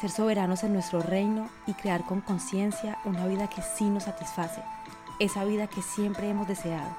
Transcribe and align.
ser 0.00 0.10
soberanos 0.10 0.64
en 0.64 0.72
nuestro 0.72 1.00
reino 1.00 1.48
y 1.66 1.74
crear 1.74 2.04
con 2.04 2.20
conciencia 2.20 2.98
una 3.04 3.26
vida 3.26 3.48
que 3.48 3.62
sí 3.62 3.88
nos 3.88 4.04
satisface, 4.04 4.62
esa 5.20 5.44
vida 5.44 5.66
que 5.66 5.82
siempre 5.82 6.28
hemos 6.28 6.48
deseado. 6.48 6.96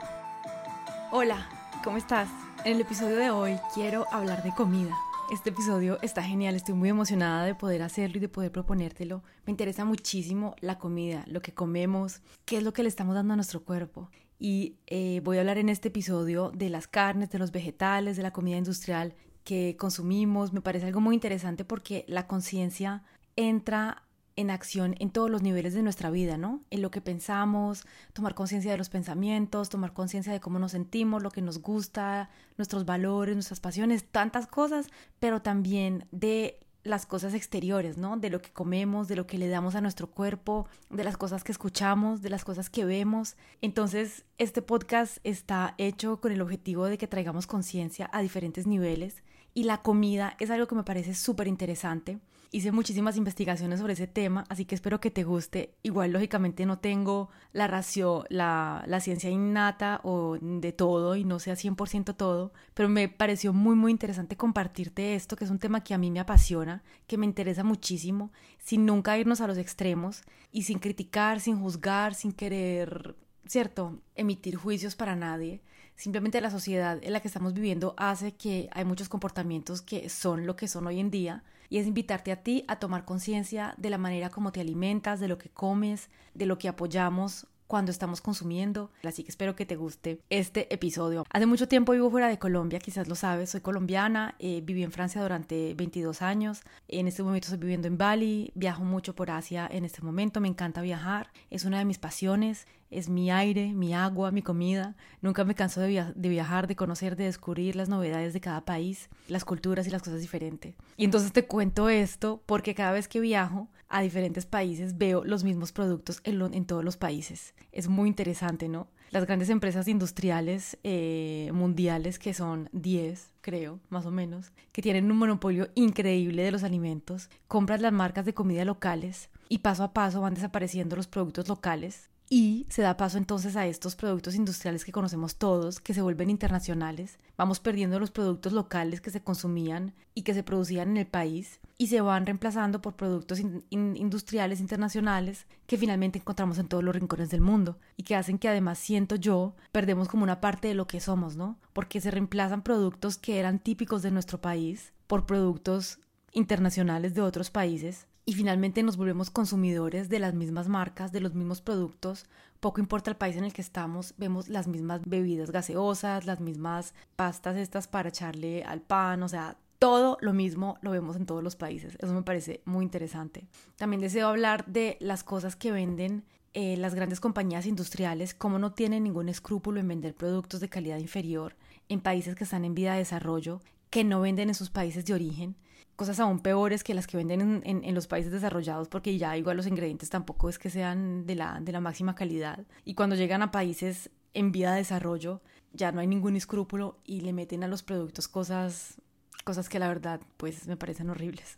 Hola, 1.11 1.49
¿cómo 1.83 1.97
estás? 1.97 2.29
En 2.63 2.75
el 2.75 2.81
episodio 2.81 3.17
de 3.17 3.29
hoy 3.29 3.59
quiero 3.73 4.05
hablar 4.11 4.43
de 4.43 4.53
comida. 4.53 4.95
Este 5.31 5.49
episodio 5.49 5.97
está 6.01 6.21
genial, 6.21 6.55
estoy 6.55 6.75
muy 6.75 6.89
emocionada 6.89 7.45
de 7.45 7.55
poder 7.55 7.81
hacerlo 7.81 8.17
y 8.17 8.21
de 8.21 8.29
poder 8.29 8.51
proponértelo. 8.51 9.23
Me 9.45 9.51
interesa 9.51 9.83
muchísimo 9.83 10.55
la 10.61 10.77
comida, 10.77 11.23
lo 11.27 11.41
que 11.41 11.53
comemos, 11.53 12.21
qué 12.45 12.57
es 12.57 12.63
lo 12.63 12.73
que 12.73 12.83
le 12.83 12.89
estamos 12.89 13.15
dando 13.15 13.33
a 13.33 13.35
nuestro 13.35 13.63
cuerpo. 13.63 14.09
Y 14.37 14.75
eh, 14.87 15.21
voy 15.23 15.37
a 15.37 15.39
hablar 15.39 15.57
en 15.57 15.69
este 15.69 15.87
episodio 15.87 16.51
de 16.51 16.69
las 16.69 16.87
carnes, 16.87 17.31
de 17.31 17.39
los 17.39 17.51
vegetales, 17.51 18.17
de 18.17 18.23
la 18.23 18.31
comida 18.31 18.57
industrial 18.57 19.15
que 19.45 19.77
consumimos. 19.79 20.51
Me 20.51 20.59
parece 20.59 20.87
algo 20.87 20.99
muy 20.99 21.15
interesante 21.15 21.63
porque 21.63 22.03
la 22.09 22.27
conciencia 22.27 23.03
entra 23.37 24.03
en 24.35 24.49
acción 24.49 24.95
en 24.99 25.11
todos 25.11 25.29
los 25.29 25.41
niveles 25.41 25.73
de 25.73 25.81
nuestra 25.81 26.09
vida, 26.09 26.37
¿no? 26.37 26.61
En 26.69 26.81
lo 26.81 26.91
que 26.91 26.99
pensamos, 26.99 27.85
tomar 28.11 28.35
conciencia 28.35 28.71
de 28.71 28.77
los 28.77 28.89
pensamientos, 28.89 29.69
tomar 29.69 29.93
conciencia 29.93 30.33
de 30.33 30.41
cómo 30.41 30.59
nos 30.59 30.73
sentimos, 30.73 31.23
lo 31.23 31.31
que 31.31 31.41
nos 31.41 31.59
gusta, 31.61 32.29
nuestros 32.57 32.85
valores, 32.85 33.35
nuestras 33.35 33.61
pasiones, 33.61 34.03
tantas 34.03 34.45
cosas, 34.47 34.87
pero 35.19 35.41
también 35.41 36.05
de 36.11 36.59
las 36.83 37.05
cosas 37.05 37.33
exteriores, 37.33 37.97
¿no? 37.97 38.17
De 38.17 38.29
lo 38.29 38.41
que 38.41 38.51
comemos, 38.51 39.07
de 39.07 39.15
lo 39.15 39.25
que 39.25 39.37
le 39.37 39.47
damos 39.47 39.73
a 39.75 39.81
nuestro 39.81 40.07
cuerpo, 40.07 40.67
de 40.89 41.03
las 41.03 41.17
cosas 41.17 41.43
que 41.43 41.51
escuchamos, 41.51 42.21
de 42.21 42.29
las 42.29 42.43
cosas 42.43 42.69
que 42.69 42.85
vemos. 42.85 43.37
Entonces, 43.61 44.25
este 44.37 44.61
podcast 44.61 45.17
está 45.23 45.75
hecho 45.77 46.19
con 46.19 46.31
el 46.31 46.41
objetivo 46.41 46.85
de 46.85 46.97
que 46.97 47.07
traigamos 47.07 47.47
conciencia 47.47 48.09
a 48.11 48.21
diferentes 48.21 48.67
niveles 48.67 49.23
y 49.55 49.63
la 49.63 49.81
comida 49.81 50.35
es 50.39 50.51
algo 50.51 50.67
que 50.67 50.75
me 50.75 50.83
parece 50.83 51.15
súper 51.15 51.47
interesante 51.47 52.19
Hice 52.55 52.71
muchísimas 52.71 53.17
investigaciones 53.17 53.81
sobre 53.81 53.91
ese 53.91 54.07
tema, 54.07 54.45
así 54.47 54.63
que 54.63 54.75
espero 54.75 55.01
que 55.01 55.11
te 55.11 55.25
guste. 55.25 55.75
Igual, 55.83 56.11
lógicamente, 56.11 56.65
no 56.65 56.79
tengo 56.79 57.29
la 57.51 57.67
ración, 57.67 58.23
la, 58.29 58.81
la 58.87 59.01
ciencia 59.01 59.29
innata 59.29 59.99
o 60.03 60.37
de 60.39 60.71
todo 60.71 61.17
y 61.17 61.25
no 61.25 61.39
sea 61.39 61.55
100% 61.55 62.15
todo, 62.15 62.53
pero 62.73 62.87
me 62.87 63.09
pareció 63.09 63.51
muy, 63.51 63.75
muy 63.75 63.91
interesante 63.91 64.37
compartirte 64.37 65.15
esto, 65.15 65.35
que 65.35 65.43
es 65.43 65.51
un 65.51 65.59
tema 65.59 65.83
que 65.83 65.93
a 65.93 65.97
mí 65.97 66.11
me 66.11 66.21
apasiona, 66.21 66.81
que 67.07 67.17
me 67.17 67.25
interesa 67.25 67.65
muchísimo, 67.65 68.31
sin 68.57 68.85
nunca 68.85 69.17
irnos 69.17 69.41
a 69.41 69.47
los 69.47 69.57
extremos 69.57 70.21
y 70.49 70.63
sin 70.63 70.79
criticar, 70.79 71.41
sin 71.41 71.59
juzgar, 71.59 72.13
sin 72.13 72.31
querer, 72.31 73.17
¿cierto?, 73.47 73.99
emitir 74.15 74.55
juicios 74.55 74.95
para 74.95 75.15
nadie. 75.15 75.61
Simplemente 75.95 76.41
la 76.41 76.51
sociedad 76.51 76.99
en 77.01 77.13
la 77.13 77.21
que 77.21 77.27
estamos 77.27 77.53
viviendo 77.53 77.93
hace 77.97 78.33
que 78.33 78.69
hay 78.73 78.83
muchos 78.83 79.09
comportamientos 79.09 79.81
que 79.81 80.09
son 80.09 80.45
lo 80.45 80.55
que 80.55 80.67
son 80.67 80.87
hoy 80.87 80.99
en 80.99 81.09
día 81.09 81.43
y 81.69 81.77
es 81.77 81.87
invitarte 81.87 82.31
a 82.31 82.43
ti 82.43 82.65
a 82.67 82.77
tomar 82.77 83.05
conciencia 83.05 83.73
de 83.77 83.89
la 83.89 83.97
manera 83.97 84.29
como 84.29 84.51
te 84.51 84.61
alimentas, 84.61 85.19
de 85.19 85.27
lo 85.27 85.37
que 85.37 85.49
comes, 85.49 86.09
de 86.33 86.45
lo 86.45 86.57
que 86.57 86.67
apoyamos 86.67 87.47
cuando 87.67 87.91
estamos 87.91 88.21
consumiendo. 88.21 88.91
Así 89.03 89.23
que 89.23 89.29
espero 89.29 89.55
que 89.55 89.65
te 89.65 89.75
guste 89.75 90.19
este 90.29 90.73
episodio. 90.73 91.25
Hace 91.29 91.45
mucho 91.45 91.67
tiempo 91.67 91.93
vivo 91.93 92.11
fuera 92.11 92.27
de 92.27 92.37
Colombia, 92.37 92.79
quizás 92.79 93.07
lo 93.07 93.15
sabes, 93.15 93.49
soy 93.51 93.61
colombiana, 93.61 94.35
eh, 94.39 94.61
viví 94.63 94.83
en 94.83 94.91
Francia 94.91 95.21
durante 95.21 95.73
22 95.73 96.21
años, 96.21 96.61
en 96.87 97.07
este 97.07 97.23
momento 97.23 97.47
estoy 97.47 97.59
viviendo 97.59 97.87
en 97.87 97.97
Bali, 97.97 98.51
viajo 98.55 98.83
mucho 98.83 99.15
por 99.15 99.31
Asia 99.31 99.67
en 99.71 99.85
este 99.85 100.01
momento, 100.01 100.41
me 100.41 100.47
encanta 100.47 100.81
viajar, 100.81 101.31
es 101.49 101.65
una 101.65 101.79
de 101.79 101.85
mis 101.85 101.97
pasiones, 101.97 102.67
es 102.97 103.09
mi 103.09 103.29
aire, 103.31 103.73
mi 103.73 103.93
agua, 103.93 104.31
mi 104.31 104.41
comida. 104.41 104.95
Nunca 105.21 105.43
me 105.43 105.55
canso 105.55 105.81
de, 105.81 106.13
viajar, 106.15 106.67
de 106.67 106.75
conocer, 106.75 107.15
de 107.15 107.25
descubrir 107.25 107.75
las 107.75 107.89
novedades 107.89 108.33
de 108.33 108.41
cada 108.41 108.63
país, 108.63 109.09
las 109.27 109.45
culturas 109.45 109.87
y 109.87 109.89
las 109.89 110.01
cosas 110.01 110.21
diferentes. 110.21 110.75
Y 110.97 111.05
entonces 111.05 111.33
te 111.33 111.45
cuento 111.45 111.89
esto 111.89 112.41
porque 112.45 112.75
cada 112.75 112.91
vez 112.91 113.07
que 113.07 113.19
viajo 113.19 113.67
a 113.89 114.01
diferentes 114.01 114.45
países 114.45 114.97
veo 114.97 115.23
los 115.23 115.43
mismos 115.43 115.71
productos 115.71 116.21
en, 116.23 116.65
todos 116.65 116.83
los 116.83 116.97
países. 116.97 117.53
Es 117.71 117.87
muy 117.87 118.07
interesante, 118.07 118.67
¿no? 118.67 118.87
Las 119.11 119.25
grandes 119.25 119.49
empresas 119.49 119.87
industriales 119.87 120.77
eh, 120.83 121.51
mundiales, 121.53 122.17
que 122.17 122.33
son 122.33 122.69
10, 122.73 123.33
creo, 123.41 123.79
más 123.89 124.05
o 124.05 124.11
menos, 124.11 124.51
que 124.71 124.81
tienen 124.81 125.11
un 125.11 125.17
monopolio 125.17 125.69
increíble 125.75 126.43
de 126.43 126.51
los 126.51 126.63
alimentos, 126.63 127.29
compran 127.47 127.81
las 127.81 127.93
marcas 127.93 128.25
de 128.25 128.33
comida 128.33 128.65
locales 128.65 129.29
y 129.47 129.59
paso 129.59 129.83
a 129.83 129.93
paso 129.93 130.21
van 130.21 130.33
desapareciendo 130.33 130.95
los 130.95 131.07
productos 131.07 131.47
locales 131.47 132.09
y 132.29 132.65
se 132.69 132.81
da 132.81 132.97
paso 132.97 133.17
entonces 133.17 133.55
a 133.55 133.67
estos 133.67 133.95
productos 133.95 134.35
industriales 134.35 134.83
que 134.83 134.91
conocemos 134.91 135.35
todos, 135.35 135.79
que 135.79 135.93
se 135.93 136.01
vuelven 136.01 136.29
internacionales. 136.29 137.19
Vamos 137.37 137.59
perdiendo 137.59 137.99
los 137.99 138.11
productos 138.11 138.53
locales 138.53 139.01
que 139.01 139.11
se 139.11 139.21
consumían 139.21 139.93
y 140.13 140.23
que 140.23 140.33
se 140.33 140.43
producían 140.43 140.89
en 140.89 140.97
el 140.97 141.07
país 141.07 141.59
y 141.77 141.87
se 141.87 142.01
van 142.01 142.25
reemplazando 142.25 142.81
por 142.81 142.95
productos 142.95 143.39
industriales 143.69 144.59
internacionales 144.59 145.45
que 145.67 145.77
finalmente 145.77 146.19
encontramos 146.19 146.57
en 146.57 146.67
todos 146.67 146.83
los 146.83 146.95
rincones 146.95 147.29
del 147.29 147.41
mundo 147.41 147.77
y 147.97 148.03
que 148.03 148.15
hacen 148.15 148.39
que 148.39 148.49
además 148.49 148.79
siento 148.79 149.15
yo 149.15 149.55
perdemos 149.71 150.07
como 150.07 150.23
una 150.23 150.41
parte 150.41 150.67
de 150.67 150.73
lo 150.73 150.87
que 150.87 151.01
somos, 151.01 151.35
¿no? 151.35 151.59
Porque 151.73 152.01
se 152.01 152.11
reemplazan 152.11 152.63
productos 152.63 153.17
que 153.17 153.39
eran 153.39 153.59
típicos 153.59 154.01
de 154.01 154.11
nuestro 154.11 154.39
país 154.41 154.93
por 155.05 155.25
productos 155.25 155.99
internacionales 156.31 157.13
de 157.13 157.21
otros 157.21 157.51
países 157.51 158.07
y 158.25 158.33
finalmente 158.33 158.81
nos 158.81 158.97
volvemos 158.97 159.29
consumidores 159.29 160.09
de 160.09 160.19
las 160.19 160.33
mismas 160.33 160.67
marcas, 160.67 161.11
de 161.11 161.21
los 161.21 161.35
mismos 161.35 161.61
productos. 161.61 162.25
Poco 162.59 162.81
importa 162.81 163.11
el 163.11 163.17
país 163.17 163.35
en 163.37 163.43
el 163.43 163.53
que 163.53 163.61
estamos, 163.61 164.15
vemos 164.17 164.49
las 164.49 164.67
mismas 164.67 165.01
bebidas 165.05 165.51
gaseosas, 165.51 166.25
las 166.25 166.39
mismas 166.39 166.95
pastas 167.15 167.55
estas 167.55 167.87
para 167.87 168.09
echarle 168.09 168.63
al 168.63 168.81
pan, 168.81 169.21
o 169.21 169.27
sea, 169.27 169.57
todo 169.77 170.17
lo 170.21 170.33
mismo 170.33 170.77
lo 170.81 170.89
vemos 170.89 171.15
en 171.15 171.27
todos 171.27 171.43
los 171.43 171.55
países. 171.55 171.95
Eso 171.99 172.13
me 172.13 172.23
parece 172.23 172.61
muy 172.65 172.83
interesante. 172.83 173.45
También 173.75 174.01
deseo 174.01 174.27
hablar 174.27 174.65
de 174.65 174.97
las 174.99 175.23
cosas 175.23 175.55
que 175.55 175.71
venden 175.71 176.23
eh, 176.53 176.77
las 176.77 176.95
grandes 176.95 177.19
compañías 177.19 177.67
industriales, 177.67 178.33
cómo 178.33 178.57
no 178.57 178.71
tienen 178.71 179.03
ningún 179.03 179.29
escrúpulo 179.29 179.79
en 179.79 179.87
vender 179.87 180.15
productos 180.15 180.61
de 180.61 180.69
calidad 180.69 180.97
inferior 180.97 181.55
en 181.89 182.01
países 182.01 182.33
que 182.33 182.45
están 182.45 182.65
en 182.65 182.73
vía 182.73 182.93
de 182.93 182.99
desarrollo, 182.99 183.61
que 183.91 184.03
no 184.03 184.21
venden 184.21 184.49
en 184.49 184.55
sus 184.55 184.71
países 184.71 185.05
de 185.05 185.13
origen 185.13 185.55
cosas 185.95 186.19
aún 186.19 186.39
peores 186.39 186.83
que 186.83 186.93
las 186.93 187.07
que 187.07 187.17
venden 187.17 187.61
en, 187.65 187.95
los 187.95 188.07
países 188.07 188.31
desarrollados, 188.31 188.87
porque 188.87 189.17
ya 189.17 189.37
igual 189.37 189.57
los 189.57 189.67
ingredientes 189.67 190.09
tampoco 190.09 190.49
es 190.49 190.59
que 190.59 190.69
sean 190.69 191.25
de 191.25 191.35
la, 191.35 191.59
de 191.61 191.71
la 191.71 191.79
máxima 191.79 192.15
calidad. 192.15 192.65
Y 192.83 192.95
cuando 192.95 193.15
llegan 193.15 193.41
a 193.41 193.51
países 193.51 194.09
en 194.33 194.51
vía 194.51 194.71
de 194.71 194.77
desarrollo, 194.77 195.41
ya 195.73 195.91
no 195.91 196.01
hay 196.01 196.07
ningún 196.07 196.35
escrúpulo 196.35 196.99
y 197.05 197.21
le 197.21 197.33
meten 197.33 197.63
a 197.63 197.67
los 197.67 197.83
productos 197.83 198.27
cosas 198.27 198.97
cosas 199.43 199.69
que 199.69 199.77
la 199.77 199.87
verdad 199.87 200.21
pues 200.37 200.67
me 200.67 200.75
parecen 200.75 201.09
horribles. 201.09 201.53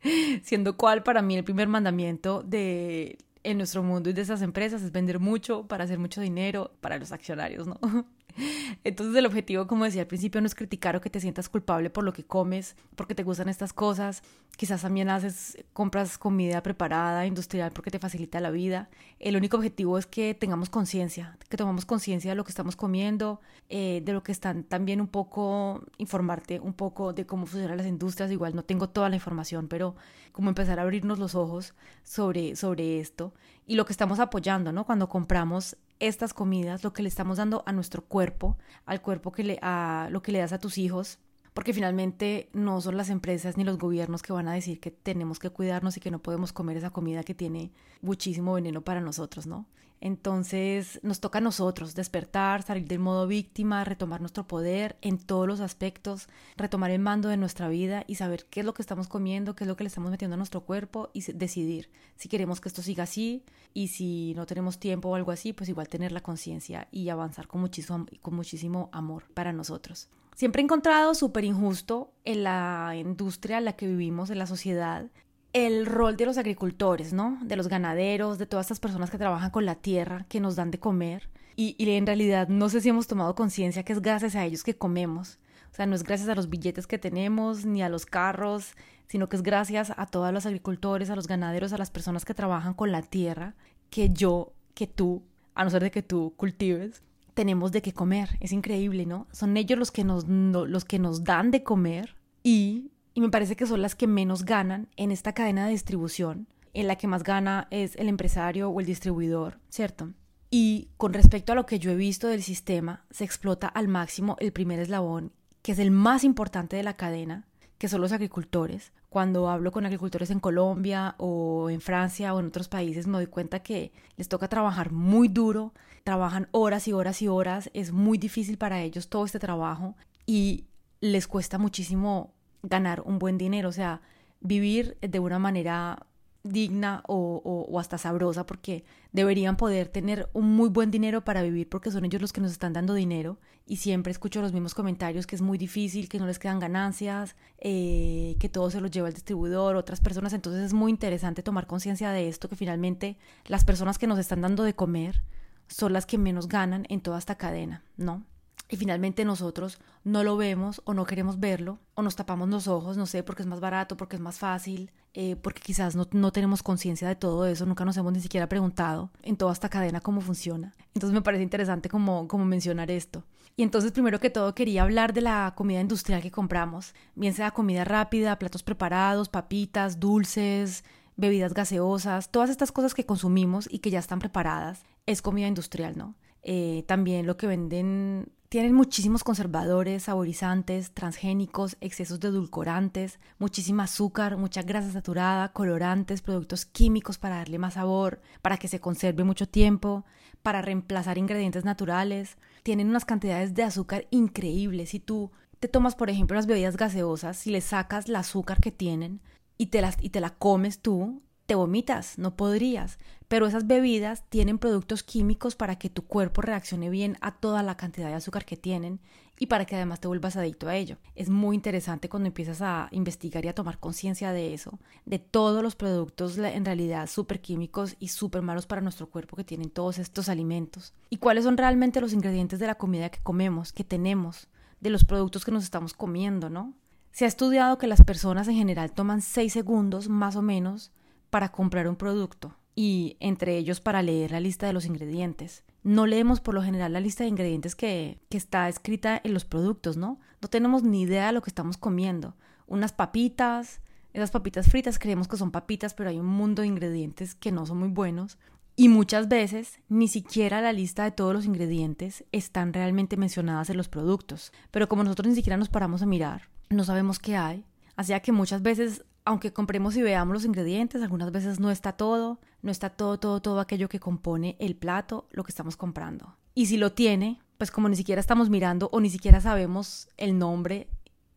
Siendo 0.42 0.76
cual 0.76 1.02
para 1.02 1.20
mí 1.20 1.36
el 1.36 1.44
primer 1.44 1.68
mandamiento 1.68 2.42
de 2.42 3.18
en 3.42 3.58
nuestro 3.58 3.82
mundo 3.82 4.10
y 4.10 4.12
de 4.12 4.22
esas 4.22 4.42
empresas 4.42 4.82
es 4.82 4.90
vender 4.90 5.20
mucho 5.20 5.68
para 5.68 5.84
hacer 5.84 6.00
mucho 6.00 6.20
dinero 6.20 6.72
para 6.80 6.98
los 6.98 7.12
accionarios, 7.12 7.66
¿no? 7.68 7.78
Entonces 8.84 9.16
el 9.16 9.26
objetivo, 9.26 9.66
como 9.66 9.84
decía 9.84 10.02
al 10.02 10.06
principio, 10.06 10.40
no 10.40 10.46
es 10.46 10.54
criticar 10.54 10.96
o 10.96 11.00
que 11.00 11.10
te 11.10 11.20
sientas 11.20 11.48
culpable 11.48 11.90
por 11.90 12.04
lo 12.04 12.12
que 12.12 12.24
comes, 12.24 12.76
porque 12.94 13.14
te 13.14 13.22
gustan 13.22 13.48
estas 13.48 13.72
cosas. 13.72 14.22
Quizás 14.56 14.82
también 14.82 15.08
haces, 15.08 15.58
compras 15.72 16.18
comida 16.18 16.62
preparada, 16.62 17.26
industrial, 17.26 17.72
porque 17.72 17.90
te 17.90 17.98
facilita 17.98 18.40
la 18.40 18.50
vida. 18.50 18.88
El 19.18 19.36
único 19.36 19.56
objetivo 19.56 19.98
es 19.98 20.06
que 20.06 20.34
tengamos 20.34 20.70
conciencia, 20.70 21.38
que 21.48 21.56
tomamos 21.56 21.84
conciencia 21.84 22.30
de 22.30 22.36
lo 22.36 22.44
que 22.44 22.50
estamos 22.50 22.76
comiendo, 22.76 23.40
eh, 23.68 24.02
de 24.04 24.12
lo 24.12 24.22
que 24.22 24.32
están 24.32 24.64
también 24.64 25.00
un 25.00 25.08
poco, 25.08 25.84
informarte 25.98 26.60
un 26.60 26.72
poco 26.72 27.12
de 27.12 27.26
cómo 27.26 27.46
funcionan 27.46 27.76
las 27.76 27.86
industrias. 27.86 28.30
Igual 28.30 28.54
no 28.54 28.64
tengo 28.64 28.88
toda 28.88 29.08
la 29.08 29.16
información, 29.16 29.68
pero 29.68 29.96
como 30.32 30.48
empezar 30.48 30.78
a 30.78 30.82
abrirnos 30.82 31.18
los 31.18 31.34
ojos 31.34 31.74
sobre, 32.02 32.56
sobre 32.56 33.00
esto 33.00 33.34
y 33.66 33.74
lo 33.74 33.84
que 33.84 33.92
estamos 33.92 34.20
apoyando, 34.20 34.72
¿no? 34.72 34.84
Cuando 34.84 35.08
compramos 35.08 35.76
estas 35.98 36.34
comidas, 36.34 36.84
lo 36.84 36.92
que 36.92 37.02
le 37.02 37.08
estamos 37.08 37.38
dando 37.38 37.62
a 37.66 37.72
nuestro 37.72 38.02
cuerpo, 38.02 38.56
al 38.84 39.00
cuerpo 39.00 39.32
que 39.32 39.44
le, 39.44 39.58
a 39.62 40.08
lo 40.10 40.22
que 40.22 40.32
le 40.32 40.38
das 40.38 40.52
a 40.52 40.58
tus 40.58 40.78
hijos, 40.78 41.18
porque 41.56 41.72
finalmente 41.72 42.50
no 42.52 42.82
son 42.82 42.98
las 42.98 43.08
empresas 43.08 43.56
ni 43.56 43.64
los 43.64 43.78
gobiernos 43.78 44.20
que 44.20 44.34
van 44.34 44.46
a 44.46 44.52
decir 44.52 44.78
que 44.78 44.90
tenemos 44.90 45.38
que 45.38 45.48
cuidarnos 45.48 45.96
y 45.96 46.00
que 46.00 46.10
no 46.10 46.18
podemos 46.18 46.52
comer 46.52 46.76
esa 46.76 46.90
comida 46.90 47.24
que 47.24 47.34
tiene 47.34 47.72
muchísimo 48.02 48.52
veneno 48.52 48.82
para 48.82 49.00
nosotros, 49.00 49.46
¿no? 49.46 49.64
Entonces 50.02 51.00
nos 51.02 51.18
toca 51.20 51.38
a 51.38 51.40
nosotros 51.40 51.94
despertar, 51.94 52.62
salir 52.62 52.86
del 52.86 52.98
modo 52.98 53.26
víctima, 53.26 53.84
retomar 53.84 54.20
nuestro 54.20 54.46
poder 54.46 54.98
en 55.00 55.16
todos 55.16 55.48
los 55.48 55.60
aspectos, 55.60 56.28
retomar 56.58 56.90
el 56.90 57.00
mando 57.00 57.30
de 57.30 57.38
nuestra 57.38 57.70
vida 57.70 58.04
y 58.06 58.16
saber 58.16 58.44
qué 58.50 58.60
es 58.60 58.66
lo 58.66 58.74
que 58.74 58.82
estamos 58.82 59.08
comiendo, 59.08 59.56
qué 59.56 59.64
es 59.64 59.68
lo 59.68 59.76
que 59.76 59.84
le 59.84 59.88
estamos 59.88 60.10
metiendo 60.10 60.34
a 60.34 60.36
nuestro 60.36 60.60
cuerpo 60.60 61.08
y 61.14 61.22
decidir 61.32 61.88
si 62.16 62.28
queremos 62.28 62.60
que 62.60 62.68
esto 62.68 62.82
siga 62.82 63.04
así 63.04 63.42
y 63.72 63.88
si 63.88 64.34
no 64.34 64.44
tenemos 64.44 64.78
tiempo 64.78 65.08
o 65.08 65.14
algo 65.14 65.32
así, 65.32 65.54
pues 65.54 65.70
igual 65.70 65.88
tener 65.88 66.12
la 66.12 66.20
conciencia 66.20 66.86
y 66.92 67.08
avanzar 67.08 67.48
con 67.48 67.62
muchísimo, 67.62 68.04
con 68.20 68.34
muchísimo 68.34 68.90
amor 68.92 69.24
para 69.32 69.54
nosotros. 69.54 70.10
Siempre 70.36 70.60
he 70.60 70.64
encontrado 70.64 71.14
súper 71.14 71.44
injusto 71.44 72.12
en 72.22 72.44
la 72.44 72.92
industria 72.94 73.56
en 73.56 73.64
la 73.64 73.72
que 73.72 73.86
vivimos, 73.86 74.28
en 74.28 74.38
la 74.38 74.46
sociedad, 74.46 75.06
el 75.54 75.86
rol 75.86 76.18
de 76.18 76.26
los 76.26 76.36
agricultores, 76.36 77.14
¿no? 77.14 77.38
De 77.42 77.56
los 77.56 77.68
ganaderos, 77.68 78.36
de 78.36 78.44
todas 78.44 78.66
estas 78.66 78.78
personas 78.78 79.10
que 79.10 79.16
trabajan 79.16 79.50
con 79.50 79.64
la 79.64 79.76
tierra, 79.76 80.26
que 80.28 80.38
nos 80.38 80.54
dan 80.54 80.70
de 80.70 80.78
comer. 80.78 81.30
Y, 81.56 81.74
en 81.78 82.04
realidad 82.04 82.48
no 82.48 82.68
sé 82.68 82.82
si 82.82 82.90
hemos 82.90 83.06
tomado 83.06 83.34
conciencia 83.34 83.82
que 83.82 83.94
es 83.94 84.02
gracias 84.02 84.36
a 84.36 84.44
ellos 84.44 84.62
que 84.62 84.76
comemos. 84.76 85.38
O 85.72 85.74
sea, 85.74 85.86
no 85.86 85.94
es 85.94 86.02
gracias 86.02 86.28
a 86.28 86.34
los 86.34 86.50
billetes 86.50 86.86
que 86.86 86.98
tenemos, 86.98 87.64
ni 87.64 87.82
a 87.82 87.88
los 87.88 88.04
carros, 88.04 88.74
sino 89.06 89.30
que 89.30 89.36
es 89.36 89.42
gracias 89.42 89.94
a 89.96 90.04
todos 90.04 90.34
los 90.34 90.44
agricultores, 90.44 91.08
a 91.08 91.16
los 91.16 91.28
ganaderos, 91.28 91.72
a 91.72 91.78
las 91.78 91.90
personas 91.90 92.26
que 92.26 92.34
trabajan 92.34 92.74
con 92.74 92.92
la 92.92 93.00
tierra, 93.00 93.54
que 93.88 94.10
yo, 94.10 94.52
que 94.74 94.86
tú, 94.86 95.22
a 95.54 95.64
no 95.64 95.70
ser 95.70 95.82
de 95.82 95.90
que 95.90 96.02
tú 96.02 96.34
cultives, 96.36 97.02
tenemos 97.36 97.70
de 97.70 97.82
qué 97.82 97.92
comer. 97.92 98.36
Es 98.40 98.50
increíble, 98.50 99.06
¿no? 99.06 99.28
Son 99.30 99.56
ellos 99.56 99.78
los 99.78 99.92
que 99.92 100.02
nos, 100.02 100.26
los 100.26 100.84
que 100.84 100.98
nos 100.98 101.22
dan 101.22 101.52
de 101.52 101.62
comer 101.62 102.16
y 102.42 102.90
y 103.16 103.22
me 103.22 103.30
parece 103.30 103.56
que 103.56 103.64
son 103.64 103.80
las 103.80 103.94
que 103.94 104.06
menos 104.06 104.44
ganan 104.44 104.88
en 104.96 105.10
esta 105.10 105.32
cadena 105.32 105.64
de 105.64 105.70
distribución, 105.70 106.48
en 106.74 106.86
la 106.86 106.96
que 106.96 107.06
más 107.06 107.22
gana 107.22 107.66
es 107.70 107.96
el 107.96 108.10
empresario 108.10 108.68
o 108.68 108.78
el 108.78 108.84
distribuidor, 108.84 109.58
¿cierto? 109.70 110.12
Y 110.50 110.90
con 110.98 111.14
respecto 111.14 111.52
a 111.52 111.54
lo 111.54 111.64
que 111.64 111.78
yo 111.78 111.90
he 111.90 111.96
visto 111.96 112.28
del 112.28 112.42
sistema, 112.42 113.06
se 113.10 113.24
explota 113.24 113.68
al 113.68 113.88
máximo 113.88 114.36
el 114.38 114.52
primer 114.52 114.80
eslabón, 114.80 115.32
que 115.62 115.72
es 115.72 115.78
el 115.78 115.90
más 115.90 116.24
importante 116.24 116.76
de 116.76 116.82
la 116.82 116.98
cadena, 116.98 117.46
que 117.78 117.88
son 117.88 118.02
los 118.02 118.12
agricultores. 118.12 118.92
Cuando 119.16 119.48
hablo 119.48 119.72
con 119.72 119.86
agricultores 119.86 120.30
en 120.30 120.40
Colombia 120.40 121.14
o 121.16 121.70
en 121.70 121.80
Francia 121.80 122.34
o 122.34 122.38
en 122.38 122.48
otros 122.48 122.68
países, 122.68 123.06
me 123.06 123.14
doy 123.14 123.28
cuenta 123.28 123.60
que 123.60 123.90
les 124.18 124.28
toca 124.28 124.46
trabajar 124.46 124.92
muy 124.92 125.28
duro, 125.28 125.72
trabajan 126.04 126.48
horas 126.50 126.86
y 126.86 126.92
horas 126.92 127.22
y 127.22 127.28
horas, 127.28 127.70
es 127.72 127.92
muy 127.92 128.18
difícil 128.18 128.58
para 128.58 128.82
ellos 128.82 129.08
todo 129.08 129.24
este 129.24 129.38
trabajo 129.38 129.96
y 130.26 130.66
les 131.00 131.26
cuesta 131.28 131.56
muchísimo 131.56 132.34
ganar 132.62 133.00
un 133.06 133.18
buen 133.18 133.38
dinero, 133.38 133.70
o 133.70 133.72
sea, 133.72 134.02
vivir 134.42 134.98
de 135.00 135.18
una 135.18 135.38
manera 135.38 136.04
digna 136.46 137.02
o, 137.06 137.78
hasta 137.78 137.98
sabrosa 137.98 138.46
porque 138.46 138.84
deberían 139.12 139.56
poder 139.56 139.88
tener 139.88 140.28
un 140.32 140.54
muy 140.54 140.68
buen 140.68 140.90
dinero 140.90 141.24
para 141.24 141.42
vivir 141.42 141.68
porque 141.68 141.90
son 141.90 142.04
ellos 142.04 142.20
los 142.20 142.32
que 142.32 142.40
nos 142.40 142.52
están 142.52 142.72
dando 142.72 142.94
dinero 142.94 143.38
y 143.66 143.76
siempre 143.76 144.12
escucho 144.12 144.40
los 144.40 144.52
mismos 144.52 144.74
comentarios 144.74 145.26
que 145.26 145.36
es 145.36 145.42
muy 145.42 145.58
difícil, 145.58 146.08
que 146.08 146.18
no 146.18 146.26
les 146.26 146.38
quedan 146.38 146.60
ganancias, 146.60 147.36
eh, 147.58 148.36
que 148.38 148.48
todo 148.48 148.70
se 148.70 148.80
lo 148.80 148.88
lleva 148.88 149.08
el 149.08 149.14
distribuidor, 149.14 149.76
otras 149.76 150.00
personas, 150.00 150.32
entonces 150.32 150.62
es 150.62 150.72
muy 150.72 150.90
interesante 150.90 151.42
tomar 151.42 151.66
conciencia 151.66 152.10
de 152.10 152.28
esto, 152.28 152.48
que 152.48 152.56
finalmente 152.56 153.18
las 153.46 153.64
personas 153.64 153.98
que 153.98 154.06
nos 154.06 154.18
están 154.18 154.40
dando 154.40 154.62
de 154.62 154.74
comer 154.74 155.22
son 155.68 155.92
las 155.92 156.06
que 156.06 156.18
menos 156.18 156.48
ganan 156.48 156.86
en 156.88 157.00
toda 157.00 157.18
esta 157.18 157.34
cadena, 157.34 157.84
¿no? 157.96 158.24
Y 158.68 158.76
finalmente 158.76 159.24
nosotros 159.24 159.78
no 160.04 160.24
lo 160.24 160.36
vemos 160.36 160.82
o 160.84 160.94
no 160.94 161.04
queremos 161.04 161.38
verlo 161.38 161.78
o 161.94 162.02
nos 162.02 162.16
tapamos 162.16 162.48
los 162.48 162.68
ojos, 162.68 162.96
no 162.96 163.06
sé, 163.06 163.22
porque 163.22 163.42
es 163.42 163.48
más 163.48 163.60
barato, 163.60 163.96
porque 163.96 164.16
es 164.16 164.22
más 164.22 164.38
fácil, 164.38 164.90
eh, 165.14 165.36
porque 165.36 165.60
quizás 165.60 165.94
no, 165.94 166.06
no 166.12 166.32
tenemos 166.32 166.62
conciencia 166.62 167.08
de 167.08 167.16
todo 167.16 167.46
eso, 167.46 167.64
nunca 167.66 167.84
nos 167.84 167.96
hemos 167.96 168.12
ni 168.12 168.20
siquiera 168.20 168.48
preguntado 168.48 169.10
en 169.22 169.36
toda 169.36 169.52
esta 169.52 169.68
cadena 169.68 170.00
cómo 170.00 170.20
funciona. 170.20 170.74
Entonces 170.94 171.14
me 171.14 171.22
parece 171.22 171.42
interesante 171.42 171.88
como, 171.88 172.28
como 172.28 172.44
mencionar 172.44 172.90
esto. 172.90 173.24
Y 173.56 173.62
entonces 173.62 173.92
primero 173.92 174.20
que 174.20 174.30
todo 174.30 174.54
quería 174.54 174.82
hablar 174.82 175.14
de 175.14 175.22
la 175.22 175.54
comida 175.56 175.80
industrial 175.80 176.20
que 176.20 176.30
compramos, 176.30 176.94
bien 177.14 177.32
sea 177.32 177.52
comida 177.52 177.84
rápida, 177.84 178.38
platos 178.38 178.62
preparados, 178.62 179.30
papitas, 179.30 179.98
dulces, 179.98 180.84
bebidas 181.16 181.54
gaseosas, 181.54 182.30
todas 182.30 182.50
estas 182.50 182.70
cosas 182.70 182.92
que 182.92 183.06
consumimos 183.06 183.68
y 183.70 183.78
que 183.78 183.90
ya 183.90 183.98
están 183.98 184.18
preparadas, 184.18 184.84
es 185.06 185.22
comida 185.22 185.46
industrial, 185.46 185.96
¿no? 185.96 186.14
Eh, 186.42 186.84
también 186.86 187.26
lo 187.26 187.36
que 187.36 187.46
venden 187.46 188.30
tienen 188.48 188.74
muchísimos 188.74 189.24
conservadores, 189.24 190.04
saborizantes, 190.04 190.92
transgénicos, 190.92 191.76
excesos 191.80 192.20
de 192.20 192.28
edulcorantes, 192.28 193.18
muchísima 193.38 193.84
azúcar, 193.84 194.36
mucha 194.36 194.62
grasa 194.62 194.92
saturada, 194.92 195.52
colorantes, 195.52 196.22
productos 196.22 196.64
químicos 196.64 197.18
para 197.18 197.36
darle 197.36 197.58
más 197.58 197.74
sabor, 197.74 198.20
para 198.42 198.56
que 198.56 198.68
se 198.68 198.80
conserve 198.80 199.24
mucho 199.24 199.48
tiempo, 199.48 200.04
para 200.42 200.62
reemplazar 200.62 201.18
ingredientes 201.18 201.64
naturales. 201.64 202.36
Tienen 202.62 202.88
unas 202.88 203.04
cantidades 203.04 203.54
de 203.54 203.64
azúcar 203.64 204.06
increíbles. 204.10 204.90
Si 204.90 205.00
tú 205.00 205.32
te 205.58 205.66
tomas, 205.66 205.96
por 205.96 206.08
ejemplo, 206.08 206.36
las 206.36 206.46
bebidas 206.46 206.76
gaseosas, 206.76 207.36
si 207.36 207.50
le 207.50 207.60
sacas 207.60 208.08
el 208.08 208.16
azúcar 208.16 208.60
que 208.60 208.70
tienen 208.70 209.20
y 209.58 209.66
te, 209.66 209.80
las, 209.80 209.96
y 210.00 210.10
te 210.10 210.20
la 210.20 210.30
comes 210.30 210.80
tú, 210.80 211.20
te 211.46 211.54
vomitas, 211.54 212.18
no 212.18 212.36
podrías. 212.36 212.98
Pero 213.28 213.46
esas 213.46 213.66
bebidas 213.66 214.24
tienen 214.28 214.58
productos 214.58 215.02
químicos 215.02 215.56
para 215.56 215.76
que 215.76 215.90
tu 215.90 216.02
cuerpo 216.02 216.42
reaccione 216.42 216.90
bien 216.90 217.16
a 217.20 217.36
toda 217.36 217.62
la 217.62 217.76
cantidad 217.76 218.08
de 218.08 218.14
azúcar 218.14 218.44
que 218.44 218.56
tienen 218.56 219.00
y 219.38 219.46
para 219.46 219.64
que 219.64 219.76
además 219.76 220.00
te 220.00 220.08
vuelvas 220.08 220.36
adicto 220.36 220.68
a 220.68 220.76
ello. 220.76 220.96
Es 221.14 221.28
muy 221.28 221.56
interesante 221.56 222.08
cuando 222.08 222.28
empiezas 222.28 222.62
a 222.62 222.88
investigar 222.90 223.44
y 223.44 223.48
a 223.48 223.54
tomar 223.54 223.78
conciencia 223.78 224.32
de 224.32 224.54
eso, 224.54 224.78
de 225.04 225.18
todos 225.18 225.62
los 225.62 225.76
productos 225.76 226.38
en 226.38 226.64
realidad 226.64 227.08
súper 227.08 227.40
químicos 227.40 227.96
y 227.98 228.08
súper 228.08 228.42
malos 228.42 228.66
para 228.66 228.80
nuestro 228.80 229.08
cuerpo 229.08 229.36
que 229.36 229.44
tienen 229.44 229.70
todos 229.70 229.98
estos 229.98 230.28
alimentos. 230.28 230.94
Y 231.10 231.18
cuáles 231.18 231.44
son 231.44 231.56
realmente 231.56 232.00
los 232.00 232.12
ingredientes 232.12 232.58
de 232.58 232.66
la 232.66 232.76
comida 232.76 233.10
que 233.10 233.22
comemos, 233.22 233.72
que 233.72 233.84
tenemos, 233.84 234.48
de 234.80 234.90
los 234.90 235.04
productos 235.04 235.44
que 235.44 235.52
nos 235.52 235.64
estamos 235.64 235.94
comiendo, 235.94 236.48
¿no? 236.48 236.74
Se 237.12 237.24
ha 237.24 237.28
estudiado 237.28 237.78
que 237.78 237.86
las 237.86 238.04
personas 238.04 238.46
en 238.46 238.56
general 238.56 238.92
toman 238.92 239.22
6 239.22 239.52
segundos 239.52 240.08
más 240.08 240.36
o 240.36 240.42
menos 240.42 240.92
para 241.30 241.50
comprar 241.50 241.88
un 241.88 241.96
producto 241.96 242.56
y 242.74 243.16
entre 243.20 243.56
ellos 243.56 243.80
para 243.80 244.02
leer 244.02 244.32
la 244.32 244.40
lista 244.40 244.66
de 244.66 244.72
los 244.72 244.84
ingredientes. 244.84 245.64
No 245.82 246.06
leemos 246.06 246.40
por 246.40 246.54
lo 246.54 246.62
general 246.62 246.92
la 246.92 247.00
lista 247.00 247.24
de 247.24 247.30
ingredientes 247.30 247.74
que, 247.74 248.20
que 248.28 248.36
está 248.36 248.68
escrita 248.68 249.20
en 249.22 249.34
los 249.34 249.44
productos, 249.44 249.96
¿no? 249.96 250.20
No 250.42 250.48
tenemos 250.48 250.82
ni 250.82 251.02
idea 251.02 251.28
de 251.28 251.32
lo 251.32 251.42
que 251.42 251.50
estamos 251.50 251.76
comiendo. 251.78 252.36
Unas 252.66 252.92
papitas, 252.92 253.80
esas 254.12 254.30
papitas 254.30 254.68
fritas 254.68 254.98
creemos 254.98 255.28
que 255.28 255.36
son 255.36 255.50
papitas, 255.50 255.94
pero 255.94 256.10
hay 256.10 256.18
un 256.18 256.26
mundo 256.26 256.62
de 256.62 256.68
ingredientes 256.68 257.34
que 257.34 257.52
no 257.52 257.66
son 257.66 257.78
muy 257.78 257.88
buenos. 257.88 258.38
Y 258.74 258.90
muchas 258.90 259.28
veces 259.28 259.80
ni 259.88 260.06
siquiera 260.06 260.60
la 260.60 260.72
lista 260.72 261.04
de 261.04 261.10
todos 261.10 261.32
los 261.32 261.46
ingredientes 261.46 262.24
están 262.30 262.74
realmente 262.74 263.16
mencionadas 263.16 263.70
en 263.70 263.78
los 263.78 263.88
productos. 263.88 264.52
Pero 264.70 264.86
como 264.86 265.02
nosotros 265.02 265.28
ni 265.28 265.34
siquiera 265.34 265.56
nos 265.56 265.70
paramos 265.70 266.02
a 266.02 266.06
mirar, 266.06 266.50
no 266.68 266.84
sabemos 266.84 267.18
qué 267.18 267.36
hay. 267.36 267.64
Así 267.96 268.12
que 268.20 268.32
muchas 268.32 268.60
veces 268.60 269.04
aunque 269.26 269.52
compremos 269.52 269.96
y 269.96 270.02
veamos 270.02 270.32
los 270.32 270.44
ingredientes, 270.44 271.02
algunas 271.02 271.32
veces 271.32 271.58
no 271.58 271.72
está 271.72 271.92
todo, 271.92 272.38
no 272.62 272.70
está 272.70 272.90
todo, 272.90 273.18
todo, 273.18 273.42
todo 273.42 273.60
aquello 273.60 273.88
que 273.88 273.98
compone 273.98 274.56
el 274.60 274.76
plato, 274.76 275.26
lo 275.32 275.42
que 275.42 275.50
estamos 275.50 275.76
comprando. 275.76 276.36
Y 276.54 276.66
si 276.66 276.76
lo 276.76 276.92
tiene, 276.92 277.40
pues 277.58 277.72
como 277.72 277.88
ni 277.88 277.96
siquiera 277.96 278.20
estamos 278.20 278.48
mirando 278.50 278.88
o 278.92 279.00
ni 279.00 279.10
siquiera 279.10 279.40
sabemos 279.40 280.08
el 280.16 280.38
nombre 280.38 280.88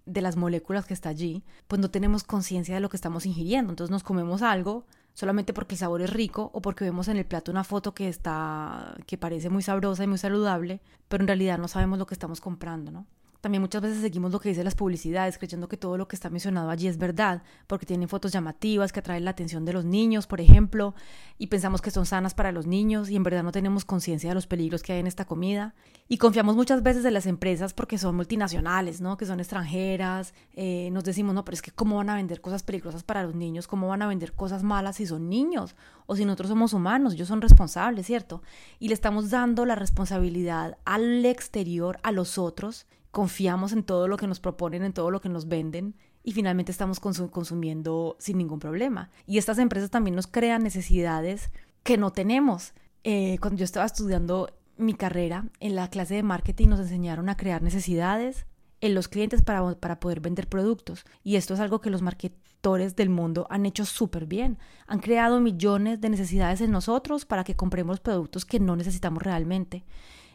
de 0.05 0.21
las 0.21 0.37
moléculas 0.37 0.85
que 0.85 0.93
está 0.93 1.09
allí, 1.09 1.43
pues 1.67 1.81
no 1.81 1.89
tenemos 1.89 2.23
conciencia 2.23 2.75
de 2.75 2.81
lo 2.81 2.89
que 2.89 2.97
estamos 2.97 3.25
ingiriendo. 3.25 3.71
Entonces 3.71 3.91
nos 3.91 4.03
comemos 4.03 4.43
algo 4.43 4.85
solamente 5.15 5.51
porque 5.51 5.73
el 5.73 5.79
sabor 5.79 6.03
es 6.03 6.11
rico 6.11 6.51
o 6.53 6.61
porque 6.61 6.85
vemos 6.85 7.07
en 7.07 7.17
el 7.17 7.25
plato 7.25 7.51
una 7.51 7.63
foto 7.63 7.95
que 7.95 8.07
está 8.07 8.95
que 9.07 9.17
parece 9.17 9.49
muy 9.49 9.63
sabrosa 9.63 10.03
y 10.03 10.07
muy 10.07 10.19
saludable, 10.19 10.79
pero 11.07 11.23
en 11.23 11.27
realidad 11.27 11.57
no 11.57 11.67
sabemos 11.67 11.97
lo 11.97 12.05
que 12.05 12.13
estamos 12.13 12.39
comprando, 12.39 12.91
¿no? 12.91 13.07
También 13.41 13.61
muchas 13.61 13.81
veces 13.81 14.01
seguimos 14.01 14.31
lo 14.31 14.39
que 14.39 14.49
dicen 14.49 14.65
las 14.65 14.75
publicidades, 14.75 15.37
creyendo 15.37 15.69
que 15.69 15.77
todo 15.77 15.97
lo 15.97 16.07
que 16.07 16.15
está 16.15 16.29
mencionado 16.29 16.69
allí 16.69 16.87
es 16.87 16.97
verdad, 16.97 17.41
porque 17.67 17.85
tienen 17.85 18.09
fotos 18.09 18.33
llamativas 18.33 18.91
que 18.91 18.99
atraen 18.99 19.23
la 19.23 19.31
atención 19.31 19.63
de 19.63 19.71
los 19.71 19.85
niños, 19.85 20.27
por 20.27 20.41
ejemplo, 20.41 20.93
y 21.37 21.47
pensamos 21.47 21.81
que 21.81 21.89
son 21.89 22.05
sanas 22.05 22.33
para 22.33 22.51
los 22.51 22.67
niños 22.67 23.09
y 23.09 23.15
en 23.15 23.23
verdad 23.23 23.43
no 23.43 23.53
tenemos 23.53 23.85
conciencia 23.85 24.29
de 24.29 24.35
los 24.35 24.45
peligros 24.45 24.83
que 24.83 24.93
hay 24.93 24.99
en 24.99 25.07
esta 25.07 25.25
comida. 25.25 25.73
Y 26.09 26.17
confiamos 26.17 26.55
muchas 26.55 26.83
veces 26.83 27.05
en 27.05 27.13
las 27.13 27.27
empresas 27.27 27.73
porque 27.73 27.97
son 27.97 28.15
multinacionales, 28.15 28.99
¿no? 28.99 29.15
Que 29.15 29.25
son 29.25 29.39
extranjeras. 29.39 30.33
Eh, 30.53 30.89
nos 30.91 31.03
decimos, 31.03 31.33
no, 31.33 31.45
pero 31.45 31.53
es 31.55 31.61
que 31.61 31.71
¿cómo 31.71 31.97
van 31.97 32.09
a 32.09 32.15
vender 32.15 32.41
cosas 32.41 32.63
peligrosas 32.63 33.03
para 33.03 33.23
los 33.23 33.35
niños? 33.35 33.67
¿Cómo 33.67 33.87
van 33.87 34.01
a 34.01 34.07
vender 34.07 34.33
cosas 34.33 34.63
malas 34.63 34.97
si 34.97 35.05
son 35.05 35.29
niños? 35.29 35.75
O 36.07 36.15
si 36.15 36.25
nosotros 36.25 36.49
somos 36.49 36.73
humanos, 36.73 37.13
ellos 37.13 37.27
son 37.27 37.41
responsables, 37.41 38.05
¿cierto? 38.05 38.41
Y 38.79 38.89
le 38.89 38.95
estamos 38.95 39.29
dando 39.29 39.65
la 39.65 39.75
responsabilidad 39.75 40.77
al 40.83 41.25
exterior, 41.25 41.99
a 42.03 42.11
los 42.11 42.37
otros, 42.37 42.87
confiamos 43.11 43.73
en 43.73 43.83
todo 43.83 44.07
lo 44.07 44.17
que 44.17 44.27
nos 44.27 44.39
proponen, 44.39 44.83
en 44.83 44.93
todo 44.93 45.11
lo 45.11 45.21
que 45.21 45.29
nos 45.29 45.47
venden 45.47 45.95
y 46.23 46.33
finalmente 46.33 46.71
estamos 46.71 46.99
consumiendo 46.99 48.15
sin 48.19 48.37
ningún 48.37 48.59
problema. 48.59 49.09
Y 49.25 49.37
estas 49.37 49.57
empresas 49.57 49.89
también 49.89 50.15
nos 50.15 50.27
crean 50.27 50.63
necesidades 50.63 51.51
que 51.83 51.97
no 51.97 52.11
tenemos. 52.11 52.73
Eh, 53.03 53.37
cuando 53.39 53.59
yo 53.59 53.65
estaba 53.65 53.85
estudiando 53.85 54.51
mi 54.77 54.93
carrera, 54.93 55.45
en 55.59 55.75
la 55.75 55.89
clase 55.89 56.15
de 56.15 56.23
marketing 56.23 56.67
nos 56.69 56.79
enseñaron 56.79 57.29
a 57.29 57.37
crear 57.37 57.61
necesidades 57.61 58.45
en 58.81 58.93
los 58.93 59.07
clientes 59.07 59.41
para, 59.41 59.75
para 59.75 59.99
poder 59.99 60.19
vender 60.19 60.47
productos. 60.47 61.05
Y 61.23 61.35
esto 61.35 61.53
es 61.53 61.59
algo 61.59 61.81
que 61.81 61.89
los 61.89 62.01
marketores 62.01 62.95
del 62.95 63.09
mundo 63.09 63.47
han 63.49 63.65
hecho 63.65 63.85
súper 63.85 64.25
bien. 64.25 64.57
Han 64.87 64.99
creado 64.99 65.39
millones 65.39 65.99
de 65.99 66.09
necesidades 66.09 66.61
en 66.61 66.71
nosotros 66.71 67.25
para 67.25 67.43
que 67.43 67.55
compremos 67.55 67.99
productos 67.99 68.45
que 68.45 68.59
no 68.59 68.75
necesitamos 68.75 69.23
realmente 69.23 69.85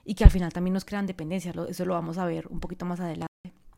y 0.05 0.15
que 0.15 0.25
al 0.25 0.31
final 0.31 0.53
también 0.53 0.75
nos 0.75 0.85
crean 0.85 1.07
dependencia. 1.07 1.53
Eso 1.69 1.85
lo 1.85 1.95
vamos 1.95 2.19
a 2.19 2.27
ver 2.27 2.47
un 2.49 2.61
poquito 2.61 2.85
más 2.85 3.01
adelante. 3.01 3.29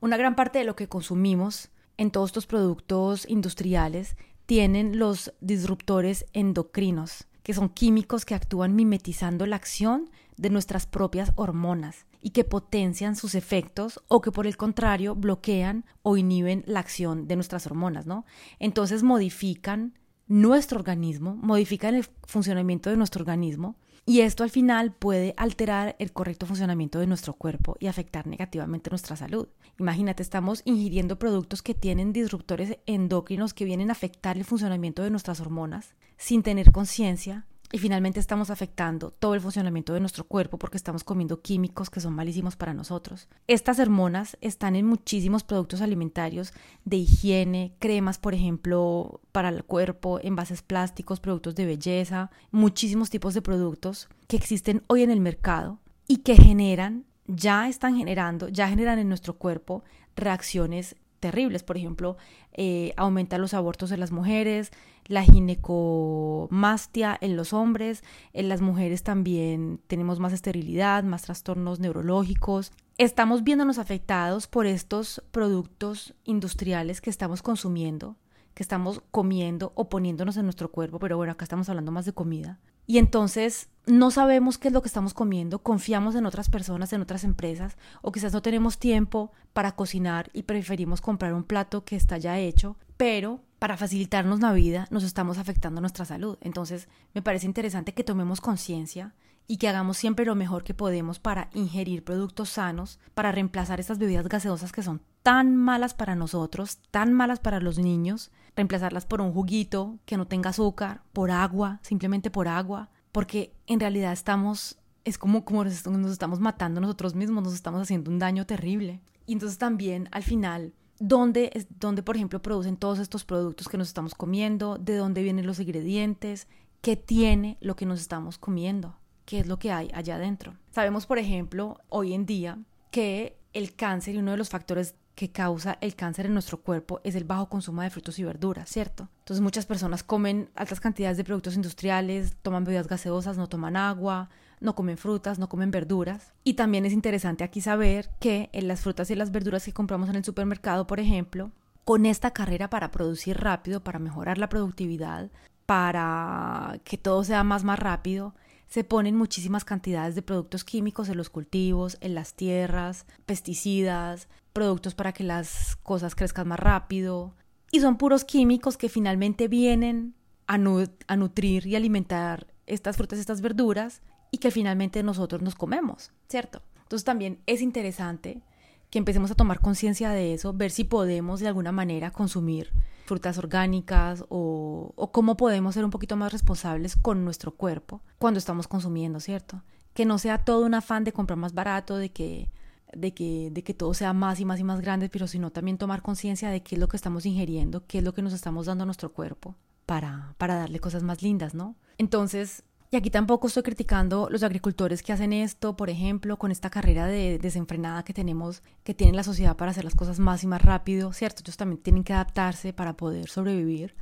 Una 0.00 0.16
gran 0.16 0.36
parte 0.36 0.58
de 0.58 0.64
lo 0.64 0.76
que 0.76 0.88
consumimos 0.88 1.70
en 1.96 2.10
todos 2.10 2.30
estos 2.30 2.46
productos 2.46 3.28
industriales 3.28 4.16
tienen 4.44 4.98
los 4.98 5.32
disruptores 5.40 6.26
endocrinos, 6.32 7.26
que 7.42 7.54
son 7.54 7.68
químicos 7.68 8.24
que 8.24 8.34
actúan 8.34 8.74
mimetizando 8.74 9.46
la 9.46 9.56
acción 9.56 10.10
de 10.36 10.50
nuestras 10.50 10.86
propias 10.86 11.32
hormonas 11.36 12.06
y 12.20 12.30
que 12.30 12.44
potencian 12.44 13.16
sus 13.16 13.34
efectos 13.34 14.02
o 14.08 14.20
que 14.20 14.32
por 14.32 14.46
el 14.46 14.56
contrario 14.56 15.14
bloquean 15.14 15.84
o 16.02 16.16
inhiben 16.16 16.64
la 16.66 16.80
acción 16.80 17.26
de 17.26 17.36
nuestras 17.36 17.66
hormonas, 17.66 18.06
¿no? 18.06 18.26
Entonces 18.58 19.02
modifican 19.02 19.94
nuestro 20.26 20.78
organismo, 20.78 21.36
modifican 21.36 21.94
el 21.94 22.04
funcionamiento 22.24 22.90
de 22.90 22.96
nuestro 22.96 23.22
organismo 23.22 23.76
y 24.08 24.20
esto 24.20 24.44
al 24.44 24.50
final 24.50 24.92
puede 24.92 25.34
alterar 25.36 25.96
el 25.98 26.12
correcto 26.12 26.46
funcionamiento 26.46 27.00
de 27.00 27.08
nuestro 27.08 27.34
cuerpo 27.34 27.76
y 27.80 27.88
afectar 27.88 28.28
negativamente 28.28 28.88
nuestra 28.88 29.16
salud. 29.16 29.48
Imagínate, 29.80 30.22
estamos 30.22 30.62
ingiriendo 30.64 31.18
productos 31.18 31.60
que 31.60 31.74
tienen 31.74 32.12
disruptores 32.12 32.78
endocrinos 32.86 33.52
que 33.52 33.64
vienen 33.64 33.90
a 33.90 33.92
afectar 33.92 34.36
el 34.36 34.44
funcionamiento 34.44 35.02
de 35.02 35.10
nuestras 35.10 35.40
hormonas 35.40 35.96
sin 36.16 36.44
tener 36.44 36.70
conciencia 36.70 37.46
y 37.72 37.78
finalmente 37.78 38.20
estamos 38.20 38.50
afectando 38.50 39.10
todo 39.10 39.34
el 39.34 39.40
funcionamiento 39.40 39.92
de 39.92 40.00
nuestro 40.00 40.24
cuerpo 40.24 40.58
porque 40.58 40.76
estamos 40.76 41.04
comiendo 41.04 41.42
químicos 41.42 41.90
que 41.90 42.00
son 42.00 42.14
malísimos 42.14 42.56
para 42.56 42.74
nosotros. 42.74 43.28
Estas 43.48 43.78
hormonas 43.78 44.36
están 44.40 44.76
en 44.76 44.86
muchísimos 44.86 45.42
productos 45.42 45.80
alimentarios 45.80 46.52
de 46.84 46.98
higiene, 46.98 47.74
cremas, 47.78 48.18
por 48.18 48.34
ejemplo, 48.34 49.20
para 49.32 49.48
el 49.48 49.64
cuerpo, 49.64 50.20
envases 50.22 50.62
plásticos, 50.62 51.20
productos 51.20 51.54
de 51.54 51.66
belleza, 51.66 52.30
muchísimos 52.50 53.10
tipos 53.10 53.34
de 53.34 53.42
productos 53.42 54.08
que 54.28 54.36
existen 54.36 54.82
hoy 54.86 55.02
en 55.02 55.10
el 55.10 55.20
mercado 55.20 55.80
y 56.06 56.18
que 56.18 56.36
generan, 56.36 57.04
ya 57.26 57.68
están 57.68 57.96
generando, 57.96 58.48
ya 58.48 58.68
generan 58.68 58.98
en 59.00 59.08
nuestro 59.08 59.34
cuerpo 59.34 59.82
reacciones 60.14 60.96
terribles. 61.20 61.62
Por 61.62 61.76
ejemplo, 61.76 62.16
eh, 62.52 62.92
aumenta 62.96 63.38
los 63.38 63.54
abortos 63.54 63.92
en 63.92 64.00
las 64.00 64.12
mujeres, 64.12 64.72
la 65.06 65.22
ginecomastia 65.22 67.16
en 67.20 67.36
los 67.36 67.52
hombres, 67.52 68.02
en 68.32 68.48
las 68.48 68.60
mujeres 68.60 69.02
también 69.02 69.80
tenemos 69.86 70.18
más 70.18 70.32
esterilidad, 70.32 71.04
más 71.04 71.22
trastornos 71.22 71.80
neurológicos. 71.80 72.72
Estamos 72.98 73.44
viéndonos 73.44 73.78
afectados 73.78 74.46
por 74.46 74.66
estos 74.66 75.22
productos 75.30 76.14
industriales 76.24 77.00
que 77.00 77.10
estamos 77.10 77.42
consumiendo, 77.42 78.16
que 78.56 78.62
estamos 78.62 79.02
comiendo 79.10 79.72
o 79.74 79.90
poniéndonos 79.90 80.38
en 80.38 80.44
nuestro 80.44 80.72
cuerpo, 80.72 80.98
pero 80.98 81.18
bueno, 81.18 81.32
acá 81.32 81.44
estamos 81.44 81.68
hablando 81.68 81.92
más 81.92 82.06
de 82.06 82.14
comida. 82.14 82.58
Y 82.86 82.96
entonces 82.96 83.68
no 83.84 84.10
sabemos 84.10 84.56
qué 84.56 84.68
es 84.68 84.74
lo 84.74 84.80
que 84.80 84.88
estamos 84.88 85.12
comiendo, 85.12 85.58
confiamos 85.58 86.14
en 86.14 86.24
otras 86.24 86.48
personas, 86.48 86.90
en 86.94 87.02
otras 87.02 87.22
empresas, 87.24 87.76
o 88.00 88.12
quizás 88.12 88.32
no 88.32 88.40
tenemos 88.40 88.78
tiempo 88.78 89.30
para 89.52 89.72
cocinar 89.72 90.30
y 90.32 90.44
preferimos 90.44 91.02
comprar 91.02 91.34
un 91.34 91.44
plato 91.44 91.84
que 91.84 91.96
está 91.96 92.16
ya 92.16 92.38
hecho, 92.38 92.78
pero 92.96 93.42
para 93.58 93.76
facilitarnos 93.76 94.40
la 94.40 94.54
vida 94.54 94.88
nos 94.90 95.04
estamos 95.04 95.36
afectando 95.36 95.82
nuestra 95.82 96.06
salud. 96.06 96.38
Entonces 96.40 96.88
me 97.12 97.20
parece 97.20 97.44
interesante 97.44 97.92
que 97.92 98.04
tomemos 98.04 98.40
conciencia 98.40 99.14
y 99.46 99.58
que 99.58 99.68
hagamos 99.68 99.98
siempre 99.98 100.24
lo 100.24 100.34
mejor 100.34 100.64
que 100.64 100.72
podemos 100.72 101.18
para 101.18 101.50
ingerir 101.52 102.04
productos 102.04 102.48
sanos, 102.48 103.00
para 103.12 103.32
reemplazar 103.32 103.80
estas 103.80 103.98
bebidas 103.98 104.28
gaseosas 104.28 104.72
que 104.72 104.82
son 104.82 105.02
tan 105.22 105.56
malas 105.56 105.94
para 105.94 106.14
nosotros, 106.14 106.78
tan 106.90 107.12
malas 107.12 107.40
para 107.40 107.60
los 107.60 107.78
niños, 107.78 108.30
reemplazarlas 108.56 109.06
por 109.06 109.20
un 109.20 109.32
juguito 109.32 109.98
que 110.06 110.16
no 110.16 110.26
tenga 110.26 110.50
azúcar, 110.50 111.02
por 111.12 111.30
agua, 111.30 111.78
simplemente 111.82 112.30
por 112.30 112.48
agua, 112.48 112.88
porque 113.12 113.54
en 113.66 113.78
realidad 113.78 114.12
estamos, 114.12 114.78
es 115.04 115.18
como, 115.18 115.44
como 115.44 115.64
nos 115.64 116.10
estamos 116.12 116.40
matando 116.40 116.80
nosotros 116.80 117.14
mismos, 117.14 117.44
nos 117.44 117.54
estamos 117.54 117.82
haciendo 117.82 118.10
un 118.10 118.18
daño 118.18 118.46
terrible. 118.46 119.00
Y 119.26 119.34
entonces 119.34 119.58
también 119.58 120.08
al 120.10 120.22
final 120.22 120.72
dónde, 120.98 121.66
dónde, 121.78 122.02
por 122.02 122.16
ejemplo, 122.16 122.40
producen 122.40 122.76
todos 122.76 122.98
estos 122.98 123.24
productos 123.24 123.68
que 123.68 123.78
nos 123.78 123.88
estamos 123.88 124.14
comiendo, 124.14 124.78
de 124.78 124.96
dónde 124.96 125.22
vienen 125.22 125.46
los 125.46 125.60
ingredientes, 125.60 126.48
qué 126.80 126.96
tiene 126.96 127.58
lo 127.60 127.76
que 127.76 127.86
nos 127.86 128.00
estamos 128.00 128.38
comiendo, 128.38 128.96
qué 129.24 129.40
es 129.40 129.46
lo 129.46 129.58
que 129.58 129.72
hay 129.72 129.90
allá 129.92 130.16
adentro. 130.16 130.54
Sabemos, 130.70 131.06
por 131.06 131.18
ejemplo, 131.18 131.78
hoy 131.88 132.14
en 132.14 132.26
día 132.26 132.58
que 132.90 133.38
el 133.52 133.74
cáncer 133.74 134.14
y 134.14 134.18
uno 134.18 134.30
de 134.32 134.36
los 134.36 134.50
factores 134.50 134.94
que 135.16 135.32
causa 135.32 135.78
el 135.80 135.96
cáncer 135.96 136.26
en 136.26 136.34
nuestro 136.34 136.60
cuerpo 136.60 137.00
es 137.02 137.14
el 137.14 137.24
bajo 137.24 137.48
consumo 137.48 137.80
de 137.80 137.88
frutos 137.90 138.18
y 138.18 138.24
verduras, 138.24 138.68
¿cierto? 138.68 139.08
Entonces 139.20 139.42
muchas 139.42 139.64
personas 139.64 140.04
comen 140.04 140.50
altas 140.54 140.78
cantidades 140.78 141.16
de 141.16 141.24
productos 141.24 141.56
industriales, 141.56 142.36
toman 142.42 142.64
bebidas 142.64 142.86
gaseosas, 142.86 143.38
no 143.38 143.48
toman 143.48 143.78
agua, 143.78 144.28
no 144.60 144.74
comen 144.74 144.98
frutas, 144.98 145.38
no 145.38 145.48
comen 145.48 145.70
verduras. 145.70 146.34
Y 146.44 146.54
también 146.54 146.84
es 146.84 146.92
interesante 146.92 147.44
aquí 147.44 147.62
saber 147.62 148.10
que 148.20 148.50
en 148.52 148.68
las 148.68 148.82
frutas 148.82 149.10
y 149.10 149.14
las 149.14 149.32
verduras 149.32 149.64
que 149.64 149.72
compramos 149.72 150.10
en 150.10 150.16
el 150.16 150.24
supermercado, 150.24 150.86
por 150.86 151.00
ejemplo, 151.00 151.50
con 151.84 152.04
esta 152.04 152.32
carrera 152.32 152.68
para 152.68 152.90
producir 152.90 153.38
rápido, 153.38 153.82
para 153.82 153.98
mejorar 153.98 154.36
la 154.36 154.50
productividad, 154.50 155.30
para 155.64 156.78
que 156.84 156.98
todo 156.98 157.24
sea 157.24 157.42
más 157.42 157.64
más 157.64 157.78
rápido, 157.78 158.34
se 158.66 158.84
ponen 158.84 159.16
muchísimas 159.16 159.64
cantidades 159.64 160.14
de 160.14 160.22
productos 160.22 160.64
químicos 160.64 161.08
en 161.08 161.16
los 161.16 161.30
cultivos, 161.30 161.98
en 162.00 162.14
las 162.14 162.34
tierras, 162.34 163.06
pesticidas, 163.24 164.28
productos 164.52 164.94
para 164.94 165.12
que 165.12 165.24
las 165.24 165.76
cosas 165.76 166.14
crezcan 166.14 166.48
más 166.48 166.60
rápido. 166.60 167.34
Y 167.70 167.80
son 167.80 167.96
puros 167.96 168.24
químicos 168.24 168.76
que 168.76 168.88
finalmente 168.88 169.48
vienen 169.48 170.14
a, 170.46 170.58
nutrir 170.58 171.66
y 171.66 171.76
alimentar 171.76 172.46
estas 172.66 172.96
frutas 172.96 173.18
estas 173.18 173.40
verduras 173.40 174.02
y 174.30 174.38
que 174.38 174.50
finalmente 174.50 175.02
nosotros 175.02 175.42
nos 175.42 175.54
comemos, 175.54 176.12
¿cierto? 176.28 176.62
Entonces 176.82 177.04
también 177.04 177.40
es 177.46 177.62
interesante 177.62 178.42
que 178.90 178.98
empecemos 178.98 179.30
a 179.30 179.34
tomar 179.34 179.60
conciencia 179.60 180.10
de 180.10 180.34
eso, 180.34 180.52
ver 180.52 180.70
si 180.70 180.84
podemos 180.84 181.40
de 181.40 181.48
alguna 181.48 181.72
manera 181.72 182.10
consumir 182.10 182.72
frutas 183.06 183.38
orgánicas 183.38 184.24
o, 184.28 184.92
cómo 185.12 185.36
podemos 185.36 185.74
ser 185.74 185.84
un 185.84 185.90
poquito 185.90 186.16
más 186.16 186.32
responsables 186.32 186.96
con 186.96 187.24
nuestro 187.24 187.54
cuerpo 187.54 188.02
cuando 188.18 188.38
estamos 188.38 188.68
consumiendo, 188.68 189.20
¿cierto? 189.20 189.62
Que 189.94 190.04
no 190.04 190.18
sea 190.18 190.44
todo 190.44 190.66
un 190.66 190.74
afán 190.74 191.04
de 191.04 191.12
comprar 191.12 191.38
más 191.38 191.54
barato, 191.54 191.96
de 191.96 192.10
que, 192.10 192.50
de 192.92 193.14
que, 193.14 193.50
de 193.50 193.62
que 193.62 193.72
todo 193.72 193.94
sea 193.94 194.12
más 194.12 194.40
y 194.40 194.44
más 194.44 194.60
y 194.60 194.64
más 194.64 194.80
grande, 194.80 195.08
pero 195.08 195.26
sino 195.26 195.50
también 195.50 195.78
tomar 195.78 196.02
conciencia 196.02 196.50
de 196.50 196.62
qué 196.62 196.74
es 196.74 196.80
lo 196.80 196.88
que 196.88 196.96
estamos 196.96 197.24
ingiriendo, 197.24 197.86
qué 197.86 197.98
es 197.98 198.04
lo 198.04 198.12
que 198.12 198.22
nos 198.22 198.32
estamos 198.32 198.66
dando 198.66 198.82
a 198.82 198.86
nuestro 198.86 199.12
cuerpo 199.12 199.54
para, 199.86 200.34
para 200.36 200.56
darle 200.56 200.80
cosas 200.80 201.02
más 201.02 201.22
lindas, 201.22 201.54
¿no? 201.54 201.76
Entonces, 201.98 202.64
y 202.90 202.96
aquí 202.96 203.10
tampoco 203.10 203.48
estoy 203.48 203.62
criticando 203.64 204.28
los 204.30 204.42
agricultores 204.42 205.02
que 205.02 205.12
hacen 205.12 205.32
esto, 205.32 205.76
por 205.76 205.90
ejemplo, 205.90 206.36
con 206.38 206.50
esta 206.52 206.70
carrera 206.70 207.06
de 207.06 207.38
desenfrenada 207.38 208.04
que 208.04 208.14
tenemos, 208.14 208.62
que 208.84 208.94
tiene 208.94 209.16
la 209.16 209.24
sociedad 209.24 209.56
para 209.56 209.72
hacer 209.72 209.84
las 209.84 209.96
cosas 209.96 210.18
más 210.20 210.44
y 210.44 210.46
más 210.46 210.62
rápido, 210.62 211.12
¿cierto? 211.12 211.42
Ellos 211.42 211.56
también 211.56 211.82
tienen 211.82 212.04
que 212.04 212.12
adaptarse 212.12 212.72
para 212.72 212.96
poder 212.96 213.28
sobrevivir. 213.28 213.96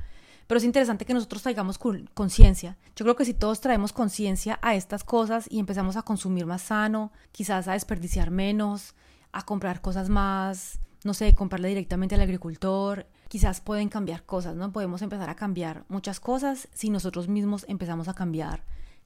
Pero 0.47 0.59
es 0.59 0.63
interesante 0.63 1.05
que 1.05 1.15
nosotros 1.15 1.41
traigamos 1.41 1.79
conciencia. 2.13 2.77
Yo 2.95 3.03
creo 3.05 3.15
que 3.15 3.25
si 3.25 3.33
todos 3.33 3.61
traemos 3.61 3.91
conciencia 3.91 4.59
a 4.61 4.75
estas 4.75 5.03
cosas 5.03 5.47
y 5.49 5.59
empezamos 5.59 5.97
a 5.97 6.03
consumir 6.03 6.45
más 6.45 6.61
sano, 6.61 7.11
quizás 7.31 7.67
a 7.67 7.73
desperdiciar 7.73 8.29
menos, 8.29 8.93
a 9.31 9.43
comprar 9.43 9.81
cosas 9.81 10.09
más, 10.09 10.79
no 11.03 11.15
sé, 11.15 11.33
comprarle 11.33 11.69
directamente 11.69 12.13
al 12.13 12.21
agricultor, 12.21 13.07
quizás 13.27 13.61
pueden 13.61 13.89
cambiar 13.89 14.23
cosas, 14.23 14.55
¿no? 14.55 14.71
Podemos 14.71 15.01
empezar 15.01 15.29
a 15.29 15.35
cambiar 15.35 15.83
muchas 15.87 16.19
cosas 16.19 16.67
si 16.73 16.89
nosotros 16.89 17.27
mismos 17.27 17.65
empezamos 17.67 18.07
a 18.07 18.13
cambiar 18.13 18.63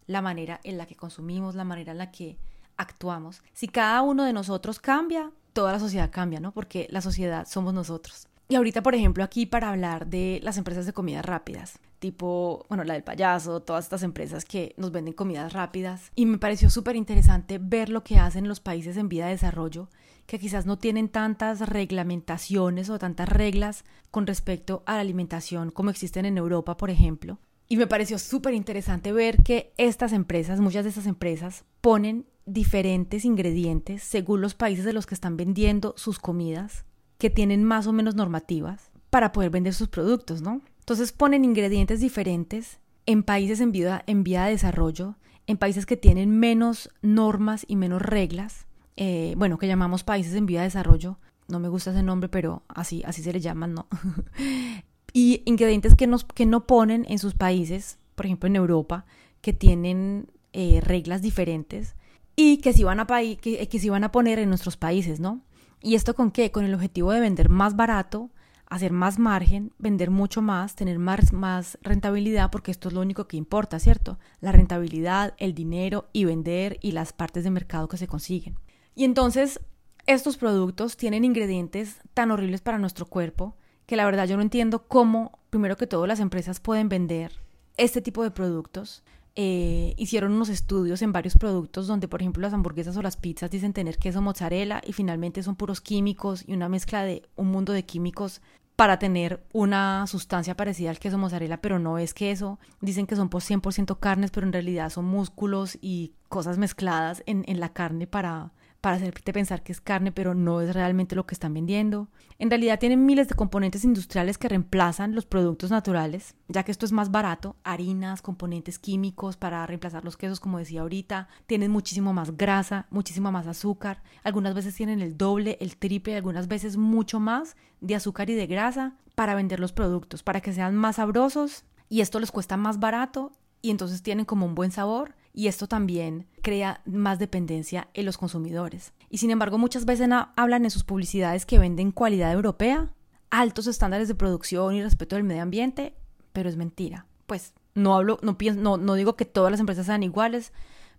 la 0.08 0.22
manera 0.22 0.60
en 0.64 0.78
la 0.78 0.86
que 0.86 0.96
consumimos, 0.96 1.56
la 1.56 1.64
manera 1.64 1.92
en 1.92 2.00
la 2.00 2.12
que 2.12 2.38
actuamos. 2.78 3.44
Si 3.54 3.68
cada 3.68 4.02
uno 4.02 4.24
de 4.24 4.34
nosotros 4.34 4.80
cambia, 4.80 5.32
toda 5.54 5.72
la 5.72 5.80
sociedad 5.80 6.10
cambia, 6.12 6.40
¿no? 6.40 6.52
Porque 6.52 6.88
la 6.90 7.02
sociedad 7.02 7.48
somos 7.48 7.74
nosotros. 7.74 8.28
Y 8.51 8.56
ahorita, 8.56 8.82
por 8.82 8.96
ejemplo, 8.96 9.24
aquí 9.24 9.46
para 9.46 9.70
hablar 9.70 10.08
de 10.08 10.39
las 10.41 10.58
empresas 10.58 10.88
de 10.88 10.94
comidas 10.94 11.24
rápidas, 11.24 11.77
tipo, 12.00 12.65
bueno, 12.68 12.84
la 12.84 12.96
del 12.96 13.03
payaso, 13.03 13.62
todas 13.62 13.86
estas 13.86 14.01
empresas 14.01 14.44
que 14.44 14.74
nos 14.75 14.91
venden 14.91 15.13
comidas 15.13 15.53
rápidas. 15.53 16.12
Y 16.15 16.25
me 16.25 16.39
pareció 16.39 16.72
súper 16.72 16.96
interesante 16.96 17.60
ver 17.60 17.89
lo 17.89 18.03
que 18.03 18.18
hacen 18.18 18.48
los 18.48 18.60
países 18.60 18.98
en 18.98 19.08
vía 19.08 19.25
de 19.25 19.34
desarrollo, 19.34 19.88
que 20.25 20.39
quizás 20.39 20.65
no 20.65 20.79
tienen 20.79 21.10
tantas 21.10 21.60
reglamentaciones 21.60 22.89
o 22.89 22.98
tantas 22.98 23.29
reglas 23.29 23.86
con 24.10 24.25
respecto 24.25 24.82
a 24.88 24.96
la 24.96 25.01
alimentación 25.01 25.70
como 25.70 25.91
existen 25.91 26.25
en 26.25 26.39
Europa, 26.39 26.75
por 26.75 26.89
ejemplo. 26.89 27.38
Y 27.68 27.77
me 27.77 27.86
pareció 27.86 28.18
súper 28.18 28.56
interesante 28.56 29.12
ver 29.12 29.44
que 29.44 29.74
estas 29.77 30.12
empresas, 30.12 30.60
muchas 30.60 30.86
de 30.86 30.89
estas 30.89 31.06
empresas, 31.06 31.65
ponen 31.82 32.25
diferentes 32.48 33.25
ingredientes 33.25 34.01
según 34.01 34.41
los 34.41 34.56
países 34.56 34.86
de 34.86 34.94
los 34.94 35.06
que 35.06 35.13
están 35.13 35.38
vendiendo 35.38 35.94
sus 35.98 36.18
comidas 36.18 36.86
que 37.20 37.30
tienen 37.30 37.64
más 37.64 37.86
o 37.86 37.94
menos 37.94 38.16
normativas 38.16 38.90
para 39.12 39.32
poder 39.32 39.52
vender 39.52 39.76
sus 39.76 39.90
productos, 39.90 40.42
¿no? 40.42 40.62
Entonces 40.80 41.12
ponen 41.12 41.46
ingredientes 41.46 42.00
diferentes 42.00 42.80
en 43.06 43.22
países 43.22 43.60
en 43.60 43.72
vía, 43.72 44.04
en 44.08 44.24
vía 44.24 44.46
de 44.46 44.52
desarrollo, 44.52 45.16
en 45.46 45.58
países 45.58 45.86
que 45.86 45.98
tienen 45.98 46.40
menos 46.40 46.90
normas 47.02 47.66
y 47.68 47.76
menos 47.76 48.02
reglas, 48.02 48.66
eh, 48.98 49.36
bueno, 49.38 49.58
que 49.58 49.68
llamamos 49.68 50.04
países 50.04 50.34
en 50.34 50.46
vía 50.48 50.62
de 50.62 50.68
desarrollo, 50.68 51.20
no 51.48 51.60
me 51.60 51.70
gusta 51.70 51.92
ese 51.92 52.04
nombre, 52.04 52.30
pero 52.30 52.64
así, 52.68 53.04
así 53.06 53.22
se 53.22 53.34
le 53.34 53.40
llaman, 53.40 53.74
¿no? 53.74 53.88
y 55.14 55.42
ingredientes 55.46 55.96
que, 55.96 56.08
nos, 56.08 56.24
que 56.24 56.46
no 56.46 56.66
ponen 56.66 57.06
en 57.10 57.20
sus 57.20 57.34
países, 57.34 58.00
por 58.16 58.26
ejemplo 58.26 58.48
en 58.48 58.56
Europa, 58.56 59.06
que 59.42 59.54
tienen 59.54 60.32
eh, 60.54 60.82
reglas 60.82 61.22
diferentes 61.22 61.96
y 62.36 62.58
que 62.58 62.74
sí, 62.74 62.84
van 62.84 63.00
a 63.00 63.06
que, 63.06 63.68
sí 63.70 63.90
van 63.90 64.04
a 64.04 64.12
poner 64.12 64.40
en 64.40 64.50
nuestros 64.50 64.78
países, 64.78 65.20
¿no? 65.20 65.42
¿Y 65.81 65.95
esto 65.95 66.13
con 66.13 66.31
qué? 66.31 66.51
Con 66.51 66.65
el 66.65 66.74
objetivo 66.74 67.12
de 67.12 67.21
vender 67.21 67.50
más 67.50 67.75
barato, 67.75 68.31
hacer 68.69 68.91
más 68.91 69.17
margen, 69.17 69.74
vender 69.79 70.12
mucho 70.12 70.41
más, 70.41 70.75
tener 70.75 71.00
más, 71.00 71.33
más 71.33 71.77
rentabilidad, 71.81 72.51
porque 72.51 72.71
esto 72.71 72.89
es 72.89 72.93
lo 72.93 73.01
único 73.01 73.27
que 73.27 73.38
importa, 73.38 73.79
¿cierto? 73.79 74.19
La 74.41 74.51
rentabilidad, 74.51 75.33
el 75.38 75.53
dinero 75.53 76.09
y 76.13 76.25
vender 76.25 76.77
y 76.81 76.91
las 76.91 77.13
partes 77.13 77.43
de 77.43 77.50
mercado 77.50 77.88
que 77.88 77.98
se 77.98 78.07
consiguen. 78.07 78.57
Y 78.93 79.05
entonces, 79.05 79.59
estos 80.05 80.38
productos 80.38 80.98
tienen 80.98 81.24
ingredientes 81.24 81.98
tan 82.13 82.31
horribles 82.31 82.62
para 82.62 82.77
nuestro 82.77 83.05
cuerpo 83.05 83.55
que 83.86 83.95
la 83.95 84.05
verdad 84.05 84.27
yo 84.27 84.36
no 84.36 84.43
entiendo 84.43 84.88
cómo, 84.88 85.39
primero 85.50 85.77
que 85.77 85.88
todo, 85.88 86.05
las 86.05 86.19
empresas 86.19 86.59
pueden 86.59 86.89
vender 86.89 87.31
este 87.77 88.01
tipo 88.01 88.24
de 88.24 88.31
productos 88.31 89.03
eh, 89.41 89.93
hicieron 89.96 90.34
unos 90.34 90.50
estudios 90.50 91.01
en 91.01 91.13
varios 91.13 91.36
productos 91.36 91.88
donde, 91.88 92.10
por 92.10 92.19
ejemplo, 92.19 92.41
las 92.41 92.53
hamburguesas 92.53 92.98
o 92.98 93.01
las 93.01 93.15
pizzas 93.15 93.50
dicen 93.50 93.72
tener 93.72 93.98
queso 93.98 94.22
mozzarella 94.22 94.81
y 94.86 94.91
finalmente 94.91 95.43
son 95.43 95.55
puros 95.55 95.79
químicos 95.79 96.43
y 96.46 96.51
una 96.51 96.67
mezcla 96.67 97.03
de 97.03 97.24
un 97.38 97.48
mundo 97.48 97.72
de 97.72 97.86
químicos 97.86 98.41
para 98.75 99.00
tener 99.00 99.41
una 99.53 100.05
sustancia 100.08 100.58
parecida 100.58 100.89
al 100.89 101.00
queso 101.00 101.17
mozzarella, 101.17 101.62
pero 101.62 101.79
no 101.79 101.98
es 101.98 102.13
queso. 102.13 102.60
Dicen 102.81 103.08
que 103.08 103.15
son 103.15 103.29
por 103.29 103.41
100% 103.41 103.98
carnes, 103.98 104.29
pero 104.29 104.46
en 104.46 104.51
realidad 104.51 104.89
son 104.89 105.05
músculos 105.05 105.77
y 105.79 106.15
cosas 106.27 106.58
mezcladas 106.58 107.24
en, 107.25 107.46
en 107.48 107.62
la 107.62 107.72
carne 107.72 108.08
para, 108.08 108.51
para 108.81 108.95
hacerte 108.95 109.33
pensar 109.33 109.63
que 109.63 109.71
es 109.71 109.81
carne, 109.81 110.12
pero 110.12 110.33
no 110.33 110.62
es 110.62 110.74
realmente 110.74 111.15
lo 111.15 111.25
que 111.25 111.36
están 111.36 111.53
vendiendo. 111.53 112.07
En 112.38 112.50
realidad 112.50 112.79
tienen 112.79 113.05
miles 113.05 113.27
de 113.27 113.36
componentes 113.36 113.83
industriales 113.83 114.38
que 114.38 114.48
reemplazan 114.48 115.13
los 115.13 115.25
productos 115.25 115.71
naturales, 115.71 116.36
ya 116.48 116.63
que 116.63 116.71
esto 116.71 116.86
es 116.86 116.91
más 116.91 117.12
barato, 117.12 117.57
harinas, 117.63 118.21
componentes 118.21 118.79
químicos 118.79 119.36
para 119.36 119.65
reemplazar 119.65 120.05
los 120.05 120.15
quesos, 120.15 120.39
como 120.39 120.57
decía 120.57 120.81
ahorita, 120.81 121.27
tienen 121.48 121.71
muchísimo 121.71 122.13
más 122.13 122.38
grasa, 122.38 122.88
muchísimo 122.89 123.31
más 123.31 123.48
azúcar, 123.48 124.01
algunas 124.24 124.53
veces 124.53 124.75
tienen 124.75 125.01
el 125.01 125.17
doble, 125.17 125.57
el 125.59 125.75
triple, 125.75 126.15
algunas 126.15 126.48
veces 126.48 126.77
mucho 126.77 127.19
más 127.19 127.57
de 127.81 127.95
azúcar 127.95 128.29
y 128.29 128.36
de 128.36 128.48
grasa 128.48 128.95
para 129.15 129.36
vender 129.36 129.59
los 129.59 129.74
productos, 129.74 130.24
para 130.24 130.39
que 130.39 130.53
sean 130.53 130.75
más 130.75 130.95
sabrosos. 130.95 131.65
Y 131.89 132.01
esto 132.01 132.19
les 132.19 132.31
cuesta 132.31 132.55
más 132.55 132.79
barato 132.79 133.31
y 133.62 133.71
entonces 133.71 134.01
tienen 134.01 134.25
como 134.25 134.45
un 134.45 134.55
buen 134.55 134.71
sabor 134.71 135.15
y 135.33 135.48
esto 135.48 135.67
también 135.67 136.27
crea 136.41 136.81
más 136.86 137.19
dependencia 137.19 137.89
en 137.93 138.05
los 138.05 138.17
consumidores. 138.17 138.93
Y 139.09 139.17
sin 139.19 139.31
embargo, 139.31 139.57
muchas 139.57 139.86
veces 139.86 140.09
hablan 140.36 140.65
en 140.65 140.71
sus 140.71 140.83
publicidades 140.83 141.45
que 141.45 141.59
venden 141.59 141.91
cualidad 141.91 142.31
europea, 142.31 142.91
altos 143.29 143.67
estándares 143.67 144.07
de 144.07 144.15
producción 144.15 144.75
y 144.75 144.83
respeto 144.83 145.15
del 145.15 145.24
medio 145.24 145.43
ambiente, 145.43 145.93
pero 146.33 146.50
es 146.50 146.57
mentira. 146.57 147.05
Pues 147.25 147.53
no 147.75 147.95
hablo, 147.95 148.19
no 148.21 148.38
pienso, 148.38 148.62
no, 148.62 148.77
no 148.77 148.95
digo 148.95 149.15
que 149.15 149.25
todas 149.25 149.51
las 149.51 149.59
empresas 149.59 149.86
sean 149.86 150.03
iguales, 150.03 150.51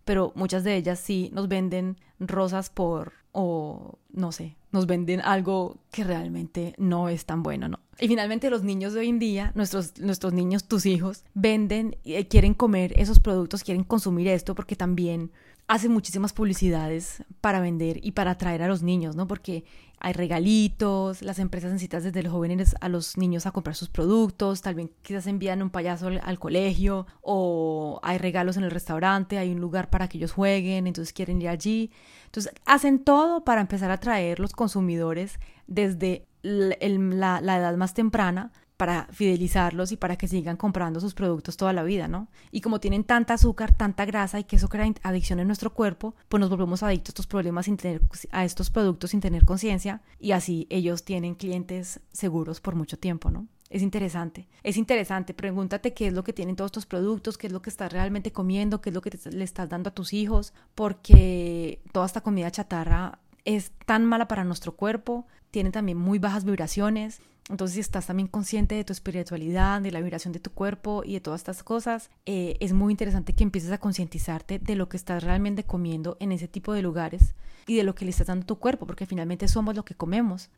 pero 0.04 0.32
muchas 0.34 0.64
de 0.64 0.76
ellas 0.76 0.98
sí 1.00 1.30
nos 1.32 1.48
venden 1.48 1.96
rosas 2.18 2.70
por, 2.70 3.12
o 3.32 3.98
no 4.12 4.32
sé, 4.32 4.56
nos 4.72 4.86
venden 4.86 5.20
algo 5.20 5.78
que 5.90 6.04
realmente 6.04 6.74
no 6.78 7.08
es 7.08 7.26
tan 7.26 7.42
bueno, 7.42 7.68
¿no? 7.68 7.80
Y 7.98 8.08
finalmente 8.08 8.48
los 8.48 8.62
niños 8.62 8.94
de 8.94 9.00
hoy 9.00 9.08
en 9.08 9.18
día, 9.18 9.52
nuestros, 9.54 9.98
nuestros 9.98 10.32
niños, 10.32 10.64
tus 10.64 10.86
hijos, 10.86 11.24
venden, 11.34 11.96
eh, 12.04 12.26
quieren 12.28 12.54
comer 12.54 12.98
esos 12.98 13.20
productos, 13.20 13.62
quieren 13.62 13.84
consumir 13.84 14.28
esto 14.28 14.54
porque 14.54 14.74
también 14.74 15.30
hacen 15.70 15.92
muchísimas 15.92 16.32
publicidades 16.32 17.22
para 17.40 17.60
vender 17.60 18.00
y 18.02 18.10
para 18.10 18.32
atraer 18.32 18.60
a 18.64 18.66
los 18.66 18.82
niños, 18.82 19.14
¿no? 19.14 19.28
Porque 19.28 19.62
hay 20.00 20.12
regalitos, 20.12 21.22
las 21.22 21.38
empresas 21.38 21.70
necesitan 21.70 22.02
desde 22.02 22.24
los 22.24 22.32
jóvenes 22.32 22.74
a 22.80 22.88
los 22.88 23.16
niños 23.16 23.46
a 23.46 23.52
comprar 23.52 23.76
sus 23.76 23.88
productos, 23.88 24.62
tal 24.62 24.74
vez 24.74 24.88
quizás 25.02 25.28
envían 25.28 25.62
un 25.62 25.70
payaso 25.70 26.08
al, 26.08 26.38
colegio 26.40 27.06
o 27.22 28.00
hay 28.02 28.18
regalos 28.18 28.56
en 28.56 28.64
el 28.64 28.72
restaurante, 28.72 29.38
hay 29.38 29.52
un 29.52 29.60
lugar 29.60 29.90
para 29.90 30.08
que 30.08 30.18
ellos 30.18 30.32
jueguen, 30.32 30.88
entonces 30.88 31.12
quieren 31.12 31.40
ir 31.40 31.48
allí. 31.48 31.92
Entonces 32.24 32.52
hacen 32.66 33.04
todo 33.04 33.44
para 33.44 33.60
empezar 33.60 33.92
a 33.92 33.94
atraer 33.94 34.40
los 34.40 34.54
consumidores 34.54 35.38
desde 35.68 36.26
la 36.42 36.78
edad 36.80 37.76
más 37.76 37.94
temprana 37.94 38.50
para 38.80 39.06
fidelizarlos 39.12 39.92
y 39.92 39.98
para 39.98 40.16
que 40.16 40.26
sigan 40.26 40.56
comprando 40.56 41.00
sus 41.00 41.12
productos 41.12 41.58
toda 41.58 41.74
la 41.74 41.82
vida, 41.82 42.08
¿no? 42.08 42.28
Y 42.50 42.62
como 42.62 42.80
tienen 42.80 43.04
tanta 43.04 43.34
azúcar, 43.34 43.76
tanta 43.76 44.06
grasa 44.06 44.40
y 44.40 44.44
que 44.44 44.56
eso 44.56 44.70
crea 44.70 44.90
adicción 45.02 45.38
en 45.38 45.48
nuestro 45.48 45.74
cuerpo, 45.74 46.14
pues 46.30 46.40
nos 46.40 46.48
volvemos 46.48 46.82
adictos 46.82 47.10
a 47.10 47.12
estos 47.12 47.26
problemas 47.26 47.68
a 48.30 48.44
estos 48.46 48.70
productos 48.70 49.10
sin 49.10 49.20
tener 49.20 49.44
conciencia 49.44 50.00
y 50.18 50.32
así 50.32 50.66
ellos 50.70 51.04
tienen 51.04 51.34
clientes 51.34 52.00
seguros 52.10 52.62
por 52.62 52.74
mucho 52.74 52.98
tiempo, 52.98 53.30
¿no? 53.30 53.48
Es 53.68 53.82
interesante, 53.82 54.48
es 54.62 54.78
interesante. 54.78 55.34
Pregúntate 55.34 55.92
qué 55.92 56.06
es 56.06 56.14
lo 56.14 56.24
que 56.24 56.32
tienen 56.32 56.56
todos 56.56 56.70
estos 56.70 56.86
productos, 56.86 57.36
qué 57.36 57.48
es 57.48 57.52
lo 57.52 57.60
que 57.60 57.68
estás 57.68 57.92
realmente 57.92 58.32
comiendo, 58.32 58.80
qué 58.80 58.88
es 58.88 58.94
lo 58.94 59.02
que 59.02 59.10
le 59.30 59.44
estás 59.44 59.68
dando 59.68 59.90
a 59.90 59.94
tus 59.94 60.14
hijos, 60.14 60.54
porque 60.74 61.82
toda 61.92 62.06
esta 62.06 62.22
comida 62.22 62.50
chatarra 62.50 63.18
es 63.44 63.72
tan 63.84 64.06
mala 64.06 64.26
para 64.26 64.44
nuestro 64.44 64.74
cuerpo, 64.74 65.26
tiene 65.50 65.70
también 65.70 65.98
muy 65.98 66.18
bajas 66.18 66.44
vibraciones 66.46 67.20
entonces, 67.50 67.74
si 67.74 67.80
estás 67.80 68.06
también 68.06 68.28
consciente 68.28 68.76
de 68.76 68.84
tu 68.84 68.92
espiritualidad, 68.92 69.80
de 69.80 69.90
la 69.90 70.00
vibración 70.00 70.32
de 70.32 70.40
tu 70.40 70.50
cuerpo 70.50 71.02
y 71.04 71.14
de 71.14 71.20
todas 71.20 71.40
estas 71.40 71.62
cosas, 71.62 72.10
eh, 72.24 72.56
es 72.60 72.72
muy 72.72 72.92
interesante 72.92 73.34
que 73.34 73.42
empieces 73.42 73.72
a 73.72 73.78
concientizarte 73.78 74.58
de 74.58 74.76
lo 74.76 74.88
que 74.88 74.96
estás 74.96 75.24
realmente 75.24 75.64
comiendo 75.64 76.16
en 76.20 76.32
ese 76.32 76.48
tipo 76.48 76.72
de 76.72 76.82
lugares 76.82 77.34
y 77.66 77.76
de 77.76 77.82
lo 77.82 77.94
que 77.94 78.04
le 78.04 78.12
estás 78.12 78.28
dando 78.28 78.46
tu 78.46 78.58
cuerpo, 78.58 78.86
porque 78.86 79.06
finalmente 79.06 79.48
somos 79.48 79.74
lo 79.74 79.84
que 79.84 79.94
comemos. 79.94 80.50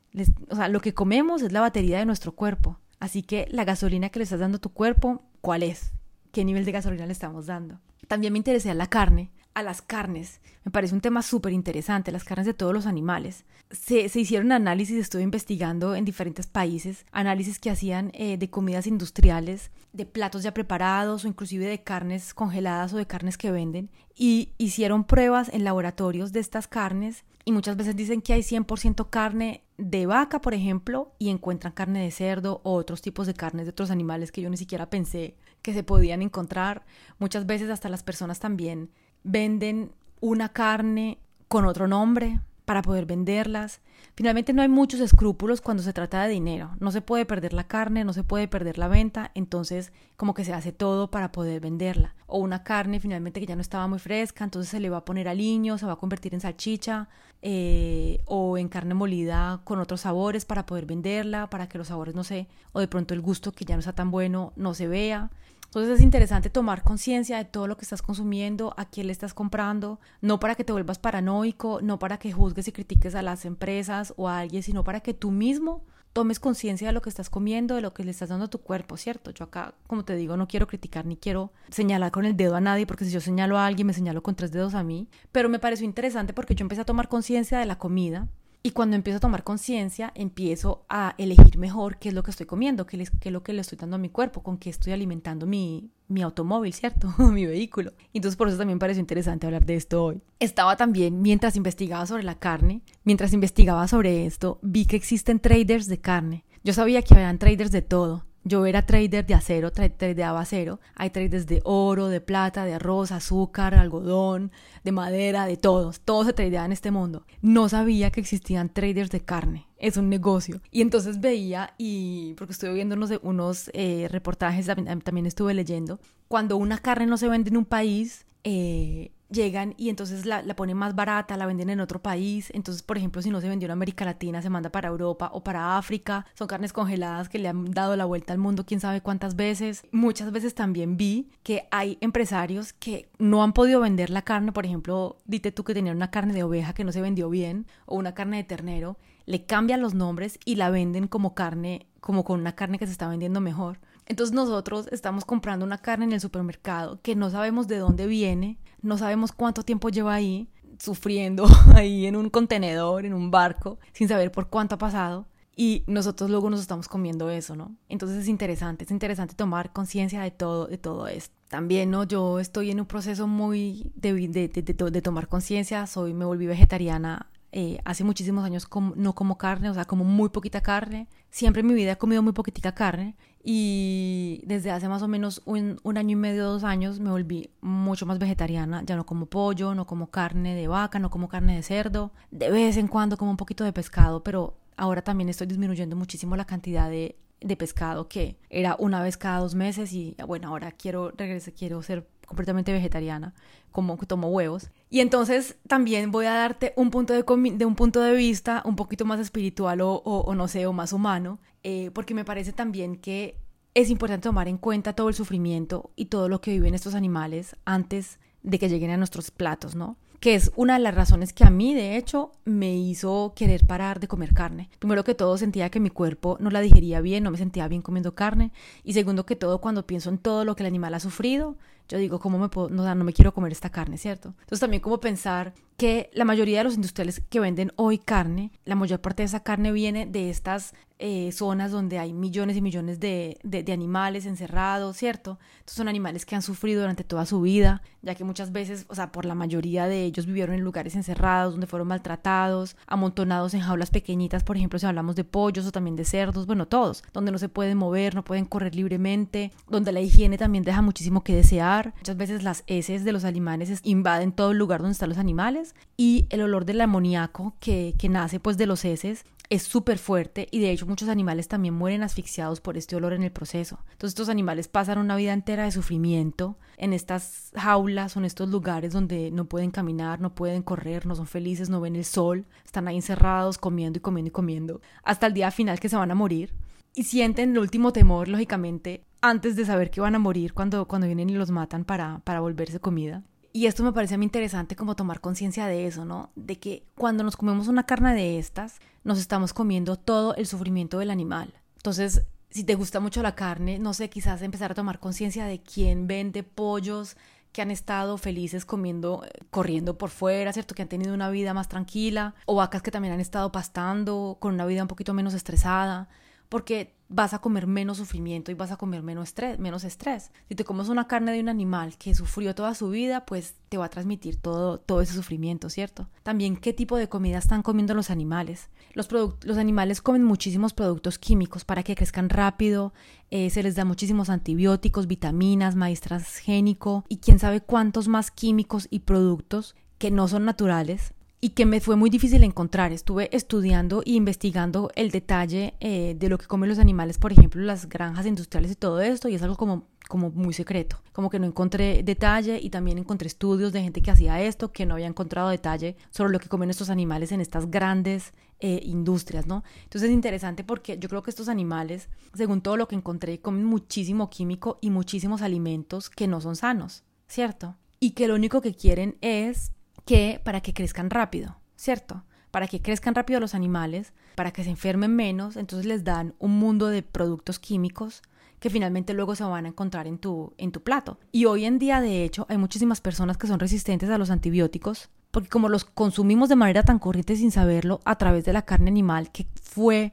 o 0.50 0.56
sea, 0.56 0.68
lo 0.68 0.80
que 0.80 0.94
comemos 0.94 1.42
es 1.42 1.52
la 1.52 1.60
batería 1.60 1.98
de 1.98 2.06
nuestro 2.06 2.32
cuerpo. 2.32 2.78
Así 3.00 3.22
que 3.22 3.48
la 3.50 3.64
gasolina 3.64 4.10
que 4.10 4.20
le 4.20 4.24
estás 4.24 4.40
dando 4.40 4.58
a 4.58 4.60
tu 4.60 4.70
cuerpo, 4.70 5.22
¿cuál 5.40 5.62
es? 5.62 5.92
¿Qué 6.30 6.44
nivel 6.44 6.64
de 6.64 6.72
gasolina 6.72 7.06
le 7.06 7.12
estamos 7.12 7.46
dando? 7.46 7.80
También 8.06 8.32
me 8.32 8.38
interesa 8.38 8.72
la 8.74 8.86
carne, 8.86 9.30
a 9.54 9.62
las 9.62 9.82
carnes. 9.82 10.40
Me 10.64 10.70
parece 10.70 10.94
un 10.94 11.00
tema 11.00 11.22
súper 11.22 11.52
interesante, 11.52 12.12
las 12.12 12.24
carnes 12.24 12.46
de 12.46 12.54
todos 12.54 12.72
los 12.72 12.86
animales. 12.86 13.44
Se, 13.70 14.04
hicieron 14.04 14.52
análisis, 14.52 14.98
estuve 14.98 15.22
investigando 15.22 15.94
en 15.94 16.04
diferentes 16.04 16.46
países, 16.46 17.06
análisis 17.10 17.58
que 17.58 17.70
hacían 17.70 18.10
eh, 18.14 18.36
de 18.36 18.50
comidas 18.50 18.86
industriales, 18.86 19.70
de 19.92 20.06
platos 20.06 20.42
ya 20.42 20.54
preparados 20.54 21.24
o 21.24 21.28
inclusive 21.28 21.66
de 21.66 21.82
carnes 21.82 22.34
congeladas 22.34 22.92
o 22.92 22.96
de 22.96 23.06
carnes 23.06 23.38
que 23.38 23.50
venden. 23.50 23.90
Y 24.14 24.52
hicieron 24.58 25.04
pruebas 25.04 25.48
en 25.52 25.64
laboratorios 25.64 26.32
de 26.32 26.40
estas 26.40 26.68
carnes 26.68 27.24
y 27.44 27.52
muchas 27.52 27.76
veces 27.76 27.96
dicen 27.96 28.22
que 28.22 28.34
hay 28.34 28.42
100% 28.42 29.10
carne 29.10 29.64
de 29.78 30.06
vaca, 30.06 30.40
por 30.40 30.54
ejemplo, 30.54 31.12
y 31.18 31.30
encuentran 31.30 31.72
carne 31.72 32.04
de 32.04 32.10
cerdo 32.10 32.60
o 32.62 32.74
otros 32.74 33.02
tipos 33.02 33.26
de 33.26 33.34
carnes 33.34 33.66
de 33.66 33.70
otros 33.70 33.90
animales 33.90 34.30
que 34.30 34.42
yo 34.42 34.50
ni 34.50 34.56
siquiera 34.56 34.90
pensé 34.90 35.34
que 35.60 35.72
se 35.72 35.82
podían 35.82 36.22
encontrar. 36.22 36.84
Muchas 37.18 37.46
veces 37.46 37.70
hasta 37.70 37.88
las 37.88 38.02
personas 38.02 38.38
también 38.38 38.90
venden 39.24 39.92
una 40.20 40.50
carne 40.50 41.18
con 41.48 41.64
otro 41.64 41.86
nombre 41.86 42.40
para 42.64 42.82
poder 42.82 43.06
venderlas. 43.06 43.80
Finalmente 44.14 44.52
no 44.52 44.62
hay 44.62 44.68
muchos 44.68 45.00
escrúpulos 45.00 45.60
cuando 45.60 45.82
se 45.82 45.92
trata 45.92 46.22
de 46.22 46.30
dinero. 46.30 46.70
No 46.80 46.92
se 46.92 47.00
puede 47.00 47.24
perder 47.24 47.52
la 47.52 47.64
carne, 47.64 48.04
no 48.04 48.12
se 48.12 48.24
puede 48.24 48.46
perder 48.46 48.78
la 48.78 48.88
venta, 48.88 49.30
entonces 49.34 49.92
como 50.16 50.34
que 50.34 50.44
se 50.44 50.52
hace 50.52 50.72
todo 50.72 51.10
para 51.10 51.32
poder 51.32 51.60
venderla. 51.60 52.14
O 52.26 52.38
una 52.38 52.62
carne 52.62 53.00
finalmente 53.00 53.40
que 53.40 53.46
ya 53.46 53.56
no 53.56 53.62
estaba 53.62 53.86
muy 53.88 53.98
fresca, 53.98 54.44
entonces 54.44 54.70
se 54.70 54.80
le 54.80 54.90
va 54.90 54.98
a 54.98 55.04
poner 55.04 55.28
aliño, 55.28 55.78
se 55.78 55.86
va 55.86 55.94
a 55.94 55.96
convertir 55.96 56.34
en 56.34 56.40
salchicha 56.40 57.08
eh, 57.42 58.22
o 58.26 58.58
en 58.58 58.68
carne 58.68 58.94
molida 58.94 59.60
con 59.64 59.80
otros 59.80 60.02
sabores 60.02 60.44
para 60.44 60.66
poder 60.66 60.86
venderla, 60.86 61.50
para 61.50 61.68
que 61.68 61.78
los 61.78 61.88
sabores 61.88 62.14
no 62.14 62.22
se, 62.24 62.48
o 62.72 62.80
de 62.80 62.88
pronto 62.88 63.14
el 63.14 63.20
gusto 63.20 63.52
que 63.52 63.64
ya 63.64 63.74
no 63.74 63.80
está 63.80 63.92
tan 63.92 64.10
bueno 64.10 64.52
no 64.56 64.74
se 64.74 64.86
vea. 64.86 65.30
Entonces 65.72 66.00
es 66.00 66.04
interesante 66.04 66.50
tomar 66.50 66.82
conciencia 66.82 67.38
de 67.38 67.46
todo 67.46 67.66
lo 67.66 67.78
que 67.78 67.86
estás 67.86 68.02
consumiendo, 68.02 68.74
a 68.76 68.84
quién 68.84 69.06
le 69.06 69.12
estás 69.14 69.32
comprando, 69.32 70.00
no 70.20 70.38
para 70.38 70.54
que 70.54 70.64
te 70.64 70.72
vuelvas 70.72 70.98
paranoico, 70.98 71.80
no 71.80 71.98
para 71.98 72.18
que 72.18 72.30
juzgues 72.30 72.68
y 72.68 72.72
critiques 72.72 73.14
a 73.14 73.22
las 73.22 73.46
empresas 73.46 74.12
o 74.18 74.28
a 74.28 74.40
alguien, 74.40 74.62
sino 74.62 74.84
para 74.84 75.00
que 75.00 75.14
tú 75.14 75.30
mismo 75.30 75.82
tomes 76.12 76.40
conciencia 76.40 76.88
de 76.88 76.92
lo 76.92 77.00
que 77.00 77.08
estás 77.08 77.30
comiendo, 77.30 77.74
de 77.74 77.80
lo 77.80 77.94
que 77.94 78.04
le 78.04 78.10
estás 78.10 78.28
dando 78.28 78.44
a 78.44 78.50
tu 78.50 78.58
cuerpo, 78.58 78.98
¿cierto? 78.98 79.30
Yo 79.30 79.44
acá, 79.44 79.72
como 79.86 80.04
te 80.04 80.14
digo, 80.14 80.36
no 80.36 80.46
quiero 80.46 80.66
criticar 80.66 81.06
ni 81.06 81.16
quiero 81.16 81.54
señalar 81.70 82.10
con 82.10 82.26
el 82.26 82.36
dedo 82.36 82.54
a 82.54 82.60
nadie, 82.60 82.86
porque 82.86 83.06
si 83.06 83.10
yo 83.10 83.22
señalo 83.22 83.56
a 83.56 83.64
alguien, 83.64 83.86
me 83.86 83.94
señalo 83.94 84.22
con 84.22 84.34
tres 84.34 84.52
dedos 84.52 84.74
a 84.74 84.82
mí, 84.82 85.08
pero 85.32 85.48
me 85.48 85.58
pareció 85.58 85.86
interesante 85.86 86.34
porque 86.34 86.54
yo 86.54 86.64
empecé 86.64 86.82
a 86.82 86.84
tomar 86.84 87.08
conciencia 87.08 87.58
de 87.58 87.64
la 87.64 87.78
comida 87.78 88.28
y 88.64 88.70
cuando 88.70 88.94
empiezo 88.94 89.16
a 89.16 89.20
tomar 89.20 89.42
conciencia, 89.42 90.12
empiezo 90.14 90.84
a 90.88 91.14
elegir 91.18 91.58
mejor 91.58 91.98
qué 91.98 92.10
es 92.10 92.14
lo 92.14 92.22
que 92.22 92.30
estoy 92.30 92.46
comiendo, 92.46 92.86
qué, 92.86 93.02
es 93.02 93.32
lo 93.32 93.42
que 93.42 93.52
le 93.52 93.60
estoy 93.60 93.76
dando 93.76 93.96
a 93.96 93.98
mi 93.98 94.08
cuerpo, 94.08 94.42
con 94.42 94.56
qué 94.56 94.70
estoy 94.70 94.92
alimentando 94.92 95.46
mi, 95.46 95.90
mi 96.06 96.22
automóvil, 96.22 96.72
¿cierto? 96.72 97.12
mi 97.18 97.44
vehículo. 97.44 97.92
Entonces 98.12 98.36
por 98.36 98.48
eso 98.48 98.58
también 98.58 98.78
pareció 98.78 99.00
interesante 99.00 99.46
hablar 99.46 99.66
de 99.66 99.74
esto 99.74 100.04
hoy. 100.04 100.22
Estaba 100.38 100.76
también, 100.76 101.22
mientras 101.22 101.56
investigaba 101.56 102.06
sobre 102.06 102.22
la 102.22 102.38
carne, 102.38 102.82
mientras 103.02 103.32
investigaba 103.32 103.88
sobre 103.88 104.26
esto, 104.26 104.60
vi 104.62 104.86
que 104.86 104.96
existen 104.96 105.40
traders 105.40 105.88
de 105.88 106.00
carne. 106.00 106.44
Yo 106.62 106.72
sabía 106.72 107.02
que 107.02 107.14
habían 107.14 107.38
traders 107.38 107.72
de 107.72 107.82
todo, 107.82 108.26
yo 108.44 108.66
era 108.66 108.84
trader 108.84 109.24
de 109.26 109.34
acero, 109.34 109.70
tradeaba 109.70 110.40
acero. 110.40 110.80
Hay 110.94 111.10
traders 111.10 111.46
de 111.46 111.60
oro, 111.64 112.08
de 112.08 112.20
plata, 112.20 112.64
de 112.64 112.74
arroz, 112.74 113.12
azúcar, 113.12 113.74
algodón, 113.74 114.50
de 114.84 114.92
madera, 114.92 115.46
de 115.46 115.56
todos. 115.56 116.00
Todo 116.00 116.24
se 116.24 116.32
tradea 116.32 116.64
en 116.64 116.72
este 116.72 116.90
mundo. 116.90 117.24
No 117.40 117.68
sabía 117.68 118.10
que 118.10 118.20
existían 118.20 118.68
traders 118.68 119.10
de 119.10 119.20
carne. 119.20 119.66
Es 119.78 119.96
un 119.96 120.08
negocio. 120.08 120.60
Y 120.70 120.80
entonces 120.80 121.20
veía, 121.20 121.74
y 121.78 122.34
porque 122.34 122.52
estuve 122.52 122.72
viendo 122.72 122.94
unos, 122.96 123.10
unos 123.22 123.70
eh, 123.74 124.08
reportajes, 124.10 124.66
también 124.66 125.26
estuve 125.26 125.54
leyendo, 125.54 126.00
cuando 126.28 126.56
una 126.56 126.78
carne 126.78 127.06
no 127.06 127.16
se 127.16 127.28
vende 127.28 127.50
en 127.50 127.56
un 127.56 127.64
país, 127.64 128.26
eh, 128.44 129.12
llegan 129.32 129.74
y 129.76 129.88
entonces 129.88 130.26
la, 130.26 130.42
la, 130.42 130.54
ponen 130.54 130.76
más 130.76 130.94
barata, 130.94 131.36
la 131.36 131.46
venden 131.46 131.70
en 131.70 131.80
otro 131.80 132.00
país. 132.00 132.50
Entonces, 132.54 132.82
por 132.82 132.98
ejemplo, 132.98 133.22
si 133.22 133.30
no 133.30 133.40
se 133.40 133.48
vendió 133.48 133.66
en 133.66 133.72
América 133.72 134.04
Latina, 134.04 134.42
se 134.42 134.50
manda 134.50 134.70
para 134.70 134.88
Europa 134.88 135.30
o 135.32 135.42
para 135.42 135.78
África. 135.78 136.26
Son 136.34 136.46
carnes 136.46 136.72
congeladas 136.72 137.28
que 137.28 137.38
le 137.38 137.48
han 137.48 137.70
dado 137.70 137.96
la 137.96 138.04
vuelta 138.04 138.32
al 138.32 138.38
mundo 138.38 138.64
quién 138.66 138.80
sabe 138.80 139.00
cuántas 139.00 139.36
veces. 139.36 139.84
Muchas 139.90 140.30
veces 140.32 140.54
también 140.54 140.96
vi 140.96 141.30
que 141.42 141.66
hay 141.70 141.98
empresarios 142.00 142.72
que 142.72 143.08
no 143.18 143.42
han 143.42 143.52
podido 143.52 143.80
vender 143.80 144.10
la 144.10 144.22
carne. 144.22 144.52
Por 144.52 144.66
ejemplo, 144.66 145.18
dite 145.24 145.52
tú 145.52 145.64
que 145.64 145.74
tenían 145.74 145.96
una 145.96 146.10
carne 146.10 146.34
de 146.34 146.42
oveja 146.42 146.74
que 146.74 146.84
no 146.84 146.92
se 146.92 147.00
vendió 147.00 147.30
bien 147.30 147.66
o 147.86 147.96
una 147.96 148.14
carne 148.14 148.36
de 148.38 148.44
ternero. 148.44 148.96
Le 149.24 149.44
cambian 149.46 149.80
los 149.80 149.94
nombres 149.94 150.38
y 150.44 150.56
la 150.56 150.70
venden 150.70 151.06
como 151.06 151.34
carne, 151.34 151.86
como 152.00 152.24
con 152.24 152.40
una 152.40 152.54
carne 152.54 152.78
que 152.78 152.86
se 152.86 152.92
está 152.92 153.08
vendiendo 153.08 153.40
mejor. 153.40 153.78
Entonces 154.06 154.34
nosotros 154.34 154.88
estamos 154.90 155.24
comprando 155.24 155.64
una 155.64 155.78
carne 155.78 156.04
en 156.04 156.12
el 156.12 156.20
supermercado 156.20 157.00
que 157.02 157.14
no 157.14 157.30
sabemos 157.30 157.68
de 157.68 157.78
dónde 157.78 158.06
viene, 158.06 158.58
no 158.80 158.98
sabemos 158.98 159.32
cuánto 159.32 159.62
tiempo 159.62 159.88
lleva 159.88 160.14
ahí, 160.14 160.48
sufriendo 160.78 161.46
ahí 161.74 162.06
en 162.06 162.16
un 162.16 162.30
contenedor, 162.30 163.06
en 163.06 163.14
un 163.14 163.30
barco, 163.30 163.78
sin 163.92 164.08
saber 164.08 164.32
por 164.32 164.48
cuánto 164.48 164.74
ha 164.74 164.78
pasado. 164.78 165.26
Y 165.54 165.84
nosotros 165.86 166.30
luego 166.30 166.48
nos 166.48 166.60
estamos 166.60 166.88
comiendo 166.88 167.28
eso, 167.28 167.54
¿no? 167.54 167.76
Entonces 167.90 168.18
es 168.18 168.28
interesante, 168.28 168.84
es 168.84 168.90
interesante 168.90 169.34
tomar 169.34 169.72
conciencia 169.72 170.22
de 170.22 170.30
todo, 170.30 170.66
de 170.66 170.78
todo 170.78 171.08
esto. 171.08 171.34
También, 171.48 171.90
¿no? 171.90 172.04
Yo 172.04 172.40
estoy 172.40 172.70
en 172.70 172.80
un 172.80 172.86
proceso 172.86 173.26
muy 173.26 173.92
de, 173.94 175.02
tomar 175.02 175.28
conciencia, 175.28 175.86
soy, 175.86 176.14
me 176.14 176.24
volví 176.24 176.46
vegetariana 176.46 177.30
eh, 177.54 177.80
hace 177.84 178.02
muchísimos 178.02 178.44
años 178.44 178.66
no 178.96 179.14
como 179.14 179.36
carne, 179.36 179.68
o 179.68 179.74
sea, 179.74 179.84
como 179.84 180.04
muy 180.04 180.30
poquita 180.30 180.62
carne. 180.62 181.06
Siempre 181.30 181.60
en 181.60 181.66
mi 181.66 181.74
vida 181.74 181.92
he 181.92 181.98
comido 181.98 182.22
muy 182.22 182.32
poquita 182.32 182.74
carne 182.74 183.14
y 183.44 184.42
desde 184.46 184.70
hace 184.70 184.88
más 184.88 185.02
o 185.02 185.08
menos 185.08 185.42
un, 185.44 185.78
un, 185.82 185.98
año 185.98 186.12
y 186.12 186.16
medio, 186.16 186.46
dos 186.46 186.64
años, 186.64 186.98
me 186.98 187.10
volví 187.10 187.50
mucho 187.60 188.06
más 188.06 188.18
vegetariana. 188.18 188.82
Ya 188.86 188.96
no 188.96 189.04
como 189.04 189.26
pollo, 189.26 189.74
no 189.74 189.86
como 189.86 190.10
carne 190.10 190.54
de 190.54 190.66
vaca, 190.66 190.98
no 190.98 191.10
como 191.10 191.28
carne 191.28 191.56
de 191.56 191.62
cerdo. 191.62 192.12
De 192.30 192.50
vez 192.50 192.78
en 192.78 192.88
cuando 192.88 193.18
como 193.18 193.30
un 193.30 193.36
poquito 193.36 193.64
de 193.64 193.72
pescado, 193.74 194.22
pero 194.24 194.56
ahora 194.76 195.02
también 195.02 195.28
estoy 195.28 195.46
disminuyendo 195.46 195.94
muchísimo 195.94 196.36
la 196.36 196.46
cantidad 196.46 196.88
de, 196.88 197.16
de 197.40 197.56
pescado 197.56 198.08
que 198.08 198.38
era 198.48 198.76
una 198.78 199.02
vez 199.02 199.16
cada 199.18 199.40
dos 199.40 199.54
meses 199.54 199.92
y 199.92 200.16
bueno, 200.26 200.48
ahora 200.48 200.72
quiero 200.72 201.10
regresar, 201.10 201.52
quiero 201.54 201.82
ser 201.82 202.08
completamente 202.32 202.72
vegetariana, 202.72 203.34
como 203.70 203.96
tomo 203.98 204.28
huevos. 204.28 204.70
Y 204.88 205.00
entonces 205.00 205.56
también 205.68 206.10
voy 206.10 206.26
a 206.26 206.32
darte 206.32 206.72
un 206.76 206.90
punto 206.90 207.12
de, 207.12 207.64
un 207.66 207.76
punto 207.76 208.00
de 208.00 208.14
vista 208.14 208.62
un 208.64 208.74
poquito 208.74 209.04
más 209.04 209.20
espiritual 209.20 209.82
o, 209.82 209.94
o, 209.94 210.34
no 210.34 210.48
sé, 210.48 210.66
o 210.66 210.72
más 210.72 210.94
humano, 210.94 211.38
eh, 211.62 211.90
porque 211.92 212.14
me 212.14 212.24
parece 212.24 212.52
también 212.52 212.96
que 212.96 213.36
es 213.74 213.90
importante 213.90 214.28
tomar 214.28 214.48
en 214.48 214.56
cuenta 214.56 214.94
todo 214.94 215.08
el 215.08 215.14
sufrimiento 215.14 215.90
y 215.94 216.06
todo 216.06 216.28
lo 216.28 216.40
que 216.40 216.52
viven 216.52 216.74
estos 216.74 216.94
animales 216.94 217.54
antes 217.66 218.18
de 218.42 218.58
que 218.58 218.68
lleguen 218.68 218.90
a 218.90 218.96
nuestros 218.96 219.30
platos, 219.30 219.74
¿no? 219.74 219.96
que 220.22 220.36
es 220.36 220.52
una 220.54 220.74
de 220.74 220.78
las 220.78 220.94
razones 220.94 221.32
que 221.32 221.42
a 221.42 221.50
mí, 221.50 221.74
de 221.74 221.96
hecho, 221.96 222.30
me 222.44 222.76
hizo 222.76 223.32
querer 223.34 223.66
parar 223.66 223.98
de 223.98 224.06
comer 224.06 224.32
carne. 224.32 224.70
Primero 224.78 225.02
que 225.02 225.16
todo, 225.16 225.36
sentía 225.36 225.68
que 225.68 225.80
mi 225.80 225.90
cuerpo 225.90 226.36
no 226.38 226.48
la 226.50 226.60
digería 226.60 227.00
bien, 227.00 227.24
no 227.24 227.32
me 227.32 227.38
sentía 227.38 227.66
bien 227.66 227.82
comiendo 227.82 228.14
carne. 228.14 228.52
Y 228.84 228.92
segundo 228.92 229.26
que 229.26 229.34
todo, 229.34 229.60
cuando 229.60 229.84
pienso 229.84 230.10
en 230.10 230.18
todo 230.18 230.44
lo 230.44 230.54
que 230.54 230.62
el 230.62 230.68
animal 230.68 230.94
ha 230.94 231.00
sufrido, 231.00 231.56
yo 231.92 231.98
digo, 231.98 232.18
¿cómo 232.18 232.38
me 232.38 232.48
puedo, 232.48 232.70
no, 232.70 232.94
no 232.94 233.04
me 233.04 233.12
quiero 233.12 233.34
comer 233.34 233.52
esta 233.52 233.68
carne, 233.68 233.98
¿cierto? 233.98 234.28
Entonces 234.40 234.60
también 234.60 234.80
como 234.80 234.98
pensar 234.98 235.52
que 235.76 236.08
la 236.14 236.24
mayoría 236.24 236.58
de 236.58 236.64
los 236.64 236.74
industriales 236.74 237.20
que 237.28 237.38
venden 237.38 237.70
hoy 237.76 237.98
carne, 237.98 238.50
la 238.64 238.76
mayor 238.76 239.02
parte 239.02 239.22
de 239.22 239.26
esa 239.26 239.40
carne 239.40 239.72
viene 239.72 240.06
de 240.06 240.30
estas 240.30 240.72
eh, 241.04 241.32
zonas 241.32 241.72
donde 241.72 241.98
hay 241.98 242.12
millones 242.12 242.56
y 242.56 242.62
millones 242.62 243.00
de, 243.00 243.36
de, 243.42 243.72
animales 243.72 244.24
encerrados, 244.24 244.96
¿cierto? 244.96 245.40
Entonces 245.54 245.76
son 245.76 245.88
animales 245.88 246.24
que 246.24 246.36
han 246.36 246.42
sufrido 246.42 246.82
durante 246.82 247.02
toda 247.02 247.26
su 247.26 247.40
vida, 247.40 247.82
ya 248.02 248.14
que 248.14 248.22
muchas 248.22 248.52
veces, 248.52 248.86
o 248.88 248.94
sea, 248.94 249.10
por 249.10 249.24
la 249.24 249.34
mayoría 249.34 249.88
de 249.88 250.04
ellos 250.04 250.26
vivieron 250.26 250.54
en 250.54 250.60
lugares 250.60 250.94
encerrados, 250.94 251.54
donde 251.54 251.66
fueron 251.66 251.88
maltratados, 251.88 252.76
amontonados 252.86 253.52
en 253.54 253.62
jaulas 253.62 253.90
pequeñitas, 253.90 254.44
por 254.44 254.56
ejemplo, 254.56 254.78
si 254.78 254.86
hablamos 254.86 255.16
de 255.16 255.24
pollos 255.24 255.66
o 255.66 255.72
también 255.72 255.96
de 255.96 256.04
cerdos, 256.04 256.46
bueno, 256.46 256.68
todos, 256.68 257.02
donde 257.12 257.32
no 257.32 257.38
se 257.38 257.48
pueden 257.48 257.78
mover, 257.78 258.14
no 258.14 258.22
pueden 258.22 258.44
correr 258.44 258.76
libremente, 258.76 259.50
donde 259.68 259.90
la 259.90 260.00
higiene 260.00 260.38
también 260.38 260.62
deja 260.62 260.82
muchísimo 260.82 261.24
que 261.24 261.34
desear. 261.34 261.81
Muchas 261.96 262.16
veces 262.16 262.42
las 262.42 262.64
heces 262.66 263.04
de 263.04 263.12
los 263.12 263.24
animales 263.24 263.80
invaden 263.82 264.32
todo 264.32 264.52
el 264.52 264.58
lugar 264.58 264.80
donde 264.80 264.92
están 264.92 265.08
los 265.08 265.18
animales 265.18 265.74
y 265.96 266.26
el 266.30 266.42
olor 266.42 266.64
del 266.64 266.80
amoníaco 266.80 267.54
que, 267.60 267.94
que 267.98 268.08
nace 268.08 268.40
pues 268.40 268.56
de 268.56 268.66
los 268.66 268.84
heces 268.84 269.24
es 269.52 269.64
súper 269.64 269.98
fuerte 269.98 270.48
y 270.50 270.60
de 270.60 270.70
hecho 270.70 270.86
muchos 270.86 271.10
animales 271.10 271.46
también 271.46 271.74
mueren 271.74 272.02
asfixiados 272.02 272.62
por 272.62 272.78
este 272.78 272.96
olor 272.96 273.12
en 273.12 273.22
el 273.22 273.32
proceso. 273.32 273.80
Entonces 273.92 274.12
estos 274.12 274.30
animales 274.30 274.66
pasan 274.66 274.96
una 274.96 275.14
vida 275.14 275.34
entera 275.34 275.64
de 275.64 275.72
sufrimiento 275.72 276.56
en 276.78 276.94
estas 276.94 277.50
jaulas 277.54 278.16
o 278.16 278.20
en 278.20 278.24
estos 278.24 278.48
lugares 278.48 278.94
donde 278.94 279.30
no 279.30 279.44
pueden 279.44 279.70
caminar, 279.70 280.22
no 280.22 280.34
pueden 280.34 280.62
correr, 280.62 281.04
no 281.04 281.14
son 281.14 281.26
felices, 281.26 281.68
no 281.68 281.82
ven 281.82 281.96
el 281.96 282.06
sol, 282.06 282.46
están 282.64 282.88
ahí 282.88 282.96
encerrados 282.96 283.58
comiendo 283.58 283.98
y 283.98 284.00
comiendo 284.00 284.28
y 284.28 284.32
comiendo 284.32 284.80
hasta 285.04 285.26
el 285.26 285.34
día 285.34 285.50
final 285.50 285.78
que 285.78 285.90
se 285.90 285.96
van 285.96 286.10
a 286.10 286.14
morir 286.14 286.54
y 286.94 287.04
sienten 287.04 287.52
el 287.52 287.58
último 287.58 287.92
temor, 287.92 288.28
lógicamente, 288.28 289.04
antes 289.20 289.56
de 289.56 289.64
saber 289.64 289.90
que 289.90 290.00
van 290.00 290.14
a 290.14 290.18
morir 290.18 290.52
cuando, 290.52 290.86
cuando 290.86 291.06
vienen 291.06 291.30
y 291.30 291.34
los 291.34 291.50
matan 291.50 291.84
para, 291.84 292.20
para 292.24 292.40
volverse 292.40 292.80
comida. 292.80 293.22
Y 293.52 293.66
esto 293.66 293.82
me 293.82 293.92
parece 293.92 294.16
muy 294.16 294.24
interesante 294.24 294.76
como 294.76 294.96
tomar 294.96 295.20
conciencia 295.20 295.66
de 295.66 295.86
eso, 295.86 296.04
¿no? 296.04 296.30
De 296.36 296.58
que 296.58 296.86
cuando 296.96 297.22
nos 297.22 297.36
comemos 297.36 297.68
una 297.68 297.84
carne 297.84 298.14
de 298.14 298.38
estas, 298.38 298.78
nos 299.04 299.18
estamos 299.18 299.52
comiendo 299.52 299.96
todo 299.96 300.34
el 300.36 300.46
sufrimiento 300.46 300.98
del 300.98 301.10
animal. 301.10 301.54
Entonces, 301.76 302.24
si 302.50 302.64
te 302.64 302.74
gusta 302.74 303.00
mucho 303.00 303.22
la 303.22 303.34
carne, 303.34 303.78
no 303.78 303.92
sé, 303.92 304.08
quizás 304.08 304.40
empezar 304.42 304.72
a 304.72 304.74
tomar 304.74 305.00
conciencia 305.00 305.44
de 305.44 305.62
quién 305.62 306.06
vende 306.06 306.42
pollos 306.42 307.16
que 307.52 307.60
han 307.60 307.70
estado 307.70 308.16
felices 308.16 308.64
comiendo, 308.64 309.22
corriendo 309.50 309.98
por 309.98 310.08
fuera, 310.08 310.52
¿cierto? 310.54 310.74
Que 310.74 310.82
han 310.82 310.88
tenido 310.88 311.12
una 311.12 311.28
vida 311.28 311.52
más 311.52 311.68
tranquila, 311.68 312.34
o 312.46 312.54
vacas 312.54 312.80
que 312.80 312.90
también 312.90 313.12
han 313.12 313.20
estado 313.20 313.52
pastando 313.52 314.38
con 314.40 314.54
una 314.54 314.64
vida 314.64 314.82
un 314.82 314.88
poquito 314.88 315.12
menos 315.12 315.34
estresada, 315.34 316.08
porque 316.52 316.92
vas 317.08 317.32
a 317.32 317.38
comer 317.38 317.66
menos 317.66 317.96
sufrimiento 317.96 318.50
y 318.50 318.54
vas 318.54 318.70
a 318.70 318.76
comer 318.76 319.02
menos 319.02 319.28
estrés, 319.28 319.58
menos 319.58 319.84
estrés. 319.84 320.32
Si 320.50 320.54
te 320.54 320.64
comes 320.64 320.90
una 320.90 321.08
carne 321.08 321.32
de 321.32 321.40
un 321.40 321.48
animal 321.48 321.96
que 321.96 322.14
sufrió 322.14 322.54
toda 322.54 322.74
su 322.74 322.90
vida, 322.90 323.24
pues 323.24 323.54
te 323.70 323.78
va 323.78 323.86
a 323.86 323.88
transmitir 323.88 324.36
todo, 324.36 324.76
todo 324.76 325.00
ese 325.00 325.14
sufrimiento, 325.14 325.70
¿cierto? 325.70 326.10
También 326.22 326.58
qué 326.58 326.74
tipo 326.74 326.98
de 326.98 327.08
comida 327.08 327.38
están 327.38 327.62
comiendo 327.62 327.94
los 327.94 328.10
animales. 328.10 328.68
Los, 328.92 329.08
los 329.10 329.56
animales 329.56 330.02
comen 330.02 330.24
muchísimos 330.24 330.74
productos 330.74 331.18
químicos 331.18 331.64
para 331.64 331.82
que 331.82 331.94
crezcan 331.94 332.28
rápido, 332.28 332.92
eh, 333.30 333.48
se 333.48 333.62
les 333.62 333.74
da 333.74 333.86
muchísimos 333.86 334.28
antibióticos, 334.28 335.06
vitaminas, 335.06 335.74
maíz 335.74 336.02
transgénico 336.02 337.06
y 337.08 337.16
quién 337.16 337.38
sabe 337.38 337.62
cuántos 337.62 338.08
más 338.08 338.30
químicos 338.30 338.88
y 338.90 338.98
productos 338.98 339.74
que 339.96 340.10
no 340.10 340.28
son 340.28 340.44
naturales 340.44 341.14
y 341.44 341.50
que 341.50 341.66
me 341.66 341.80
fue 341.80 341.96
muy 341.96 342.08
difícil 342.08 342.44
encontrar. 342.44 342.92
Estuve 342.92 343.28
estudiando 343.36 344.02
e 344.06 344.12
investigando 344.12 344.92
el 344.94 345.10
detalle 345.10 345.74
eh, 345.80 346.14
de 346.16 346.28
lo 346.28 346.38
que 346.38 346.46
comen 346.46 346.68
los 346.68 346.78
animales, 346.78 347.18
por 347.18 347.32
ejemplo, 347.32 347.60
las 347.60 347.88
granjas 347.88 348.26
industriales 348.26 348.70
y 348.70 348.76
todo 348.76 349.00
esto, 349.00 349.28
y 349.28 349.34
es 349.34 349.42
algo 349.42 349.56
como 349.56 349.88
como 350.08 350.30
muy 350.30 350.52
secreto, 350.52 351.00
como 351.12 351.30
que 351.30 351.38
no 351.38 351.46
encontré 351.46 352.02
detalle 352.02 352.60
y 352.60 352.68
también 352.70 352.98
encontré 352.98 353.28
estudios 353.28 353.72
de 353.72 353.82
gente 353.82 354.02
que 354.02 354.10
hacía 354.10 354.42
esto, 354.42 354.70
que 354.70 354.84
no 354.84 354.94
había 354.94 355.06
encontrado 355.06 355.48
detalle 355.48 355.96
sobre 356.10 356.32
lo 356.32 356.38
que 356.38 356.50
comen 356.50 356.68
estos 356.68 356.90
animales 356.90 357.32
en 357.32 357.40
estas 357.40 357.70
grandes 357.70 358.34
eh, 358.60 358.80
industrias, 358.84 359.46
¿no? 359.46 359.64
Entonces 359.84 360.10
es 360.10 360.14
interesante 360.14 360.64
porque 360.64 360.98
yo 360.98 361.08
creo 361.08 361.22
que 361.22 361.30
estos 361.30 361.48
animales, 361.48 362.10
según 362.34 362.60
todo 362.60 362.76
lo 362.76 362.88
que 362.88 362.96
encontré, 362.96 363.40
comen 363.40 363.64
muchísimo 363.64 364.28
químico 364.28 364.78
y 364.82 364.90
muchísimos 364.90 365.40
alimentos 365.40 366.10
que 366.10 366.28
no 366.28 366.42
son 366.42 366.56
sanos, 366.56 367.04
¿cierto? 367.26 367.76
Y 367.98 368.10
que 368.10 368.28
lo 368.28 368.34
único 368.34 368.60
que 368.60 368.74
quieren 368.74 369.16
es 369.22 369.72
que 370.04 370.40
para 370.44 370.60
que 370.60 370.74
crezcan 370.74 371.10
rápido, 371.10 371.56
¿cierto? 371.76 372.24
Para 372.50 372.68
que 372.68 372.82
crezcan 372.82 373.14
rápido 373.14 373.40
los 373.40 373.54
animales, 373.54 374.12
para 374.34 374.50
que 374.50 374.64
se 374.64 374.70
enfermen 374.70 375.14
menos, 375.14 375.56
entonces 375.56 375.86
les 375.86 376.04
dan 376.04 376.34
un 376.38 376.58
mundo 376.58 376.88
de 376.88 377.02
productos 377.02 377.58
químicos 377.58 378.22
que 378.58 378.70
finalmente 378.70 379.12
luego 379.12 379.34
se 379.34 379.42
van 379.44 379.66
a 379.66 379.68
encontrar 379.68 380.06
en 380.06 380.18
tu, 380.18 380.54
en 380.56 380.70
tu 380.70 380.82
plato. 380.82 381.18
Y 381.32 381.46
hoy 381.46 381.64
en 381.64 381.78
día, 381.78 382.00
de 382.00 382.24
hecho, 382.24 382.46
hay 382.48 382.58
muchísimas 382.58 383.00
personas 383.00 383.36
que 383.36 383.48
son 383.48 383.58
resistentes 383.58 384.08
a 384.08 384.18
los 384.18 384.30
antibióticos 384.30 385.10
porque 385.32 385.48
como 385.48 385.68
los 385.68 385.84
consumimos 385.84 386.48
de 386.48 386.56
manera 386.56 386.84
tan 386.84 386.98
corriente 386.98 387.34
sin 387.34 387.50
saberlo 387.50 388.00
a 388.04 388.16
través 388.16 388.44
de 388.44 388.52
la 388.52 388.62
carne 388.62 388.90
animal 388.90 389.32
que 389.32 389.46
fue 389.60 390.12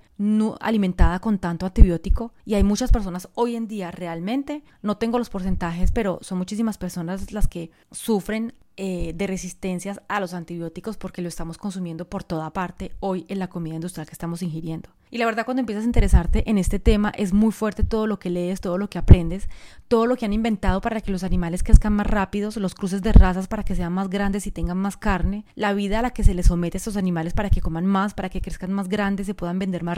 alimentada 0.59 1.19
con 1.19 1.39
tanto 1.39 1.65
antibiótico 1.65 2.33
y 2.45 2.55
hay 2.55 2.63
muchas 2.63 2.91
personas 2.91 3.29
hoy 3.35 3.55
en 3.55 3.67
día 3.67 3.91
realmente, 3.91 4.63
no 4.81 4.97
tengo 4.97 5.17
los 5.17 5.29
porcentajes, 5.29 5.91
pero 5.91 6.19
son 6.21 6.37
muchísimas 6.37 6.77
personas 6.77 7.31
las 7.31 7.47
que 7.47 7.71
sufren 7.91 8.53
eh, 8.81 9.11
de 9.13 9.27
resistencias 9.27 10.01
a 10.07 10.21
los 10.21 10.33
antibióticos 10.33 10.95
porque 10.95 11.21
lo 11.21 11.27
estamos 11.27 11.57
consumiendo 11.57 12.07
por 12.07 12.23
toda 12.23 12.53
parte 12.53 12.93
hoy 13.01 13.25
en 13.27 13.39
la 13.39 13.49
comida 13.49 13.75
industrial 13.75 14.07
que 14.07 14.13
estamos 14.13 14.41
ingiriendo. 14.41 14.89
Y 15.11 15.17
la 15.17 15.25
verdad 15.25 15.43
cuando 15.43 15.59
empiezas 15.59 15.83
a 15.83 15.87
interesarte 15.87 16.49
en 16.49 16.57
este 16.57 16.79
tema 16.79 17.11
es 17.17 17.33
muy 17.33 17.51
fuerte 17.51 17.83
todo 17.83 18.07
lo 18.07 18.19
que 18.19 18.29
lees, 18.29 18.61
todo 18.61 18.77
lo 18.77 18.89
que 18.89 18.97
aprendes, 18.97 19.49
todo 19.89 20.05
lo 20.05 20.15
que 20.15 20.25
han 20.25 20.31
inventado 20.31 20.79
para 20.79 21.01
que 21.01 21.11
los 21.11 21.25
animales 21.25 21.61
crezcan 21.61 21.91
más 21.91 22.07
rápidos, 22.07 22.55
los 22.55 22.73
cruces 22.73 23.01
de 23.01 23.11
razas 23.11 23.49
para 23.49 23.63
que 23.63 23.75
sean 23.75 23.91
más 23.91 24.09
grandes 24.09 24.47
y 24.47 24.51
tengan 24.51 24.77
más 24.77 24.95
carne, 24.95 25.43
la 25.55 25.73
vida 25.73 25.99
a 25.99 26.01
la 26.03 26.11
que 26.11 26.23
se 26.23 26.33
les 26.33 26.45
somete 26.45 26.77
a 26.77 26.79
estos 26.79 26.95
animales 26.95 27.33
para 27.33 27.49
que 27.49 27.59
coman 27.59 27.85
más, 27.85 28.13
para 28.13 28.29
que 28.29 28.39
crezcan 28.39 28.71
más 28.71 28.87
grandes, 28.87 29.25
se 29.25 29.33
puedan 29.33 29.59
vender 29.59 29.83
más. 29.83 29.97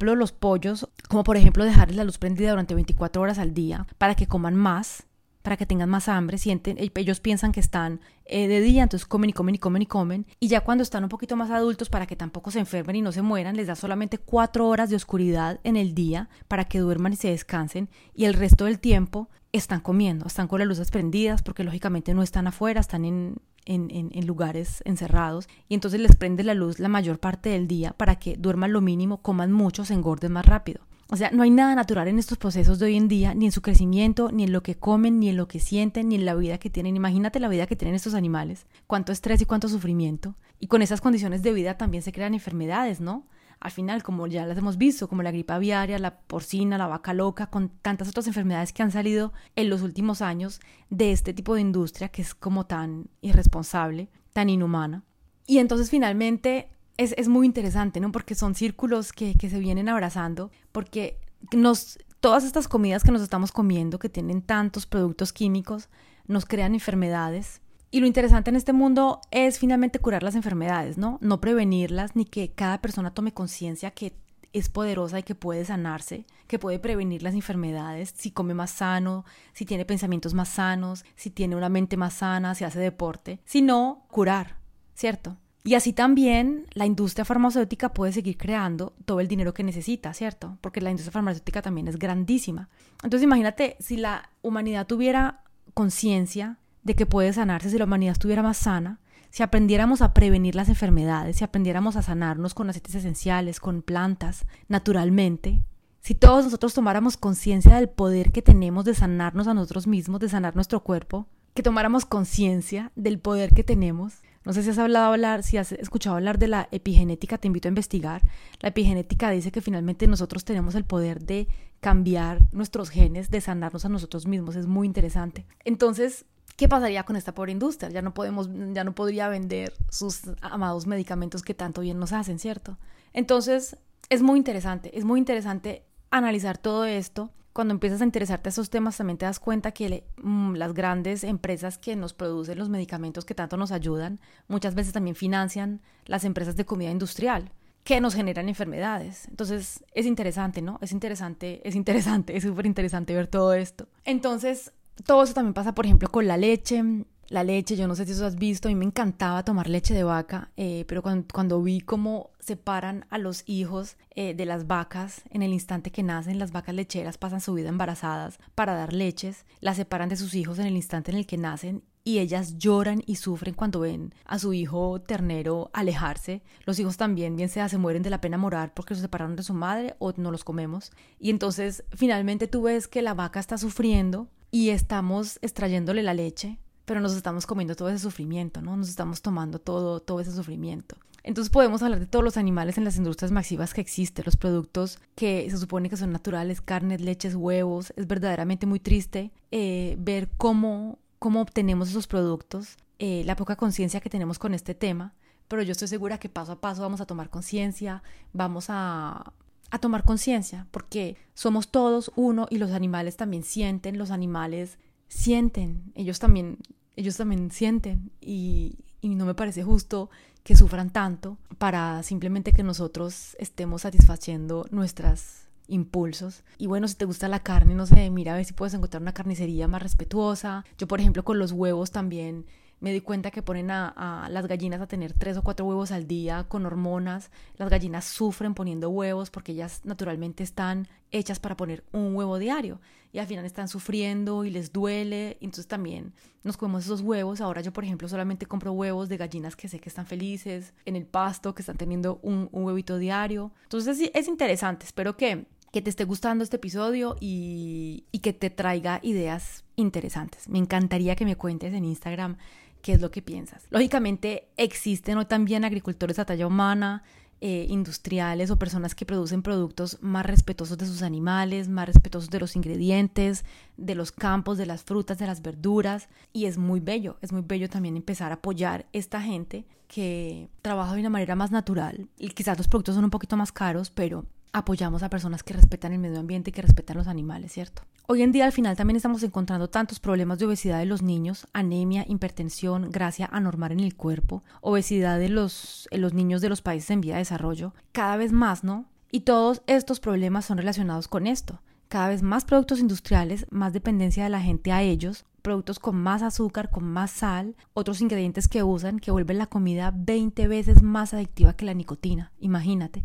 Los 0.00 0.32
pollos, 0.32 0.88
como 1.08 1.24
por 1.24 1.36
ejemplo 1.36 1.64
dejarles 1.64 1.96
la 1.96 2.04
luz 2.04 2.18
prendida 2.18 2.50
durante 2.50 2.74
24 2.74 3.22
horas 3.22 3.38
al 3.38 3.54
día 3.54 3.86
para 3.98 4.14
que 4.14 4.26
coman 4.26 4.54
más 4.54 5.05
para 5.46 5.56
que 5.56 5.64
tengan 5.64 5.88
más 5.88 6.08
hambre, 6.08 6.38
sienten, 6.38 6.76
ellos 6.76 7.20
piensan 7.20 7.52
que 7.52 7.60
están 7.60 8.00
eh, 8.24 8.48
de 8.48 8.60
día, 8.60 8.82
entonces 8.82 9.06
comen 9.06 9.30
y 9.30 9.32
comen 9.32 9.54
y 9.54 9.58
comen 9.58 9.82
y 9.82 9.86
comen, 9.86 10.26
y 10.40 10.48
ya 10.48 10.62
cuando 10.62 10.82
están 10.82 11.04
un 11.04 11.08
poquito 11.08 11.36
más 11.36 11.52
adultos, 11.52 11.88
para 11.88 12.04
que 12.04 12.16
tampoco 12.16 12.50
se 12.50 12.58
enfermen 12.58 12.96
y 12.96 13.00
no 13.00 13.12
se 13.12 13.22
mueran, 13.22 13.56
les 13.56 13.68
da 13.68 13.76
solamente 13.76 14.18
cuatro 14.18 14.66
horas 14.66 14.90
de 14.90 14.96
oscuridad 14.96 15.60
en 15.62 15.76
el 15.76 15.94
día 15.94 16.28
para 16.48 16.64
que 16.64 16.80
duerman 16.80 17.12
y 17.12 17.16
se 17.16 17.28
descansen, 17.28 17.88
y 18.12 18.24
el 18.24 18.34
resto 18.34 18.64
del 18.64 18.80
tiempo 18.80 19.28
están 19.52 19.78
comiendo, 19.78 20.26
están 20.26 20.48
con 20.48 20.58
las 20.58 20.66
luces 20.66 20.90
prendidas, 20.90 21.42
porque 21.42 21.62
lógicamente 21.62 22.12
no 22.12 22.24
están 22.24 22.48
afuera, 22.48 22.80
están 22.80 23.04
en, 23.04 23.36
en, 23.66 23.88
en, 23.92 24.26
lugares 24.26 24.82
encerrados 24.84 25.48
y 25.68 25.74
entonces 25.74 26.00
les 26.00 26.16
prende 26.16 26.42
la 26.42 26.54
luz 26.54 26.80
la 26.80 26.88
mayor 26.88 27.20
parte 27.20 27.50
del 27.50 27.68
día 27.68 27.92
para 27.92 28.16
que 28.16 28.36
duerman 28.36 28.72
lo 28.72 28.80
mínimo, 28.80 29.22
coman 29.22 29.52
mucho, 29.52 29.84
se 29.84 29.94
engorden 29.94 30.32
más 30.32 30.44
rápido. 30.44 30.80
O 31.08 31.16
sea, 31.16 31.30
no 31.30 31.44
hay 31.44 31.50
nada 31.50 31.74
natural 31.76 32.08
en 32.08 32.18
estos 32.18 32.36
procesos 32.36 32.80
de 32.80 32.86
hoy 32.86 32.96
en 32.96 33.06
día, 33.06 33.32
ni 33.32 33.46
en 33.46 33.52
su 33.52 33.62
crecimiento, 33.62 34.32
ni 34.32 34.42
en 34.42 34.52
lo 34.52 34.62
que 34.62 34.74
comen, 34.74 35.20
ni 35.20 35.28
en 35.28 35.36
lo 35.36 35.46
que 35.46 35.60
sienten, 35.60 36.08
ni 36.08 36.16
en 36.16 36.24
la 36.24 36.34
vida 36.34 36.58
que 36.58 36.68
tienen. 36.68 36.96
Imagínate 36.96 37.38
la 37.38 37.48
vida 37.48 37.66
que 37.66 37.76
tienen 37.76 37.94
estos 37.94 38.14
animales, 38.14 38.66
cuánto 38.88 39.12
estrés 39.12 39.40
y 39.40 39.46
cuánto 39.46 39.68
sufrimiento. 39.68 40.34
Y 40.58 40.66
con 40.66 40.82
esas 40.82 41.00
condiciones 41.00 41.42
de 41.42 41.52
vida 41.52 41.76
también 41.76 42.02
se 42.02 42.10
crean 42.12 42.34
enfermedades, 42.34 43.00
¿no? 43.00 43.28
Al 43.60 43.70
final, 43.70 44.02
como 44.02 44.26
ya 44.26 44.44
las 44.46 44.58
hemos 44.58 44.78
visto, 44.78 45.08
como 45.08 45.22
la 45.22 45.30
gripe 45.30 45.52
aviaria, 45.52 45.98
la 45.98 46.18
porcina, 46.18 46.76
la 46.76 46.88
vaca 46.88 47.14
loca, 47.14 47.46
con 47.46 47.68
tantas 47.68 48.08
otras 48.08 48.26
enfermedades 48.26 48.72
que 48.72 48.82
han 48.82 48.90
salido 48.90 49.32
en 49.54 49.70
los 49.70 49.82
últimos 49.82 50.22
años 50.22 50.60
de 50.90 51.12
este 51.12 51.32
tipo 51.32 51.54
de 51.54 51.62
industria 51.62 52.08
que 52.08 52.22
es 52.22 52.34
como 52.34 52.66
tan 52.66 53.08
irresponsable, 53.22 54.10
tan 54.32 54.50
inhumana. 54.50 55.04
Y 55.46 55.58
entonces 55.58 55.88
finalmente 55.88 56.68
es, 56.96 57.28
muy 57.28 57.46
interesante, 57.46 58.00
¿no? 58.00 58.12
Porque 58.12 58.34
son 58.34 58.54
círculos 58.54 59.12
que, 59.12 59.34
que 59.34 59.50
se 59.50 59.58
vienen 59.58 59.88
abrazando, 59.88 60.50
porque 60.72 61.18
nos, 61.54 61.98
todas 62.20 62.44
estas 62.44 62.68
comidas 62.68 63.02
que 63.02 63.12
nos 63.12 63.22
estamos 63.22 63.52
comiendo, 63.52 63.98
que 63.98 64.08
tienen 64.08 64.42
tantos 64.42 64.86
productos 64.86 65.32
químicos, 65.32 65.88
nos 66.26 66.46
crean 66.46 66.74
enfermedades. 66.74 67.60
Y 67.90 68.00
lo 68.00 68.06
interesante 68.06 68.50
en 68.50 68.56
este 68.56 68.72
mundo 68.72 69.20
es 69.30 69.58
finalmente 69.58 70.00
curar 70.00 70.22
las 70.22 70.34
enfermedades, 70.34 70.98
¿no? 70.98 71.18
No 71.20 71.40
prevenirlas, 71.40 72.16
ni 72.16 72.24
que 72.24 72.52
cada 72.52 72.80
persona 72.80 73.14
tome 73.14 73.32
conciencia 73.32 73.92
que 73.92 74.14
es 74.52 74.68
poderosa 74.68 75.18
y 75.18 75.22
que 75.22 75.34
puede 75.34 75.64
sanarse, 75.64 76.24
que 76.46 76.58
puede 76.58 76.78
prevenir 76.78 77.22
las 77.22 77.34
enfermedades 77.34 78.12
si 78.16 78.30
come 78.30 78.54
más 78.54 78.70
sano, 78.70 79.24
si 79.52 79.66
tiene 79.66 79.84
pensamientos 79.84 80.34
más 80.34 80.48
sanos, 80.48 81.04
si 81.14 81.30
tiene 81.30 81.56
una 81.56 81.68
mente 81.68 81.96
más 81.96 82.14
sana, 82.14 82.54
si 82.54 82.64
hace 82.64 82.80
deporte, 82.80 83.40
sino 83.44 84.06
curar, 84.10 84.56
¿cierto? 84.94 85.36
Y 85.66 85.74
así 85.74 85.92
también 85.92 86.64
la 86.74 86.86
industria 86.86 87.24
farmacéutica 87.24 87.92
puede 87.92 88.12
seguir 88.12 88.38
creando 88.38 88.94
todo 89.04 89.18
el 89.18 89.26
dinero 89.26 89.52
que 89.52 89.64
necesita, 89.64 90.14
¿cierto? 90.14 90.58
Porque 90.60 90.80
la 90.80 90.90
industria 90.90 91.10
farmacéutica 91.10 91.60
también 91.60 91.88
es 91.88 91.98
grandísima. 91.98 92.68
Entonces 93.02 93.24
imagínate 93.24 93.76
si 93.80 93.96
la 93.96 94.30
humanidad 94.42 94.86
tuviera 94.86 95.42
conciencia 95.74 96.58
de 96.84 96.94
que 96.94 97.04
puede 97.04 97.32
sanarse, 97.32 97.68
si 97.68 97.78
la 97.78 97.84
humanidad 97.84 98.12
estuviera 98.12 98.44
más 98.44 98.58
sana, 98.58 99.00
si 99.30 99.42
aprendiéramos 99.42 100.02
a 100.02 100.14
prevenir 100.14 100.54
las 100.54 100.68
enfermedades, 100.68 101.38
si 101.38 101.44
aprendiéramos 101.44 101.96
a 101.96 102.02
sanarnos 102.02 102.54
con 102.54 102.70
aceites 102.70 102.94
esenciales, 102.94 103.58
con 103.58 103.82
plantas, 103.82 104.46
naturalmente, 104.68 105.64
si 106.00 106.14
todos 106.14 106.44
nosotros 106.44 106.74
tomáramos 106.74 107.16
conciencia 107.16 107.74
del 107.74 107.88
poder 107.88 108.30
que 108.30 108.40
tenemos 108.40 108.84
de 108.84 108.94
sanarnos 108.94 109.48
a 109.48 109.54
nosotros 109.54 109.88
mismos, 109.88 110.20
de 110.20 110.28
sanar 110.28 110.54
nuestro 110.54 110.84
cuerpo, 110.84 111.26
que 111.54 111.64
tomáramos 111.64 112.04
conciencia 112.04 112.92
del 112.94 113.18
poder 113.18 113.50
que 113.50 113.64
tenemos, 113.64 114.22
no 114.46 114.52
sé 114.52 114.62
si 114.62 114.70
has 114.70 114.78
hablado 114.78 115.06
hablar, 115.06 115.42
si 115.42 115.56
has 115.56 115.72
escuchado 115.72 116.14
hablar 116.14 116.38
de 116.38 116.46
la 116.46 116.68
epigenética, 116.70 117.36
te 117.36 117.48
invito 117.48 117.66
a 117.66 117.70
investigar. 117.70 118.22
La 118.60 118.68
epigenética 118.68 119.28
dice 119.30 119.50
que 119.50 119.60
finalmente 119.60 120.06
nosotros 120.06 120.44
tenemos 120.44 120.76
el 120.76 120.84
poder 120.84 121.24
de 121.24 121.48
cambiar 121.80 122.38
nuestros 122.52 122.90
genes, 122.90 123.28
de 123.28 123.40
sanarnos 123.40 123.84
a 123.84 123.88
nosotros 123.88 124.28
mismos. 124.28 124.54
Es 124.54 124.68
muy 124.68 124.86
interesante. 124.86 125.46
Entonces, 125.64 126.26
¿qué 126.56 126.68
pasaría 126.68 127.02
con 127.02 127.16
esta 127.16 127.34
pobre 127.34 127.50
industria? 127.50 127.90
Ya 127.90 128.02
no 128.02 128.14
podemos, 128.14 128.48
ya 128.72 128.84
no 128.84 128.94
podría 128.94 129.28
vender 129.28 129.72
sus 129.90 130.20
amados 130.40 130.86
medicamentos 130.86 131.42
que 131.42 131.54
tanto 131.54 131.80
bien 131.80 131.98
nos 131.98 132.12
hacen, 132.12 132.38
¿cierto? 132.38 132.78
Entonces, 133.12 133.76
es 134.10 134.22
muy 134.22 134.38
interesante, 134.38 134.96
es 134.96 135.04
muy 135.04 135.18
interesante 135.18 135.84
analizar 136.12 136.56
todo 136.56 136.84
esto 136.84 137.32
cuando 137.56 137.72
empiezas 137.72 138.02
a 138.02 138.04
interesarte 138.04 138.50
a 138.50 138.50
esos 138.50 138.68
temas 138.68 138.98
también 138.98 139.16
te 139.16 139.24
das 139.24 139.40
cuenta 139.40 139.72
que 139.72 140.04
mm, 140.18 140.56
las 140.56 140.74
grandes 140.74 141.24
empresas 141.24 141.78
que 141.78 141.96
nos 141.96 142.12
producen 142.12 142.58
los 142.58 142.68
medicamentos 142.68 143.24
que 143.24 143.34
tanto 143.34 143.56
nos 143.56 143.72
ayudan, 143.72 144.20
muchas 144.46 144.74
veces 144.74 144.92
también 144.92 145.16
financian 145.16 145.80
las 146.04 146.24
empresas 146.24 146.56
de 146.56 146.66
comida 146.66 146.90
industrial 146.90 147.50
que 147.82 147.98
nos 148.02 148.14
generan 148.14 148.50
enfermedades. 148.50 149.26
Entonces 149.28 149.82
es 149.94 150.04
interesante, 150.04 150.60
¿no? 150.60 150.78
Es 150.82 150.92
interesante, 150.92 151.66
es 151.66 151.74
interesante, 151.74 152.36
es 152.36 152.42
súper 152.42 152.66
interesante 152.66 153.14
ver 153.14 153.26
todo 153.26 153.54
esto. 153.54 153.88
Entonces, 154.04 154.74
todo 155.06 155.22
eso 155.22 155.32
también 155.32 155.54
pasa, 155.54 155.74
por 155.74 155.86
ejemplo, 155.86 156.10
con 156.10 156.28
la 156.28 156.36
leche 156.36 156.84
la 157.28 157.44
leche, 157.44 157.76
yo 157.76 157.88
no 157.88 157.94
sé 157.94 158.04
si 158.04 158.12
eso 158.12 158.26
has 158.26 158.36
visto, 158.36 158.68
a 158.68 158.70
mí 158.70 158.74
me 158.74 158.84
encantaba 158.84 159.44
tomar 159.44 159.68
leche 159.68 159.94
de 159.94 160.04
vaca, 160.04 160.50
eh, 160.56 160.84
pero 160.86 161.02
cuando, 161.02 161.62
vi 161.62 161.80
cómo 161.80 162.30
separan 162.38 163.06
a 163.10 163.18
los 163.18 163.42
hijos 163.46 163.96
eh, 164.14 164.34
de 164.34 164.46
las 164.46 164.66
vacas 164.66 165.22
en 165.30 165.42
el 165.42 165.52
instante 165.52 165.90
que 165.90 166.02
nacen, 166.02 166.38
las 166.38 166.52
vacas 166.52 166.74
lecheras 166.74 167.18
pasan 167.18 167.40
su 167.40 167.54
vida 167.54 167.68
embarazadas 167.68 168.38
para 168.54 168.74
dar 168.74 168.92
leches, 168.92 169.44
las 169.60 169.76
separan 169.76 170.08
de 170.08 170.16
sus 170.16 170.34
hijos 170.34 170.58
en 170.58 170.66
el 170.66 170.76
instante 170.76 171.10
en 171.10 171.18
el 171.18 171.26
que 171.26 171.36
nacen 171.36 171.82
y 172.04 172.20
ellas 172.20 172.56
lloran 172.58 173.02
y 173.04 173.16
sufren 173.16 173.54
cuando 173.54 173.80
ven 173.80 174.14
a 174.24 174.38
su 174.38 174.52
hijo 174.52 175.00
ternero 175.00 175.70
alejarse. 175.72 176.40
Los 176.64 176.78
hijos 176.78 176.96
también, 176.96 177.34
bien 177.34 177.48
sea, 177.48 177.68
se 177.68 177.78
mueren 177.78 178.04
de 178.04 178.10
la 178.10 178.20
pena 178.20 178.38
morar 178.38 178.72
porque 178.74 178.94
se 178.94 179.00
separaron 179.00 179.34
de 179.34 179.42
su 179.42 179.54
madre 179.54 179.96
o 179.98 180.12
no 180.16 180.30
los 180.30 180.44
comemos. 180.44 180.92
Y 181.18 181.30
entonces 181.30 181.82
finalmente 181.96 182.46
tú 182.46 182.62
ves 182.62 182.86
que 182.86 183.02
la 183.02 183.14
vaca 183.14 183.40
está 183.40 183.58
sufriendo 183.58 184.28
y 184.52 184.68
estamos 184.68 185.40
extrayéndole 185.42 186.04
la 186.04 186.14
leche 186.14 186.60
pero 186.86 187.00
nos 187.00 187.14
estamos 187.14 187.46
comiendo 187.46 187.74
todo 187.76 187.90
ese 187.90 187.98
sufrimiento, 187.98 188.62
¿no? 188.62 188.76
Nos 188.76 188.88
estamos 188.88 189.20
tomando 189.20 189.58
todo, 189.58 190.00
todo 190.00 190.20
ese 190.20 190.32
sufrimiento. 190.32 190.96
Entonces 191.24 191.50
podemos 191.50 191.82
hablar 191.82 191.98
de 191.98 192.06
todos 192.06 192.24
los 192.24 192.36
animales 192.36 192.78
en 192.78 192.84
las 192.84 192.96
industrias 192.96 193.32
masivas 193.32 193.74
que 193.74 193.80
existen, 193.80 194.24
los 194.24 194.36
productos 194.36 195.00
que 195.16 195.50
se 195.50 195.58
supone 195.58 195.90
que 195.90 195.96
son 195.96 196.12
naturales, 196.12 196.60
carnes, 196.60 197.00
leches, 197.00 197.34
huevos. 197.34 197.92
Es 197.96 198.06
verdaderamente 198.06 198.64
muy 198.64 198.78
triste 198.78 199.32
eh, 199.50 199.96
ver 199.98 200.28
cómo, 200.36 201.00
cómo 201.18 201.40
obtenemos 201.40 201.88
esos 201.88 202.06
productos, 202.06 202.76
eh, 203.00 203.24
la 203.26 203.34
poca 203.34 203.56
conciencia 203.56 204.00
que 204.00 204.08
tenemos 204.08 204.38
con 204.38 204.54
este 204.54 204.76
tema, 204.76 205.14
pero 205.48 205.62
yo 205.62 205.72
estoy 205.72 205.88
segura 205.88 206.18
que 206.18 206.28
paso 206.28 206.52
a 206.52 206.60
paso 206.60 206.82
vamos 206.82 207.00
a 207.00 207.06
tomar 207.06 207.28
conciencia, 207.28 208.04
vamos 208.32 208.66
a, 208.68 209.32
a 209.70 209.78
tomar 209.80 210.04
conciencia, 210.04 210.68
porque 210.70 211.16
somos 211.34 211.72
todos 211.72 212.12
uno 212.14 212.46
y 212.50 212.58
los 212.58 212.70
animales 212.70 213.16
también 213.16 213.42
sienten, 213.42 213.98
los 213.98 214.12
animales 214.12 214.78
sienten, 215.08 215.92
ellos 215.94 216.18
también, 216.18 216.58
ellos 216.96 217.16
también 217.16 217.50
sienten 217.50 218.10
y, 218.20 218.78
y 219.00 219.14
no 219.14 219.24
me 219.26 219.34
parece 219.34 219.62
justo 219.62 220.10
que 220.42 220.56
sufran 220.56 220.90
tanto 220.90 221.38
para 221.58 222.02
simplemente 222.02 222.52
que 222.52 222.62
nosotros 222.62 223.36
estemos 223.40 223.82
satisfaciendo 223.82 224.66
nuestras 224.70 225.46
impulsos. 225.68 226.44
Y 226.58 226.66
bueno, 226.66 226.88
si 226.88 226.94
te 226.94 227.04
gusta 227.04 227.28
la 227.28 227.42
carne, 227.42 227.74
no 227.74 227.86
sé, 227.86 228.10
mira 228.10 228.32
a 228.32 228.36
ver 228.36 228.44
si 228.44 228.52
puedes 228.52 228.74
encontrar 228.74 229.02
una 229.02 229.14
carnicería 229.14 229.68
más 229.68 229.82
respetuosa. 229.82 230.64
Yo, 230.78 230.86
por 230.86 231.00
ejemplo, 231.00 231.24
con 231.24 231.38
los 231.38 231.52
huevos 231.52 231.90
también 231.90 232.46
me 232.80 232.92
di 232.92 233.00
cuenta 233.00 233.30
que 233.30 233.42
ponen 233.42 233.70
a, 233.70 234.28
las 234.30 234.46
gallinas 234.46 234.80
a 234.80 234.86
tener 234.86 235.12
tres 235.12 235.36
o 235.36 235.42
cuatro 235.42 235.64
huevos 235.66 235.92
al 235.92 236.06
día 236.06 236.44
con 236.44 236.66
hormonas. 236.66 237.30
Las 237.56 237.70
gallinas 237.70 238.04
sufren 238.04 238.54
poniendo 238.54 238.90
huevos 238.90 239.30
porque 239.30 239.52
ellas 239.52 239.80
naturalmente 239.84 240.42
están 240.42 240.88
hechas 241.10 241.40
para 241.40 241.56
poner 241.56 241.84
un 241.92 242.14
huevo 242.14 242.38
diario 242.38 242.80
y 243.12 243.18
al 243.18 243.26
final 243.26 243.46
están 243.46 243.68
sufriendo 243.68 244.44
y 244.44 244.50
les 244.50 244.72
duele. 244.72 245.38
Entonces 245.40 245.66
también 245.66 246.12
nos 246.44 246.56
comemos 246.56 246.84
esos 246.84 247.00
huevos. 247.00 247.40
Ahora 247.40 247.62
yo, 247.62 247.72
por 247.72 247.84
ejemplo, 247.84 248.08
solamente 248.08 248.46
compro 248.46 248.72
huevos 248.72 249.08
de 249.08 249.16
gallinas 249.16 249.56
que 249.56 249.68
sé 249.68 249.78
que 249.78 249.88
están 249.88 250.06
felices 250.06 250.74
en 250.84 250.96
el 250.96 251.06
pasto, 251.06 251.54
que 251.54 251.62
están 251.62 251.78
teniendo 251.78 252.20
un, 252.22 252.48
un 252.52 252.64
huevito 252.64 252.98
diario. 252.98 253.52
Entonces 253.64 254.10
es 254.12 254.28
interesante. 254.28 254.84
Espero 254.84 255.16
que 255.16 255.46
que 255.72 255.82
te 255.82 255.90
esté 255.90 256.04
gustando 256.04 256.42
este 256.42 256.56
episodio 256.56 257.16
y, 257.20 258.04
y, 258.10 258.20
que 258.20 258.32
te 258.32 258.48
traiga 258.48 258.98
ideas 259.02 259.66
interesantes. 259.74 260.48
Me 260.48 260.58
encantaría 260.58 261.16
que 261.16 261.26
me 261.26 261.36
cuentes 261.36 261.74
en 261.74 261.84
Instagram 261.84 262.38
qué 262.86 262.92
es 262.92 263.00
lo 263.00 263.10
que 263.10 263.20
piensas. 263.20 263.64
Lógicamente 263.70 264.46
existen 264.56 265.18
hoy 265.18 265.24
también 265.24 265.64
agricultores 265.64 266.20
a 266.20 266.24
talla 266.24 266.46
humana, 266.46 267.02
eh, 267.40 267.66
industriales 267.68 268.52
o 268.52 268.60
personas 268.60 268.94
que 268.94 269.04
producen 269.04 269.42
productos 269.42 269.98
más 270.02 270.24
respetuosos 270.24 270.78
de 270.78 270.86
sus 270.86 271.02
animales, 271.02 271.68
más 271.68 271.86
respetuosos 271.86 272.30
de 272.30 272.38
los 272.38 272.54
ingredientes, 272.54 273.44
de 273.76 273.96
los 273.96 274.12
campos, 274.12 274.56
de 274.56 274.66
las 274.66 274.84
frutas, 274.84 275.18
de 275.18 275.26
las 275.26 275.42
verduras. 275.42 276.08
Y 276.32 276.44
es 276.44 276.58
muy 276.58 276.78
bello, 276.78 277.16
es 277.22 277.32
muy 277.32 277.42
bello 277.42 277.68
también 277.68 277.96
empezar 277.96 278.30
a 278.30 278.36
apoyar 278.36 278.86
esta 278.92 279.20
gente 279.20 279.66
que 279.88 280.48
trabaja 280.62 280.94
de 280.94 281.00
una 281.00 281.10
manera 281.10 281.34
más 281.34 281.50
natural. 281.50 282.08
Y 282.16 282.28
quizás 282.28 282.56
los 282.56 282.68
productos 282.68 282.94
son 282.94 283.02
un 283.02 283.10
poquito 283.10 283.36
más 283.36 283.50
caros, 283.50 283.90
pero 283.90 284.26
apoyamos 284.52 285.02
a 285.02 285.10
personas 285.10 285.42
que 285.42 285.54
respetan 285.54 285.92
el 285.92 285.98
medio 285.98 286.20
ambiente 286.20 286.50
y 286.50 286.52
que 286.52 286.62
respetan 286.62 286.96
los 286.96 287.08
animales, 287.08 287.52
¿cierto? 287.52 287.82
Hoy 288.06 288.22
en 288.22 288.32
día 288.32 288.44
al 288.44 288.52
final 288.52 288.76
también 288.76 288.96
estamos 288.96 289.22
encontrando 289.22 289.68
tantos 289.68 289.98
problemas 289.98 290.38
de 290.38 290.46
obesidad 290.46 290.78
de 290.78 290.86
los 290.86 291.02
niños, 291.02 291.48
anemia, 291.52 292.04
hipertensión, 292.08 292.90
gracia 292.90 293.28
anormal 293.32 293.72
en 293.72 293.80
el 293.80 293.96
cuerpo, 293.96 294.44
obesidad 294.60 295.18
de 295.18 295.28
los, 295.28 295.88
los 295.90 296.14
niños 296.14 296.40
de 296.40 296.48
los 296.48 296.62
países 296.62 296.90
en 296.90 297.00
vía 297.00 297.14
de 297.14 297.20
desarrollo, 297.20 297.74
cada 297.92 298.16
vez 298.16 298.32
más, 298.32 298.62
¿no? 298.62 298.86
Y 299.10 299.20
todos 299.20 299.62
estos 299.66 299.98
problemas 299.98 300.44
son 300.44 300.58
relacionados 300.58 301.08
con 301.08 301.26
esto. 301.26 301.60
Cada 301.88 302.08
vez 302.08 302.22
más 302.22 302.44
productos 302.44 302.80
industriales, 302.80 303.46
más 303.50 303.72
dependencia 303.72 304.24
de 304.24 304.30
la 304.30 304.40
gente 304.40 304.72
a 304.72 304.82
ellos, 304.82 305.24
productos 305.42 305.78
con 305.78 305.94
más 305.94 306.22
azúcar, 306.22 306.70
con 306.70 306.84
más 306.84 307.12
sal, 307.12 307.54
otros 307.72 308.00
ingredientes 308.00 308.48
que 308.48 308.64
usan 308.64 308.98
que 308.98 309.12
vuelven 309.12 309.38
la 309.38 309.46
comida 309.46 309.92
20 309.94 310.48
veces 310.48 310.82
más 310.82 311.14
adictiva 311.14 311.52
que 311.52 311.64
la 311.64 311.74
nicotina, 311.74 312.32
imagínate. 312.40 313.04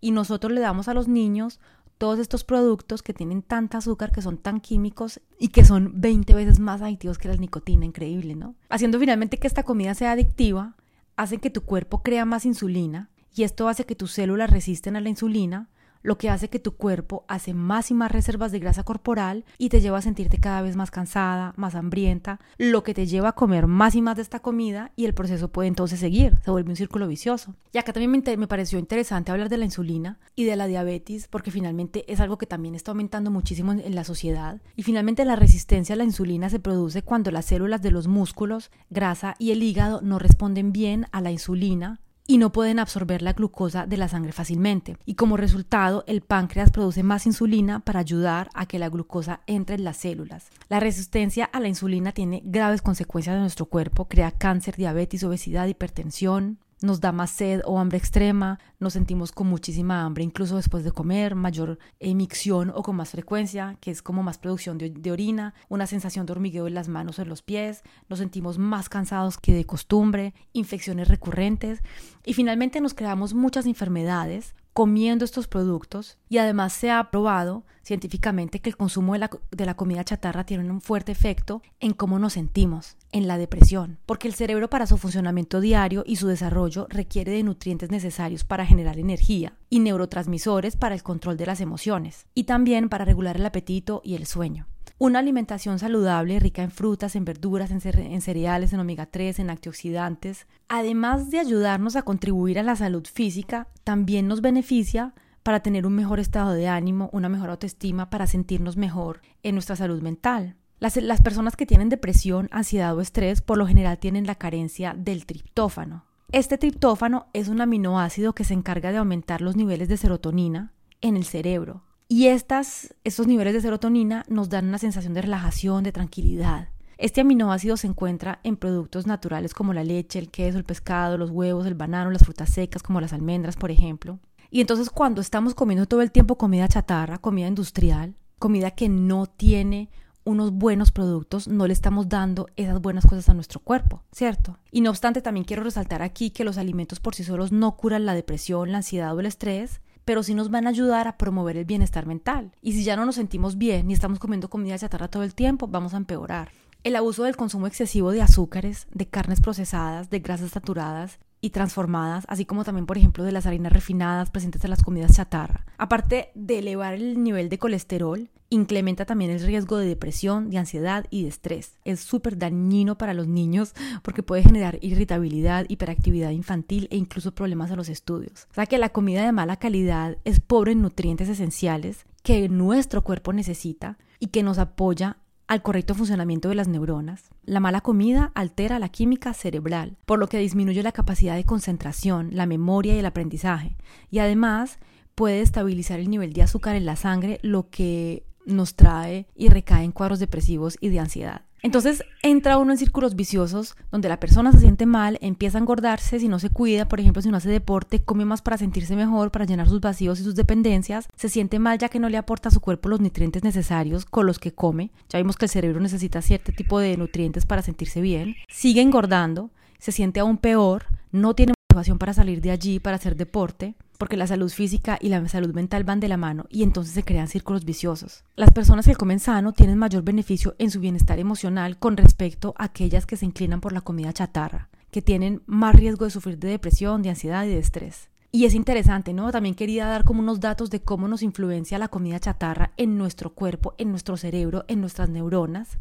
Y 0.00 0.12
nosotros 0.12 0.52
le 0.52 0.62
damos 0.62 0.88
a 0.88 0.94
los 0.94 1.08
niños 1.08 1.60
todos 1.98 2.18
estos 2.18 2.42
productos 2.42 3.02
que 3.02 3.12
tienen 3.12 3.42
tanta 3.42 3.78
azúcar, 3.78 4.10
que 4.10 4.22
son 4.22 4.38
tan 4.38 4.60
químicos 4.60 5.20
y 5.38 5.48
que 5.48 5.64
son 5.64 6.00
20 6.00 6.32
veces 6.32 6.58
más 6.58 6.80
adictivos 6.80 7.18
que 7.18 7.28
la 7.28 7.36
nicotina, 7.36 7.84
increíble, 7.84 8.34
¿no? 8.34 8.54
Haciendo 8.70 8.98
finalmente 8.98 9.38
que 9.38 9.46
esta 9.46 9.62
comida 9.62 9.94
sea 9.94 10.12
adictiva, 10.12 10.74
hace 11.16 11.38
que 11.38 11.50
tu 11.50 11.60
cuerpo 11.60 12.02
crea 12.02 12.24
más 12.24 12.46
insulina 12.46 13.10
y 13.34 13.42
esto 13.42 13.68
hace 13.68 13.84
que 13.84 13.94
tus 13.94 14.12
células 14.12 14.50
resisten 14.50 14.96
a 14.96 15.00
la 15.00 15.10
insulina, 15.10 15.68
lo 16.02 16.18
que 16.18 16.30
hace 16.30 16.48
que 16.48 16.58
tu 16.58 16.76
cuerpo 16.76 17.24
hace 17.28 17.54
más 17.54 17.90
y 17.90 17.94
más 17.94 18.12
reservas 18.12 18.52
de 18.52 18.58
grasa 18.58 18.84
corporal 18.84 19.44
y 19.58 19.68
te 19.68 19.80
lleva 19.80 19.98
a 19.98 20.02
sentirte 20.02 20.38
cada 20.38 20.62
vez 20.62 20.76
más 20.76 20.90
cansada, 20.90 21.54
más 21.56 21.74
hambrienta, 21.74 22.40
lo 22.58 22.82
que 22.82 22.94
te 22.94 23.06
lleva 23.06 23.30
a 23.30 23.32
comer 23.32 23.66
más 23.66 23.94
y 23.94 24.02
más 24.02 24.16
de 24.16 24.22
esta 24.22 24.40
comida 24.40 24.92
y 24.96 25.04
el 25.04 25.14
proceso 25.14 25.48
puede 25.48 25.68
entonces 25.68 26.00
seguir, 26.00 26.38
se 26.44 26.50
vuelve 26.50 26.70
un 26.70 26.76
círculo 26.76 27.06
vicioso. 27.06 27.54
Y 27.72 27.78
acá 27.78 27.92
también 27.92 28.10
me, 28.10 28.36
me 28.36 28.46
pareció 28.46 28.78
interesante 28.78 29.32
hablar 29.32 29.48
de 29.48 29.58
la 29.58 29.64
insulina 29.64 30.18
y 30.34 30.44
de 30.44 30.56
la 30.56 30.66
diabetes 30.66 31.28
porque 31.28 31.50
finalmente 31.50 32.10
es 32.12 32.20
algo 32.20 32.38
que 32.38 32.46
también 32.46 32.74
está 32.74 32.90
aumentando 32.90 33.30
muchísimo 33.30 33.72
en 33.72 33.94
la 33.94 34.04
sociedad 34.04 34.60
y 34.76 34.82
finalmente 34.82 35.24
la 35.24 35.36
resistencia 35.36 35.94
a 35.94 35.98
la 35.98 36.04
insulina 36.04 36.50
se 36.50 36.58
produce 36.58 37.02
cuando 37.02 37.30
las 37.30 37.46
células 37.46 37.82
de 37.82 37.90
los 37.90 38.08
músculos, 38.08 38.70
grasa 38.90 39.34
y 39.38 39.52
el 39.52 39.62
hígado 39.62 40.00
no 40.02 40.18
responden 40.18 40.72
bien 40.72 41.06
a 41.12 41.20
la 41.20 41.30
insulina 41.30 42.00
y 42.26 42.38
no 42.38 42.52
pueden 42.52 42.78
absorber 42.78 43.22
la 43.22 43.32
glucosa 43.32 43.86
de 43.86 43.96
la 43.96 44.08
sangre 44.08 44.32
fácilmente. 44.32 44.96
Y 45.04 45.14
como 45.14 45.36
resultado, 45.36 46.04
el 46.06 46.20
páncreas 46.20 46.70
produce 46.70 47.02
más 47.02 47.26
insulina 47.26 47.80
para 47.80 48.00
ayudar 48.00 48.48
a 48.54 48.66
que 48.66 48.78
la 48.78 48.88
glucosa 48.88 49.40
entre 49.46 49.74
en 49.76 49.84
las 49.84 49.96
células. 49.96 50.48
La 50.68 50.80
resistencia 50.80 51.44
a 51.44 51.60
la 51.60 51.68
insulina 51.68 52.12
tiene 52.12 52.42
graves 52.44 52.82
consecuencias 52.82 53.34
en 53.34 53.42
nuestro 53.42 53.66
cuerpo, 53.66 54.08
crea 54.08 54.30
cáncer, 54.30 54.76
diabetes, 54.76 55.24
obesidad, 55.24 55.66
hipertensión, 55.66 56.58
nos 56.82 57.00
da 57.00 57.12
más 57.12 57.30
sed 57.30 57.60
o 57.64 57.78
hambre 57.78 57.98
extrema, 57.98 58.58
nos 58.78 58.92
sentimos 58.94 59.32
con 59.32 59.46
muchísima 59.46 60.04
hambre 60.04 60.24
incluso 60.24 60.56
después 60.56 60.84
de 60.84 60.92
comer, 60.92 61.34
mayor 61.34 61.78
emicción 62.00 62.72
o 62.74 62.82
con 62.82 62.96
más 62.96 63.10
frecuencia, 63.10 63.76
que 63.80 63.90
es 63.90 64.02
como 64.02 64.22
más 64.22 64.38
producción 64.38 64.78
de, 64.78 65.10
orina, 65.10 65.54
una 65.68 65.86
sensación 65.86 66.26
de 66.26 66.32
hormigueo 66.32 66.66
en 66.66 66.74
las 66.74 66.88
manos 66.88 67.18
o 67.18 67.22
en 67.22 67.28
los 67.28 67.42
pies, 67.42 67.82
nos 68.08 68.18
sentimos 68.18 68.58
más 68.58 68.88
cansados 68.88 69.38
que 69.38 69.52
de 69.52 69.64
costumbre, 69.64 70.34
infecciones 70.52 71.08
recurrentes 71.08 71.80
y 72.24 72.34
finalmente 72.34 72.80
nos 72.80 72.94
creamos 72.94 73.34
muchas 73.34 73.66
enfermedades 73.66 74.54
comiendo 74.72 75.24
estos 75.24 75.48
productos 75.48 76.18
y 76.28 76.38
además 76.38 76.72
se 76.72 76.90
ha 76.90 77.10
probado 77.10 77.64
científicamente 77.82 78.60
que 78.60 78.70
el 78.70 78.76
consumo 78.76 79.12
de 79.12 79.18
la, 79.18 79.30
de 79.50 79.66
la, 79.66 79.74
comida 79.74 80.04
chatarra 80.04 80.44
tiene 80.44 80.70
un 80.70 80.80
fuerte 80.80 81.12
efecto 81.12 81.62
en 81.80 81.92
cómo 81.92 82.18
nos 82.18 82.34
sentimos, 82.34 82.96
en 83.10 83.26
la 83.26 83.38
depresión, 83.38 83.98
porque 84.06 84.28
el 84.28 84.34
cerebro 84.34 84.70
para 84.70 84.86
su 84.86 84.96
funcionamiento 84.96 85.60
diario 85.60 86.04
y 86.06 86.16
su 86.16 86.28
desarrollo 86.28 86.86
requiere 86.88 87.32
de 87.32 87.42
nutrientes 87.42 87.90
necesarios 87.90 88.44
para 88.44 88.64
generar 88.64 88.98
energía 88.98 89.54
y 89.68 89.80
neurotransmisores 89.80 90.76
para 90.76 90.94
el 90.94 91.02
control 91.02 91.36
de 91.36 91.46
las 91.46 91.60
emociones 91.60 92.26
y 92.34 92.44
también 92.44 92.88
para 92.88 93.04
regular 93.04 93.36
el 93.36 93.46
apetito 93.46 94.00
y 94.04 94.14
el 94.14 94.26
sueño. 94.26 94.66
Una 95.02 95.18
alimentación 95.18 95.80
saludable, 95.80 96.38
rica 96.38 96.62
en 96.62 96.70
frutas, 96.70 97.16
en 97.16 97.24
verduras, 97.24 97.72
en, 97.72 98.20
cereales, 98.20 98.72
en 98.72 98.78
omega 98.78 99.06
3, 99.06 99.40
en 99.40 99.50
antioxidantes, 99.50 100.46
además 100.68 101.28
de 101.28 101.40
ayudarnos 101.40 101.96
a 101.96 102.02
contribuir 102.02 102.60
a 102.60 102.62
la 102.62 102.76
salud 102.76 103.04
física, 103.12 103.66
también 103.82 104.28
nos 104.28 104.42
beneficia 104.42 105.12
para 105.42 105.58
tener 105.58 105.86
un 105.86 105.94
mejor 105.96 106.20
estado 106.20 106.52
de 106.52 106.68
ánimo, 106.68 107.10
una 107.12 107.28
mejor 107.28 107.50
autoestima, 107.50 108.10
para 108.10 108.28
sentirnos 108.28 108.76
mejor 108.76 109.22
en 109.42 109.56
nuestra 109.56 109.74
salud 109.74 110.00
mental. 110.02 110.54
Las, 110.78 110.94
las, 110.94 111.20
personas 111.20 111.56
que 111.56 111.66
tienen 111.66 111.88
depresión, 111.88 112.48
ansiedad 112.52 112.96
o 112.96 113.00
estrés 113.00 113.42
por 113.42 113.58
lo 113.58 113.66
general 113.66 113.98
tienen 113.98 114.28
la 114.28 114.36
carencia 114.36 114.94
del 114.96 115.26
triptófano. 115.26 116.04
Este 116.30 116.58
triptófano 116.58 117.26
es 117.32 117.48
un 117.48 117.60
aminoácido 117.60 118.34
que 118.34 118.44
se 118.44 118.54
encarga 118.54 118.92
de 118.92 118.98
aumentar 118.98 119.40
los 119.40 119.56
niveles 119.56 119.88
de 119.88 119.96
serotonina 119.96 120.74
en 121.00 121.16
el 121.16 121.24
cerebro, 121.24 121.82
y 122.12 122.26
estas, 122.26 122.94
estos 123.04 123.26
niveles 123.26 123.54
de 123.54 123.62
serotonina 123.62 124.26
nos 124.28 124.50
dan 124.50 124.68
una 124.68 124.76
sensación 124.76 125.14
de 125.14 125.22
relajación, 125.22 125.82
de 125.82 125.92
tranquilidad. 125.92 126.68
Este 126.98 127.22
aminoácido 127.22 127.78
se 127.78 127.86
encuentra 127.86 128.38
en 128.44 128.58
productos 128.58 129.06
naturales 129.06 129.54
como 129.54 129.72
la 129.72 129.82
leche, 129.82 130.18
el 130.18 130.30
queso, 130.30 130.58
el 130.58 130.64
pescado, 130.64 131.16
los 131.16 131.30
huevos, 131.30 131.64
el 131.64 131.74
banano, 131.74 132.10
las 132.10 132.24
frutas 132.24 132.50
secas 132.50 132.82
como 132.82 133.00
las 133.00 133.14
almendras, 133.14 133.56
por 133.56 133.70
ejemplo. 133.70 134.18
Y 134.50 134.60
entonces 134.60 134.90
cuando 134.90 135.22
estamos 135.22 135.54
comiendo 135.54 135.86
todo 135.86 136.02
el 136.02 136.12
tiempo 136.12 136.36
comida 136.36 136.68
chatarra, 136.68 137.16
comida 137.16 137.48
industrial, 137.48 138.14
comida 138.38 138.72
que 138.72 138.90
no 138.90 139.24
tiene 139.24 139.88
unos 140.22 140.52
buenos 140.52 140.92
productos, 140.92 141.48
no 141.48 141.66
le 141.66 141.72
estamos 141.72 142.10
dando 142.10 142.46
esas 142.56 142.78
buenas 142.82 143.06
cosas 143.06 143.30
a 143.30 143.34
nuestro 143.34 143.60
cuerpo, 143.60 144.02
¿cierto? 144.12 144.58
Y 144.70 144.82
no 144.82 144.90
obstante, 144.90 145.22
también 145.22 145.44
quiero 145.44 145.62
resaltar 145.62 146.02
aquí 146.02 146.28
que 146.28 146.44
los 146.44 146.58
alimentos 146.58 147.00
por 147.00 147.14
sí 147.14 147.24
solos 147.24 147.52
no 147.52 147.74
curan 147.78 148.04
la 148.04 148.12
depresión, 148.12 148.70
la 148.70 148.78
ansiedad 148.78 149.16
o 149.16 149.20
el 149.20 149.24
estrés, 149.24 149.80
pero 150.04 150.22
sí 150.22 150.34
nos 150.34 150.50
van 150.50 150.66
a 150.66 150.70
ayudar 150.70 151.08
a 151.08 151.16
promover 151.16 151.56
el 151.56 151.64
bienestar 151.64 152.06
mental. 152.06 152.52
Y 152.60 152.72
si 152.72 152.84
ya 152.84 152.96
no 152.96 153.06
nos 153.06 153.16
sentimos 153.16 153.58
bien 153.58 153.90
y 153.90 153.94
estamos 153.94 154.18
comiendo 154.18 154.50
comida 154.50 154.78
chatarra 154.78 155.08
todo 155.08 155.22
el 155.22 155.34
tiempo, 155.34 155.68
vamos 155.68 155.94
a 155.94 155.98
empeorar. 155.98 156.50
El 156.84 156.96
abuso 156.96 157.22
del 157.22 157.36
consumo 157.36 157.68
excesivo 157.68 158.10
de 158.10 158.22
azúcares, 158.22 158.88
de 158.92 159.06
carnes 159.06 159.40
procesadas, 159.40 160.10
de 160.10 160.18
grasas 160.18 160.50
saturadas 160.50 161.20
y 161.40 161.50
transformadas, 161.50 162.24
así 162.26 162.44
como 162.44 162.64
también, 162.64 162.86
por 162.86 162.98
ejemplo, 162.98 163.22
de 163.22 163.30
las 163.30 163.46
harinas 163.46 163.72
refinadas 163.72 164.30
presentes 164.30 164.64
en 164.64 164.70
las 164.70 164.82
comidas 164.82 165.14
chatarra. 165.14 165.64
Aparte 165.78 166.30
de 166.34 166.58
elevar 166.58 166.94
el 166.94 167.22
nivel 167.22 167.48
de 167.50 167.58
colesterol, 167.58 168.30
incrementa 168.50 169.04
también 169.04 169.30
el 169.30 169.40
riesgo 169.40 169.76
de 169.76 169.86
depresión, 169.86 170.50
de 170.50 170.58
ansiedad 170.58 171.06
y 171.08 171.22
de 171.22 171.28
estrés. 171.28 171.78
Es 171.84 172.00
súper 172.00 172.36
dañino 172.36 172.98
para 172.98 173.14
los 173.14 173.28
niños 173.28 173.74
porque 174.02 174.24
puede 174.24 174.42
generar 174.42 174.78
irritabilidad, 174.80 175.66
hiperactividad 175.68 176.30
infantil 176.30 176.88
e 176.90 176.96
incluso 176.96 177.32
problemas 177.32 177.70
en 177.70 177.76
los 177.76 177.90
estudios. 177.90 178.48
O 178.50 178.54
sea 178.54 178.66
que 178.66 178.78
la 178.78 178.88
comida 178.88 179.24
de 179.24 179.30
mala 179.30 179.56
calidad 179.56 180.18
es 180.24 180.40
pobre 180.40 180.72
en 180.72 180.82
nutrientes 180.82 181.28
esenciales 181.28 182.06
que 182.24 182.48
nuestro 182.48 183.02
cuerpo 183.02 183.32
necesita 183.32 183.98
y 184.18 184.28
que 184.28 184.42
nos 184.42 184.58
apoya 184.58 185.18
al 185.52 185.60
correcto 185.60 185.94
funcionamiento 185.94 186.48
de 186.48 186.54
las 186.54 186.66
neuronas. 186.66 187.24
La 187.44 187.60
mala 187.60 187.82
comida 187.82 188.32
altera 188.34 188.78
la 188.78 188.88
química 188.88 189.34
cerebral, 189.34 189.98
por 190.06 190.18
lo 190.18 190.26
que 190.26 190.38
disminuye 190.38 190.82
la 190.82 190.92
capacidad 190.92 191.36
de 191.36 191.44
concentración, 191.44 192.30
la 192.32 192.46
memoria 192.46 192.94
y 192.94 193.00
el 193.00 193.04
aprendizaje, 193.04 193.76
y 194.10 194.20
además 194.20 194.78
puede 195.14 195.42
estabilizar 195.42 196.00
el 196.00 196.08
nivel 196.08 196.32
de 196.32 196.40
azúcar 196.40 196.74
en 196.74 196.86
la 196.86 196.96
sangre, 196.96 197.38
lo 197.42 197.68
que 197.68 198.24
nos 198.46 198.76
trae 198.76 199.26
y 199.34 199.50
recae 199.50 199.84
en 199.84 199.92
cuadros 199.92 200.20
depresivos 200.20 200.78
y 200.80 200.88
de 200.88 201.00
ansiedad. 201.00 201.42
Entonces 201.62 202.04
entra 202.22 202.58
uno 202.58 202.72
en 202.72 202.78
círculos 202.78 203.14
viciosos 203.14 203.76
donde 203.92 204.08
la 204.08 204.18
persona 204.18 204.50
se 204.50 204.58
siente 204.58 204.84
mal, 204.84 205.18
empieza 205.20 205.58
a 205.58 205.60
engordarse 205.60 206.18
si 206.18 206.26
no 206.26 206.40
se 206.40 206.50
cuida, 206.50 206.88
por 206.88 206.98
ejemplo, 206.98 207.22
si 207.22 207.28
no 207.28 207.36
hace 207.36 207.48
deporte, 207.48 208.02
come 208.02 208.24
más 208.24 208.42
para 208.42 208.58
sentirse 208.58 208.96
mejor, 208.96 209.30
para 209.30 209.44
llenar 209.44 209.68
sus 209.68 209.80
vacíos 209.80 210.18
y 210.18 210.24
sus 210.24 210.34
dependencias, 210.34 211.08
se 211.14 211.28
siente 211.28 211.60
mal 211.60 211.78
ya 211.78 211.88
que 211.88 212.00
no 212.00 212.08
le 212.08 212.16
aporta 212.16 212.48
a 212.48 212.52
su 212.52 212.60
cuerpo 212.60 212.88
los 212.88 213.00
nutrientes 213.00 213.44
necesarios 213.44 214.04
con 214.04 214.26
los 214.26 214.40
que 214.40 214.52
come. 214.52 214.90
Ya 215.08 215.18
vimos 215.18 215.36
que 215.36 215.44
el 215.44 215.50
cerebro 215.50 215.80
necesita 215.80 216.20
cierto 216.20 216.52
tipo 216.52 216.80
de 216.80 216.96
nutrientes 216.96 217.46
para 217.46 217.62
sentirse 217.62 218.00
bien. 218.00 218.34
Sigue 218.48 218.80
engordando, 218.80 219.50
se 219.78 219.92
siente 219.92 220.18
aún 220.18 220.38
peor, 220.38 220.86
no 221.12 221.34
tiene 221.34 221.54
motivación 221.70 221.98
para 221.98 222.12
salir 222.12 222.40
de 222.40 222.50
allí, 222.50 222.80
para 222.80 222.96
hacer 222.96 223.14
deporte 223.14 223.76
porque 224.02 224.16
la 224.16 224.26
salud 224.26 224.50
física 224.50 224.98
y 225.00 225.10
la 225.10 225.28
salud 225.28 225.54
mental 225.54 225.84
van 225.84 226.00
de 226.00 226.08
la 226.08 226.16
mano 226.16 226.46
y 226.50 226.64
entonces 226.64 226.92
se 226.92 227.04
crean 227.04 227.28
círculos 227.28 227.64
viciosos. 227.64 228.24
Las 228.34 228.50
personas 228.50 228.84
que 228.84 228.96
comen 228.96 229.20
sano 229.20 229.52
tienen 229.52 229.78
mayor 229.78 230.02
beneficio 230.02 230.56
en 230.58 230.72
su 230.72 230.80
bienestar 230.80 231.20
emocional 231.20 231.78
con 231.78 231.96
respecto 231.96 232.52
a 232.58 232.64
aquellas 232.64 233.06
que 233.06 233.16
se 233.16 233.26
inclinan 233.26 233.60
por 233.60 233.72
la 233.72 233.80
comida 233.80 234.12
chatarra, 234.12 234.70
que 234.90 235.02
tienen 235.02 235.40
más 235.46 235.76
riesgo 235.76 236.04
de 236.04 236.10
sufrir 236.10 236.36
de 236.40 236.48
depresión, 236.48 237.00
de 237.02 237.10
ansiedad 237.10 237.44
y 237.44 237.50
de 237.50 237.60
estrés. 237.60 238.08
Y 238.32 238.44
es 238.44 238.54
interesante, 238.54 239.12
¿no? 239.12 239.30
También 239.30 239.54
quería 239.54 239.86
dar 239.86 240.02
como 240.02 240.18
unos 240.18 240.40
datos 240.40 240.68
de 240.70 240.82
cómo 240.82 241.06
nos 241.06 241.22
influencia 241.22 241.78
la 241.78 241.86
comida 241.86 242.18
chatarra 242.18 242.72
en 242.78 242.98
nuestro 242.98 243.30
cuerpo, 243.30 243.76
en 243.78 243.92
nuestro 243.92 244.16
cerebro, 244.16 244.64
en 244.66 244.80
nuestras 244.80 245.10
neuronas, 245.10 245.78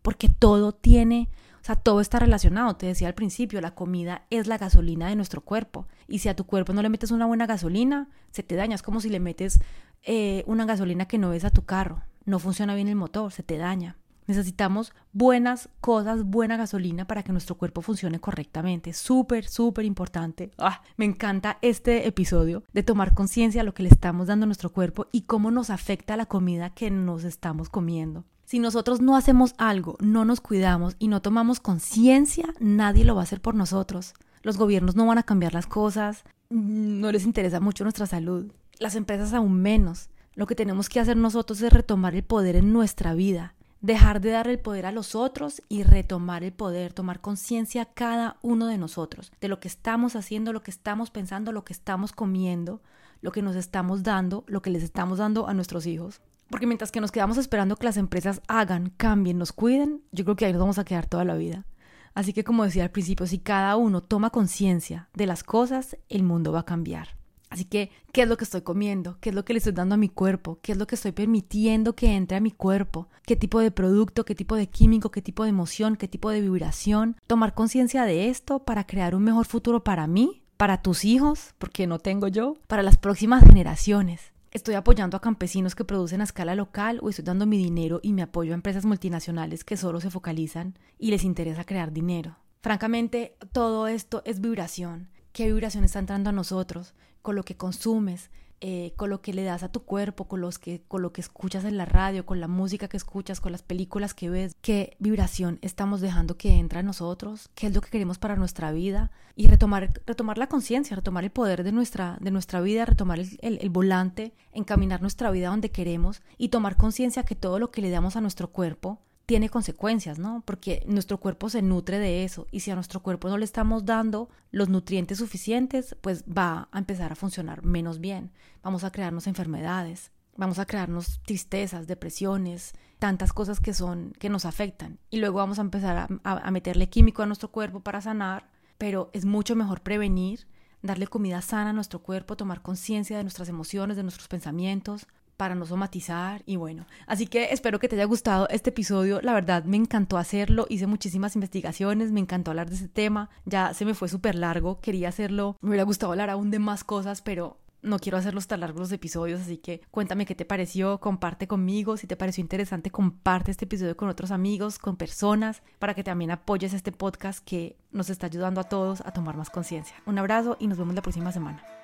porque 0.00 0.28
todo 0.28 0.70
tiene 0.70 1.28
o 1.64 1.66
sea, 1.66 1.76
todo 1.76 2.02
está 2.02 2.18
relacionado. 2.18 2.76
Te 2.76 2.84
decía 2.84 3.08
al 3.08 3.14
principio, 3.14 3.58
la 3.62 3.74
comida 3.74 4.26
es 4.28 4.46
la 4.46 4.58
gasolina 4.58 5.08
de 5.08 5.16
nuestro 5.16 5.40
cuerpo. 5.40 5.88
Y 6.06 6.18
si 6.18 6.28
a 6.28 6.36
tu 6.36 6.44
cuerpo 6.44 6.74
no 6.74 6.82
le 6.82 6.90
metes 6.90 7.10
una 7.10 7.24
buena 7.24 7.46
gasolina, 7.46 8.10
se 8.32 8.42
te 8.42 8.54
daña. 8.54 8.74
Es 8.74 8.82
como 8.82 9.00
si 9.00 9.08
le 9.08 9.18
metes 9.18 9.60
eh, 10.02 10.44
una 10.46 10.66
gasolina 10.66 11.06
que 11.06 11.16
no 11.16 11.32
es 11.32 11.42
a 11.42 11.48
tu 11.48 11.64
carro. 11.64 12.02
No 12.26 12.38
funciona 12.38 12.74
bien 12.74 12.88
el 12.88 12.96
motor, 12.96 13.32
se 13.32 13.42
te 13.42 13.56
daña. 13.56 13.96
Necesitamos 14.26 14.92
buenas 15.14 15.70
cosas, 15.80 16.24
buena 16.24 16.58
gasolina 16.58 17.06
para 17.06 17.22
que 17.22 17.32
nuestro 17.32 17.54
cuerpo 17.54 17.80
funcione 17.80 18.20
correctamente. 18.20 18.92
Súper, 18.92 19.48
súper 19.48 19.86
importante. 19.86 20.50
Ah, 20.58 20.82
me 20.98 21.06
encanta 21.06 21.56
este 21.62 22.06
episodio 22.06 22.62
de 22.74 22.82
tomar 22.82 23.14
conciencia 23.14 23.62
de 23.62 23.64
lo 23.64 23.72
que 23.72 23.84
le 23.84 23.88
estamos 23.88 24.26
dando 24.26 24.44
a 24.44 24.48
nuestro 24.48 24.70
cuerpo 24.70 25.06
y 25.12 25.22
cómo 25.22 25.50
nos 25.50 25.70
afecta 25.70 26.18
la 26.18 26.26
comida 26.26 26.74
que 26.74 26.90
nos 26.90 27.24
estamos 27.24 27.70
comiendo. 27.70 28.26
Si 28.44 28.58
nosotros 28.58 29.00
no 29.00 29.16
hacemos 29.16 29.54
algo, 29.56 29.96
no 30.00 30.26
nos 30.26 30.42
cuidamos 30.42 30.96
y 30.98 31.08
no 31.08 31.22
tomamos 31.22 31.60
conciencia, 31.60 32.52
nadie 32.60 33.04
lo 33.04 33.14
va 33.14 33.22
a 33.22 33.24
hacer 33.24 33.40
por 33.40 33.54
nosotros. 33.54 34.12
Los 34.42 34.58
gobiernos 34.58 34.96
no 34.96 35.06
van 35.06 35.16
a 35.16 35.22
cambiar 35.22 35.54
las 35.54 35.66
cosas, 35.66 36.24
no 36.50 37.10
les 37.10 37.24
interesa 37.24 37.60
mucho 37.60 37.84
nuestra 37.84 38.06
salud, 38.06 38.52
las 38.78 38.96
empresas 38.96 39.32
aún 39.32 39.62
menos. 39.62 40.10
Lo 40.34 40.46
que 40.46 40.54
tenemos 40.54 40.90
que 40.90 41.00
hacer 41.00 41.16
nosotros 41.16 41.62
es 41.62 41.72
retomar 41.72 42.14
el 42.14 42.22
poder 42.22 42.56
en 42.56 42.70
nuestra 42.70 43.14
vida, 43.14 43.54
dejar 43.80 44.20
de 44.20 44.30
dar 44.30 44.48
el 44.48 44.58
poder 44.58 44.84
a 44.84 44.92
los 44.92 45.14
otros 45.14 45.62
y 45.70 45.82
retomar 45.82 46.44
el 46.44 46.52
poder, 46.52 46.92
tomar 46.92 47.20
conciencia 47.20 47.86
cada 47.86 48.36
uno 48.42 48.66
de 48.66 48.76
nosotros, 48.76 49.32
de 49.40 49.48
lo 49.48 49.58
que 49.58 49.68
estamos 49.68 50.16
haciendo, 50.16 50.52
lo 50.52 50.62
que 50.62 50.70
estamos 50.70 51.10
pensando, 51.10 51.50
lo 51.50 51.64
que 51.64 51.72
estamos 51.72 52.12
comiendo, 52.12 52.82
lo 53.22 53.32
que 53.32 53.40
nos 53.40 53.56
estamos 53.56 54.02
dando, 54.02 54.44
lo 54.48 54.60
que 54.60 54.70
les 54.70 54.82
estamos 54.82 55.16
dando 55.16 55.48
a 55.48 55.54
nuestros 55.54 55.86
hijos. 55.86 56.20
Porque 56.50 56.66
mientras 56.66 56.92
que 56.92 57.00
nos 57.00 57.12
quedamos 57.12 57.38
esperando 57.38 57.76
que 57.76 57.86
las 57.86 57.96
empresas 57.96 58.40
hagan, 58.48 58.92
cambien, 58.96 59.38
nos 59.38 59.52
cuiden, 59.52 60.02
yo 60.12 60.24
creo 60.24 60.36
que 60.36 60.46
ahí 60.46 60.52
nos 60.52 60.60
vamos 60.60 60.78
a 60.78 60.84
quedar 60.84 61.06
toda 61.06 61.24
la 61.24 61.34
vida. 61.34 61.66
Así 62.14 62.32
que 62.32 62.44
como 62.44 62.64
decía 62.64 62.84
al 62.84 62.90
principio, 62.90 63.26
si 63.26 63.38
cada 63.38 63.76
uno 63.76 64.02
toma 64.02 64.30
conciencia 64.30 65.08
de 65.14 65.26
las 65.26 65.42
cosas, 65.42 65.96
el 66.08 66.22
mundo 66.22 66.52
va 66.52 66.60
a 66.60 66.64
cambiar. 66.64 67.08
Así 67.50 67.64
que, 67.64 67.90
¿qué 68.12 68.22
es 68.22 68.28
lo 68.28 68.36
que 68.36 68.44
estoy 68.44 68.62
comiendo? 68.62 69.18
¿Qué 69.20 69.28
es 69.28 69.34
lo 69.34 69.44
que 69.44 69.52
le 69.52 69.58
estoy 69.58 69.72
dando 69.72 69.94
a 69.94 69.98
mi 69.98 70.08
cuerpo? 70.08 70.58
¿Qué 70.60 70.72
es 70.72 70.78
lo 70.78 70.86
que 70.86 70.96
estoy 70.96 71.12
permitiendo 71.12 71.94
que 71.94 72.14
entre 72.14 72.36
a 72.36 72.40
mi 72.40 72.50
cuerpo? 72.50 73.08
¿Qué 73.26 73.36
tipo 73.36 73.60
de 73.60 73.70
producto? 73.70 74.24
¿Qué 74.24 74.34
tipo 74.34 74.56
de 74.56 74.68
químico? 74.68 75.10
¿Qué 75.10 75.22
tipo 75.22 75.44
de 75.44 75.50
emoción? 75.50 75.96
¿Qué 75.96 76.08
tipo 76.08 76.30
de 76.30 76.40
vibración? 76.40 77.16
Tomar 77.28 77.54
conciencia 77.54 78.04
de 78.06 78.28
esto 78.28 78.64
para 78.64 78.86
crear 78.86 79.14
un 79.14 79.22
mejor 79.22 79.46
futuro 79.46 79.84
para 79.84 80.08
mí, 80.08 80.42
para 80.56 80.82
tus 80.82 81.04
hijos, 81.04 81.54
porque 81.58 81.86
no 81.86 82.00
tengo 82.00 82.26
yo, 82.26 82.56
para 82.66 82.82
las 82.82 82.96
próximas 82.96 83.44
generaciones 83.44 84.33
estoy 84.54 84.76
apoyando 84.76 85.16
a 85.16 85.20
campesinos 85.20 85.74
que 85.74 85.84
producen 85.84 86.20
a 86.20 86.24
escala 86.24 86.54
local 86.54 87.00
o 87.02 87.10
estoy 87.10 87.24
dando 87.24 87.44
mi 87.44 87.58
dinero 87.58 87.98
y 88.02 88.12
me 88.12 88.22
apoyo 88.22 88.52
a 88.52 88.54
empresas 88.54 88.84
multinacionales 88.84 89.64
que 89.64 89.76
solo 89.76 90.00
se 90.00 90.10
focalizan 90.10 90.78
y 90.96 91.10
les 91.10 91.24
interesa 91.24 91.64
crear 91.64 91.92
dinero. 91.92 92.38
Francamente, 92.62 93.36
todo 93.52 93.88
esto 93.88 94.22
es 94.24 94.40
vibración. 94.40 95.10
¿Qué 95.32 95.52
vibración 95.52 95.82
está 95.82 95.98
entrando 95.98 96.30
a 96.30 96.32
nosotros? 96.32 96.94
Con 97.20 97.34
lo 97.34 97.42
que 97.42 97.56
consumes, 97.56 98.30
eh, 98.66 98.94
con 98.96 99.10
lo 99.10 99.20
que 99.20 99.34
le 99.34 99.44
das 99.44 99.62
a 99.62 99.68
tu 99.70 99.82
cuerpo, 99.84 100.24
con, 100.24 100.40
los 100.40 100.58
que, 100.58 100.80
con 100.88 101.02
lo 101.02 101.12
que 101.12 101.20
escuchas 101.20 101.66
en 101.66 101.76
la 101.76 101.84
radio, 101.84 102.24
con 102.24 102.40
la 102.40 102.48
música 102.48 102.88
que 102.88 102.96
escuchas, 102.96 103.38
con 103.38 103.52
las 103.52 103.62
películas 103.62 104.14
que 104.14 104.30
ves, 104.30 104.56
qué 104.62 104.96
vibración 104.98 105.58
estamos 105.60 106.00
dejando 106.00 106.38
que 106.38 106.54
entre 106.54 106.78
a 106.78 106.82
nosotros, 106.82 107.50
qué 107.54 107.66
es 107.66 107.74
lo 107.74 107.82
que 107.82 107.90
queremos 107.90 108.16
para 108.16 108.36
nuestra 108.36 108.72
vida 108.72 109.10
y 109.36 109.48
retomar, 109.48 110.00
retomar 110.06 110.38
la 110.38 110.46
conciencia, 110.46 110.96
retomar 110.96 111.24
el 111.24 111.30
poder 111.30 111.62
de 111.62 111.72
nuestra, 111.72 112.16
de 112.22 112.30
nuestra 112.30 112.62
vida, 112.62 112.86
retomar 112.86 113.18
el, 113.18 113.36
el 113.42 113.68
volante, 113.68 114.32
encaminar 114.54 115.02
nuestra 115.02 115.30
vida 115.30 115.50
donde 115.50 115.70
queremos 115.70 116.22
y 116.38 116.48
tomar 116.48 116.78
conciencia 116.78 117.24
que 117.24 117.34
todo 117.34 117.58
lo 117.58 117.70
que 117.70 117.82
le 117.82 117.90
damos 117.90 118.16
a 118.16 118.22
nuestro 118.22 118.50
cuerpo 118.50 118.98
tiene 119.26 119.48
consecuencias, 119.48 120.18
¿no? 120.18 120.42
Porque 120.44 120.84
nuestro 120.86 121.18
cuerpo 121.18 121.48
se 121.48 121.62
nutre 121.62 121.98
de 121.98 122.24
eso 122.24 122.46
y 122.50 122.60
si 122.60 122.70
a 122.70 122.74
nuestro 122.74 123.00
cuerpo 123.00 123.28
no 123.28 123.38
le 123.38 123.44
estamos 123.44 123.84
dando 123.84 124.28
los 124.50 124.68
nutrientes 124.68 125.18
suficientes, 125.18 125.96
pues 126.00 126.24
va 126.24 126.68
a 126.72 126.78
empezar 126.78 127.12
a 127.12 127.16
funcionar 127.16 127.64
menos 127.64 128.00
bien. 128.00 128.32
Vamos 128.62 128.84
a 128.84 128.90
crearnos 128.90 129.26
enfermedades, 129.26 130.10
vamos 130.36 130.58
a 130.58 130.66
crearnos 130.66 131.20
tristezas, 131.24 131.86
depresiones, 131.86 132.74
tantas 132.98 133.32
cosas 133.32 133.60
que 133.60 133.74
son 133.74 134.12
que 134.18 134.28
nos 134.28 134.44
afectan 134.44 134.98
y 135.10 135.18
luego 135.18 135.38
vamos 135.38 135.58
a 135.58 135.62
empezar 135.62 136.08
a, 136.22 136.50
meterle 136.50 136.88
químico 136.88 137.22
a 137.22 137.26
nuestro 137.26 137.50
cuerpo 137.50 137.80
para 137.80 138.00
sanar, 138.00 138.50
pero 138.78 139.10
es 139.12 139.24
mucho 139.24 139.56
mejor 139.56 139.80
prevenir, 139.80 140.46
darle 140.82 141.06
comida 141.06 141.40
sana 141.40 141.70
a 141.70 141.74
nuestro 141.74 142.02
cuerpo, 142.02 142.36
tomar 142.36 142.62
conciencia 142.62 143.16
de 143.16 143.24
nuestras 143.24 143.48
emociones, 143.48 143.96
de 143.96 144.02
nuestros 144.02 144.28
pensamientos, 144.28 145.06
para 145.36 145.54
no 145.54 145.66
somatizar 145.66 146.42
y 146.46 146.56
bueno, 146.56 146.86
así 147.06 147.26
que 147.26 147.52
espero 147.52 147.78
que 147.78 147.88
te 147.88 147.96
haya 147.96 148.04
gustado 148.04 148.48
este 148.48 148.70
episodio, 148.70 149.20
la 149.22 149.34
verdad 149.34 149.64
me 149.64 149.76
encantó 149.76 150.18
hacerlo, 150.18 150.66
hice 150.68 150.86
muchísimas 150.86 151.34
investigaciones, 151.34 152.12
me 152.12 152.20
encantó 152.20 152.50
hablar 152.50 152.68
de 152.68 152.76
ese 152.76 152.88
tema, 152.88 153.30
ya 153.44 153.74
se 153.74 153.84
me 153.84 153.94
fue 153.94 154.08
súper 154.08 154.34
largo, 154.34 154.80
quería 154.80 155.08
hacerlo, 155.08 155.56
me 155.60 155.70
hubiera 155.70 155.84
gustado 155.84 156.12
hablar 156.12 156.30
aún 156.30 156.50
de 156.50 156.58
más 156.58 156.84
cosas, 156.84 157.22
pero 157.22 157.58
no 157.84 157.98
quiero 157.98 158.18
hacerlos 158.18 158.46
tan 158.46 158.60
largos 158.60 158.80
los 158.80 158.92
episodios, 158.92 159.42
así 159.42 159.58
que 159.58 159.82
cuéntame 159.90 160.26
qué 160.26 160.34
te 160.34 160.44
pareció, 160.44 160.98
comparte 160.98 161.46
conmigo, 161.46 161.96
si 161.96 162.06
te 162.06 162.16
pareció 162.16 162.40
interesante, 162.40 162.90
comparte 162.90 163.50
este 163.50 163.66
episodio 163.66 163.96
con 163.96 164.08
otros 164.08 164.30
amigos, 164.30 164.78
con 164.78 164.96
personas, 164.96 165.62
para 165.78 165.94
que 165.94 166.02
también 166.02 166.30
apoyes 166.30 166.72
este 166.72 166.92
podcast 166.92 167.44
que 167.44 167.76
nos 167.92 168.10
está 168.10 168.26
ayudando 168.26 168.60
a 168.60 168.64
todos 168.64 169.02
a 169.02 169.12
tomar 169.12 169.36
más 169.36 169.50
conciencia. 169.50 169.96
Un 170.06 170.18
abrazo 170.18 170.56
y 170.58 170.66
nos 170.66 170.78
vemos 170.78 170.94
la 170.94 171.02
próxima 171.02 171.30
semana. 171.30 171.83